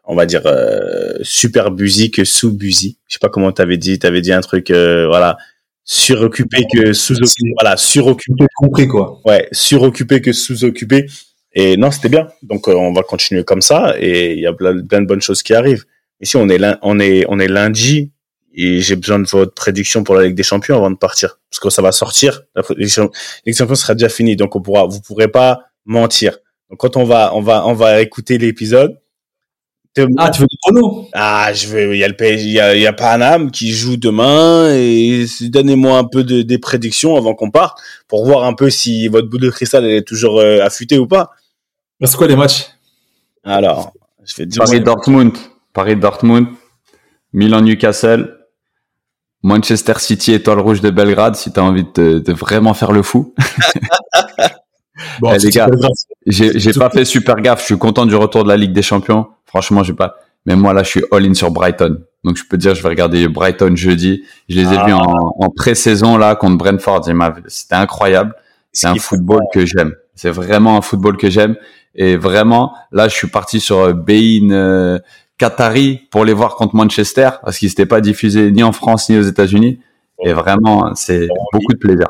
on 0.08 0.16
va 0.16 0.26
dire 0.26 0.41
euh, 0.45 1.14
super 1.22 1.72
busy 1.72 2.12
que 2.12 2.24
sous 2.24 2.53
busy. 2.53 2.97
Je 3.08 3.14
sais 3.14 3.20
pas 3.20 3.30
comment 3.30 3.51
t'avais 3.51 3.78
dit, 3.78 3.99
t'avais 3.99 4.22
dit 4.22 4.32
un 4.32 4.41
truc 4.41 4.72
euh, 4.72 5.08
voilà, 5.08 5.38
suroccupé 5.84 6.66
que 6.72 6.93
sous-occupé. 6.93 7.53
Voilà, 7.60 7.78
suroccupé. 7.78 8.45
compris 8.56 8.88
quoi. 8.88 9.22
Ouais, 9.26 9.47
suroccupé 9.51 10.22
que 10.22 10.34
sous-occupé. 10.34 11.08
Et 11.53 11.78
non, 11.78 11.89
c'était 11.91 12.10
bien. 12.10 12.28
Donc 12.43 12.68
on 12.68 12.93
va 12.93 13.01
continuer 13.03 13.43
comme 13.43 13.62
ça 13.62 13.95
et 13.99 14.34
il 14.34 14.39
y 14.39 14.47
a 14.47 14.53
plein, 14.53 14.86
plein 14.86 15.01
de 15.01 15.08
bonnes 15.08 15.22
choses 15.22 15.41
qui 15.41 15.53
arrivent. 15.53 15.86
Ici 16.22 16.38
on 16.38 16.49
est 16.49 16.60
on 16.82 16.99
est 16.99 17.26
on 17.28 17.39
est 17.39 17.47
lundi 17.47 18.12
et 18.53 18.80
j'ai 18.80 18.95
besoin 18.95 19.20
de 19.20 19.28
votre 19.28 19.53
prédiction 19.53 20.03
pour 20.03 20.16
la 20.16 20.24
Ligue 20.24 20.36
des 20.36 20.43
Champions 20.43 20.78
avant 20.78 20.91
de 20.91 20.97
partir 20.97 21.39
parce 21.49 21.60
que 21.60 21.70
ça 21.70 21.82
va 21.82 21.91
sortir. 21.91 22.43
La 22.56 22.64
Ligue 22.78 23.10
des 23.45 23.53
Champions 23.53 23.76
sera 23.76 23.95
déjà 23.95 24.10
finie 24.10 24.36
donc 24.36 24.56
on 24.56 24.62
pourra 24.62 24.86
vous 24.86 25.01
pourrez 25.01 25.28
pas 25.28 25.64
mentir. 25.86 26.38
Donc 26.70 26.80
quand 26.80 26.97
on 26.97 27.03
va 27.03 27.34
on 27.34 27.41
va 27.41 27.66
on 27.66 27.74
va 27.74 28.01
écouter 28.01 28.38
l'épisode 28.38 28.99
ah, 30.17 30.29
tu 30.29 30.41
veux 30.41 30.47
des 30.47 30.57
pronos 30.61 31.07
Ah, 31.13 31.51
je 31.53 31.67
veux. 31.67 31.95
Il 31.95 31.99
y 31.99 32.03
a 32.03 32.07
le 32.07 32.15
PSG, 32.15 32.45
il 32.45 32.51
y 32.51 32.59
a, 32.59 32.75
il 32.75 32.81
y 32.81 32.87
a 32.87 32.93
Paname 32.93 33.51
qui 33.51 33.71
joue 33.71 33.97
demain 33.97 34.73
et 34.73 35.25
donnez-moi 35.41 35.97
un 35.97 36.03
peu 36.03 36.23
de, 36.23 36.41
des 36.41 36.57
prédictions 36.57 37.15
avant 37.15 37.33
qu'on 37.33 37.51
parte 37.51 37.79
pour 38.07 38.25
voir 38.25 38.43
un 38.43 38.53
peu 38.53 38.69
si 38.69 39.07
votre 39.07 39.29
boule 39.29 39.41
de 39.41 39.49
cristal 39.49 39.85
est 39.85 40.05
toujours 40.05 40.39
euh, 40.39 40.59
affûtée 40.61 40.97
ou 40.97 41.07
pas. 41.07 41.31
C'est 42.03 42.17
quoi 42.17 42.27
les 42.27 42.35
matchs? 42.35 42.67
Alors, 43.43 43.93
je 44.25 44.35
vais 44.35 44.45
dire. 44.45 44.63
Paris 44.63 44.81
Dortmund, 44.81 45.31
Paris 45.73 45.95
Dortmund, 45.95 46.47
Milan 47.31 47.61
Newcastle, 47.61 48.37
Manchester 49.43 49.93
City 49.99 50.33
Étoile 50.33 50.59
Rouge 50.59 50.81
de 50.81 50.89
Belgrade 50.89 51.35
si 51.35 51.53
tu 51.53 51.59
as 51.59 51.63
envie 51.63 51.85
de, 51.95 52.19
de, 52.19 52.33
vraiment 52.33 52.73
faire 52.73 52.91
le 52.91 53.03
fou. 53.03 53.33
bon, 55.19 55.33
eh, 55.33 55.37
les 55.37 55.49
gars, 55.49 55.67
j'ai 56.25 56.73
pas 56.73 56.89
fait 56.89 57.05
super 57.05 57.35
gaffe. 57.35 57.61
Je 57.61 57.65
suis 57.65 57.77
content 57.77 58.05
du 58.05 58.15
retour 58.15 58.43
de 58.43 58.49
la 58.49 58.57
Ligue 58.57 58.73
des 58.73 58.81
Champions. 58.81 59.27
Franchement, 59.45 59.83
je 59.83 59.93
pas. 59.93 60.15
Mais 60.45 60.55
moi 60.55 60.73
là, 60.73 60.83
je 60.83 60.89
suis 60.89 61.03
all 61.11 61.25
in 61.25 61.33
sur 61.33 61.51
Brighton. 61.51 62.01
Donc 62.23 62.37
je 62.37 62.43
peux 62.43 62.57
dire, 62.57 62.75
je 62.75 62.83
vais 62.83 62.89
regarder 62.89 63.27
Brighton 63.27 63.75
jeudi. 63.75 64.23
Je 64.49 64.59
les 64.59 64.73
ai 64.73 64.85
vus 64.85 64.93
en, 64.93 65.33
en 65.39 65.49
pré-saison 65.49 66.17
là 66.17 66.35
contre 66.35 66.57
Brentford. 66.57 67.05
C'était 67.47 67.75
incroyable. 67.75 68.33
C'est 68.71 68.87
un 68.87 68.95
football 68.95 69.41
que 69.53 69.65
j'aime. 69.65 69.93
C'est 70.15 70.29
vraiment 70.29 70.77
un 70.77 70.81
football 70.81 71.17
que 71.17 71.29
j'aime. 71.29 71.55
Et 71.95 72.17
vraiment, 72.17 72.73
là, 72.91 73.07
je 73.07 73.15
suis 73.15 73.27
parti 73.27 73.59
sur 73.59 73.79
euh, 73.79 73.93
Bein 73.93 74.49
euh, 74.51 74.99
Qatari 75.37 76.01
pour 76.11 76.25
les 76.25 76.33
voir 76.33 76.55
contre 76.55 76.75
Manchester 76.75 77.29
parce 77.43 77.57
qu'ils 77.57 77.69
n'étaient 77.69 77.85
pas 77.85 78.01
diffusés 78.01 78.51
ni 78.51 78.63
en 78.63 78.73
France 78.73 79.09
ni 79.09 79.17
aux 79.17 79.23
États-Unis. 79.23 79.79
Et 80.23 80.33
vraiment, 80.33 80.93
c'est 80.95 81.27
beaucoup 81.53 81.73
de 81.73 81.77
plaisir. 81.77 82.07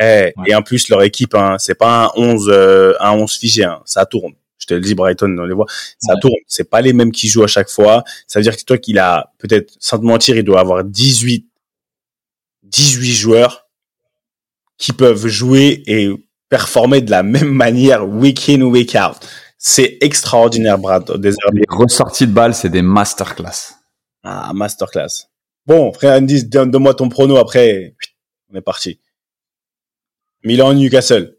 Eh, 0.00 0.32
et 0.46 0.54
en 0.54 0.62
plus, 0.62 0.88
leur 0.88 1.02
équipe, 1.02 1.34
hein, 1.34 1.56
c'est 1.58 1.74
pas 1.74 2.06
un 2.06 2.10
11, 2.16 2.48
euh, 2.48 2.94
un 3.00 3.12
11 3.12 3.32
figé, 3.36 3.64
hein, 3.64 3.80
ça 3.84 4.06
tourne 4.06 4.32
je 4.58 4.66
te 4.66 4.74
le 4.74 4.80
dis, 4.80 4.94
Brighton, 4.94 5.34
on 5.38 5.44
les 5.44 5.54
voit, 5.54 5.66
ça 5.98 6.14
tourne. 6.20 6.34
C'est 6.46 6.68
pas 6.68 6.80
les 6.80 6.92
mêmes 6.92 7.12
qui 7.12 7.28
jouent 7.28 7.44
à 7.44 7.48
chaque 7.48 7.70
fois. 7.70 8.04
Ça 8.26 8.38
veut 8.38 8.42
dire 8.42 8.56
que 8.56 8.62
toi, 8.62 8.76
qu'il 8.76 8.98
a, 8.98 9.32
peut-être, 9.38 9.72
sans 9.78 9.98
te 9.98 10.04
mentir, 10.04 10.36
il 10.36 10.44
doit 10.44 10.60
avoir 10.60 10.84
18, 10.84 11.46
18 12.64 13.12
joueurs 13.12 13.68
qui 14.76 14.92
peuvent 14.92 15.26
jouer 15.26 15.82
et 15.86 16.10
performer 16.48 17.00
de 17.00 17.10
la 17.10 17.22
même 17.22 17.52
manière 17.52 18.06
week 18.08 18.48
in, 18.48 18.62
week 18.62 18.96
out. 18.96 19.16
C'est 19.58 19.98
extraordinaire, 20.00 20.78
Brad. 20.78 21.10
Des 21.18 21.32
les 21.52 21.64
ressorties 21.68 22.26
de 22.26 22.32
balles, 22.32 22.54
c'est 22.54 22.68
des 22.68 22.82
masterclass. 22.82 23.74
Ah, 24.22 24.52
masterclass. 24.54 25.28
Bon, 25.66 25.92
frère 25.92 26.18
Andy, 26.18 26.44
donne-moi 26.44 26.94
ton 26.94 27.08
prono 27.08 27.36
après. 27.36 27.94
On 28.52 28.56
est 28.56 28.62
parti. 28.62 29.00
Milan, 30.44 30.74
Newcastle. 30.74 31.36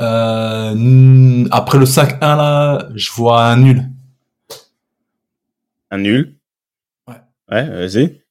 Euh, 0.00 1.44
après 1.50 1.78
le 1.78 1.84
5-1 1.84 2.20
là, 2.20 2.88
je 2.94 3.10
vois 3.12 3.44
un 3.46 3.56
nul. 3.56 3.90
Un 5.90 5.98
nul 5.98 6.36
Ouais. 7.08 7.16
Ouais, 7.50 7.68
vas-y. 7.68 8.22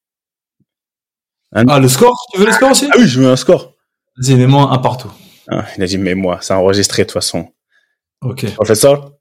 Ah, 1.53 1.79
le 1.79 1.87
score? 1.87 2.15
Tu 2.33 2.39
veux 2.39 2.45
le 2.45 2.51
score 2.51 2.71
aussi? 2.71 2.87
Ah 2.91 2.95
oui, 2.97 3.07
je 3.07 3.19
veux 3.19 3.29
un 3.29 3.35
score. 3.35 3.73
Vas-y, 4.17 4.35
mets-moi 4.35 4.69
un 4.71 4.77
partout. 4.77 5.11
Ah, 5.49 5.65
il 5.77 5.83
a 5.83 5.87
dit 5.87 5.97
mets-moi, 5.97 6.39
c'est 6.41 6.53
enregistré 6.53 7.03
de 7.03 7.07
toute 7.07 7.13
façon. 7.13 7.51
Ok. 8.21 8.53
Professeur? 8.53 9.11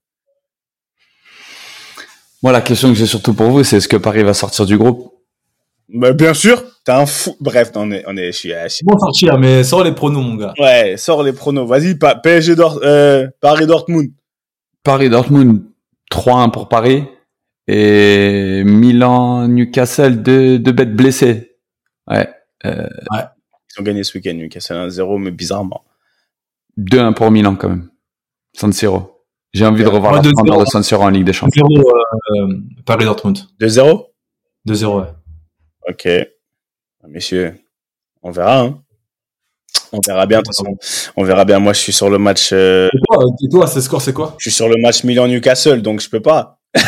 Moi, 2.43 2.53
la 2.53 2.61
question 2.61 2.89
que 2.89 2.95
j'ai 2.95 3.07
surtout 3.07 3.35
pour 3.35 3.51
vous, 3.51 3.65
c'est 3.65 3.79
est-ce 3.79 3.89
que 3.89 3.97
Paris 3.97 4.23
va 4.23 4.35
sortir 4.35 4.67
du 4.67 4.77
groupe? 4.79 5.16
Bah, 5.97 6.13
bien 6.13 6.35
sûr, 6.35 6.63
t'es 6.85 6.93
un 6.93 7.07
fou. 7.07 7.37
Bref, 7.41 7.71
on 7.75 7.91
est, 7.91 8.05
on 8.07 8.17
est, 8.17 8.33
je 8.33 8.37
suis, 8.37 8.51
je 8.51 8.69
suis... 8.69 8.85
Bon 8.85 8.99
sortir, 8.99 9.39
mais 9.39 9.65
sors 9.65 9.83
les 9.83 9.93
pronos, 9.93 10.23
mon 10.23 10.35
gars. 10.35 10.55
Ouais, 10.59 10.97
sors 10.97 11.23
les 11.23 11.33
pronos. 11.33 11.67
Vas-y, 11.67 11.97
PSG 12.23 12.55
Dort, 12.55 12.81
euh, 12.83 13.27
Paris 13.41 13.67
Dortmund. 13.67 14.11
Paris 14.83 15.11
Dortmund, 15.11 15.63
3-1 16.13 16.51
pour 16.51 16.69
Paris. 16.69 17.05
Et 17.69 18.63
Milan 18.65 19.49
Newcastle, 19.49 20.23
deux, 20.23 20.59
deux 20.59 20.73
bêtes 20.73 20.95
blessées. 20.95 21.57
Ouais, 22.09 22.29
euh... 22.65 22.87
ouais. 23.13 23.25
Ils 23.77 23.81
ont 23.81 23.85
gagné 23.85 24.05
ce 24.05 24.17
week-end, 24.17 24.35
Newcastle 24.35 24.75
1-0, 24.75 25.19
mais 25.19 25.31
bizarrement. 25.31 25.83
2-1 26.79 27.15
pour 27.15 27.31
Milan 27.31 27.57
quand 27.57 27.69
même. 27.69 27.91
San 28.55 28.73
Siro. 28.73 29.25
J'ai 29.53 29.67
envie 29.67 29.83
de 29.83 29.89
revoir 29.89 30.13
la 30.13 30.23
splendeur 30.23 30.61
de 30.61 30.67
San 30.67 30.83
Siro 30.83 31.03
en 31.03 31.09
Ligue 31.09 31.25
des 31.25 31.33
Champions. 31.33 31.67
0 31.69 31.89
euh, 32.37 32.59
Paris 32.85 33.05
Dortmund. 33.05 33.39
2-0 33.61 34.07
2-0, 34.67 35.01
ouais. 35.01 35.07
Ok. 35.89 36.09
Messieurs, 37.09 37.55
on 38.23 38.31
verra. 38.31 38.61
Hein. 38.61 38.83
On 39.93 40.01
verra 40.01 40.27
bien. 40.27 40.39
De 40.39 40.43
toute 40.43 40.57
façon, 40.57 40.77
on 41.17 41.25
verra 41.25 41.45
bien. 41.45 41.59
Moi, 41.59 41.73
je 41.73 41.81
suis 41.81 41.93
sur 41.93 42.11
le 42.11 42.19
match. 42.19 42.51
Euh... 42.53 42.89
Et 42.93 42.99
toi, 43.07 43.25
et 43.45 43.49
toi 43.49 43.67
ce 43.67 43.81
score, 43.81 44.03
c'est 44.03 44.13
quoi? 44.13 44.35
Je 44.39 44.51
suis 44.51 44.57
sur 44.57 44.69
le 44.69 44.75
match 44.83 45.05
Milan-Newcastle, 45.05 45.83
donc 45.83 46.01
je 46.01 46.11
peux 46.11 46.21
pas. 46.21 46.59
je 46.75 46.83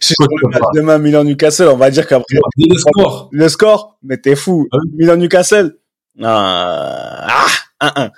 suis 0.00 0.14
sur 0.14 0.26
le 0.28 0.48
match 0.48 0.62
demain 0.74 0.98
Milan-Newcastle. 0.98 1.68
On 1.68 1.76
va 1.76 1.90
dire 1.90 2.06
qu'après. 2.06 2.36
Le 2.56 2.78
score. 2.78 3.28
Le 3.32 3.48
score 3.48 3.98
Mais 4.02 4.16
t'es 4.16 4.36
fou. 4.36 4.66
Ah 4.72 4.78
Milan-Newcastle 4.96 5.76
Ah, 6.22 7.26
1-1. 7.80 8.10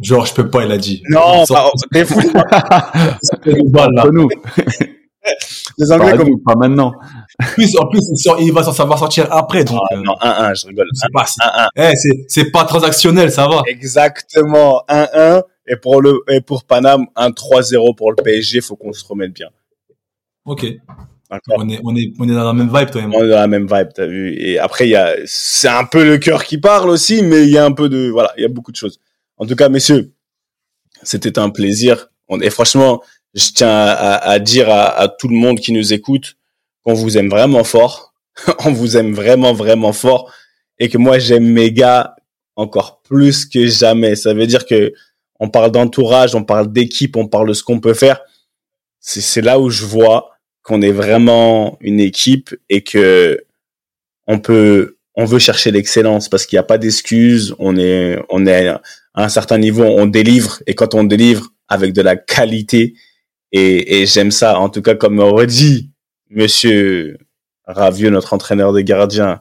Genre, 0.00 0.26
je 0.26 0.34
peux 0.34 0.50
pas, 0.50 0.64
il 0.64 0.72
a 0.72 0.78
dit. 0.78 1.02
Non, 1.08 1.44
t'es 1.92 2.04
fou. 2.04 2.20
c'est 3.22 3.46
nous. 4.12 4.28
Les 5.78 5.92
Anglais, 5.92 6.10
pas, 6.10 6.16
comme... 6.18 6.28
nous, 6.28 6.38
pas 6.38 6.54
maintenant. 6.56 6.92
En 7.40 7.46
plus, 7.54 7.76
en 7.78 7.86
plus, 7.88 8.00
il 8.40 8.52
va 8.52 8.62
s'en 8.62 8.72
savoir 8.72 8.98
sortir 8.98 9.26
après. 9.32 9.64
Donc, 9.64 9.80
ah, 9.90 9.96
non, 9.96 10.14
1-1, 10.20 10.60
je 10.60 10.66
rigole. 10.68 10.88
C'est 10.92 11.12
pas, 11.12 11.26
eh, 11.76 11.92
c'est 12.28 12.50
pas 12.50 12.64
transactionnel, 12.64 13.30
ça 13.30 13.48
va. 13.48 13.62
Exactement. 13.66 14.82
1-1. 14.88 15.42
Et 15.66 15.76
pour 15.76 16.00
le, 16.00 16.20
et 16.28 16.40
pour 16.40 16.64
Paname, 16.64 17.06
un 17.16 17.30
3-0 17.30 17.96
pour 17.96 18.10
le 18.12 18.16
PSG, 18.22 18.60
faut 18.60 18.76
qu'on 18.76 18.92
se 18.92 19.04
remette 19.04 19.32
bien. 19.32 19.48
Ok. 20.44 20.66
On 21.48 21.68
est, 21.68 21.80
on 21.82 21.96
est, 21.96 22.12
on 22.20 22.28
est 22.28 22.34
dans 22.34 22.44
la 22.44 22.52
même 22.52 22.70
vibe, 22.72 22.90
toi 22.90 23.00
et 23.02 23.06
moi. 23.06 23.20
On 23.20 23.24
est 23.24 23.30
dans 23.30 23.36
la 23.36 23.46
même 23.46 23.66
vibe, 23.66 23.88
t'as 23.94 24.06
vu. 24.06 24.36
Et 24.38 24.58
après, 24.58 24.86
il 24.86 24.90
y 24.90 24.96
a, 24.96 25.14
c'est 25.24 25.68
un 25.68 25.84
peu 25.84 26.04
le 26.04 26.18
cœur 26.18 26.44
qui 26.44 26.58
parle 26.58 26.90
aussi, 26.90 27.22
mais 27.22 27.44
il 27.44 27.50
y 27.50 27.58
a 27.58 27.64
un 27.64 27.72
peu 27.72 27.88
de, 27.88 28.10
voilà, 28.10 28.32
il 28.36 28.42
y 28.42 28.44
a 28.44 28.48
beaucoup 28.48 28.70
de 28.70 28.76
choses. 28.76 29.00
En 29.38 29.46
tout 29.46 29.56
cas, 29.56 29.68
messieurs, 29.68 30.12
c'était 31.02 31.38
un 31.38 31.50
plaisir. 31.50 32.08
On, 32.28 32.40
et 32.40 32.50
franchement, 32.50 33.02
je 33.34 33.48
tiens 33.52 33.68
à, 33.68 34.16
à 34.16 34.38
dire 34.38 34.68
à, 34.70 34.96
à, 34.96 35.08
tout 35.08 35.28
le 35.28 35.36
monde 35.36 35.58
qui 35.58 35.72
nous 35.72 35.92
écoute 35.92 36.36
qu'on 36.84 36.94
vous 36.94 37.16
aime 37.18 37.28
vraiment 37.28 37.64
fort. 37.64 38.14
on 38.64 38.72
vous 38.72 38.96
aime 38.96 39.14
vraiment, 39.14 39.52
vraiment 39.52 39.92
fort. 39.92 40.32
Et 40.78 40.88
que 40.88 40.98
moi, 40.98 41.18
j'aime 41.18 41.46
mes 41.46 41.72
gars 41.72 42.16
encore 42.56 43.00
plus 43.02 43.46
que 43.46 43.66
jamais. 43.66 44.16
Ça 44.16 44.34
veut 44.34 44.46
dire 44.46 44.66
que 44.66 44.92
on 45.40 45.48
parle 45.48 45.72
d'entourage, 45.72 46.34
on 46.34 46.44
parle 46.44 46.72
d'équipe, 46.72 47.16
on 47.16 47.26
parle 47.26 47.48
de 47.48 47.54
ce 47.54 47.62
qu'on 47.62 47.80
peut 47.80 47.94
faire. 47.94 48.20
C'est 49.00 49.42
là 49.42 49.58
où 49.58 49.68
je 49.68 49.84
vois 49.84 50.30
qu'on 50.62 50.80
est 50.80 50.92
vraiment 50.92 51.76
une 51.80 52.00
équipe 52.00 52.54
et 52.70 52.82
que 52.82 53.44
on 54.26 54.38
peut, 54.38 54.96
on 55.14 55.26
veut 55.26 55.38
chercher 55.38 55.70
l'excellence 55.70 56.28
parce 56.28 56.46
qu'il 56.46 56.56
n'y 56.56 56.60
a 56.60 56.64
pas 56.64 56.78
d'excuses. 56.78 57.54
On 57.58 57.76
est, 57.76 58.18
on 58.30 58.46
est 58.46 58.68
à 58.68 58.80
un 59.14 59.28
certain 59.28 59.58
niveau, 59.58 59.84
on 59.84 60.06
délivre 60.06 60.62
et 60.66 60.74
quand 60.74 60.94
on 60.94 61.04
délivre 61.04 61.48
avec 61.68 61.92
de 61.92 62.00
la 62.00 62.16
qualité, 62.16 62.94
et, 63.56 64.04
j'aime 64.06 64.32
ça. 64.32 64.58
En 64.58 64.68
tout 64.68 64.82
cas, 64.82 64.96
comme 64.96 65.20
redit 65.20 65.90
Monsieur 66.34 67.18
Ravieux, 67.66 68.10
notre 68.10 68.34
entraîneur 68.34 68.72
de 68.72 68.80
gardien 68.80 69.40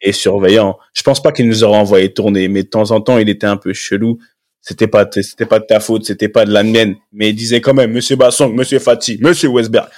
et 0.00 0.12
surveillant, 0.12 0.78
je 0.94 1.02
pense 1.02 1.22
pas 1.22 1.32
qu'il 1.32 1.46
nous 1.46 1.62
aurait 1.62 1.78
envoyé 1.78 2.12
tourner, 2.12 2.48
mais 2.48 2.62
de 2.62 2.68
temps 2.68 2.90
en 2.90 3.00
temps, 3.00 3.18
il 3.18 3.28
était 3.28 3.46
un 3.46 3.56
peu 3.56 3.72
chelou. 3.72 4.18
C'était 4.62 4.88
pas, 4.88 5.08
c'était 5.10 5.46
pas 5.46 5.58
de 5.58 5.64
ta 5.64 5.80
faute, 5.80 6.04
c'était 6.04 6.28
pas 6.28 6.44
de 6.44 6.52
la 6.52 6.62
mienne, 6.62 6.96
mais 7.12 7.30
il 7.30 7.34
disait 7.34 7.60
quand 7.60 7.74
même, 7.74 7.92
Monsieur 7.92 8.16
Bassong, 8.16 8.54
Monsieur 8.54 8.78
Fati, 8.78 9.18
Monsieur 9.20 9.48
Westberg, 9.48 9.88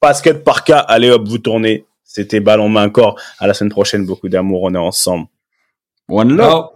basket 0.00 0.44
par 0.44 0.64
cas, 0.64 0.78
allez 0.78 1.10
hop, 1.10 1.26
vous 1.26 1.38
tournez. 1.38 1.84
C'était 2.04 2.40
ballon 2.40 2.68
main 2.68 2.88
corps. 2.88 3.20
À 3.38 3.46
la 3.46 3.52
semaine 3.52 3.70
prochaine, 3.70 4.06
beaucoup 4.06 4.28
d'amour, 4.28 4.62
on 4.62 4.74
est 4.74 4.78
ensemble. 4.78 5.26
One 6.08 6.34
love. 6.36 6.75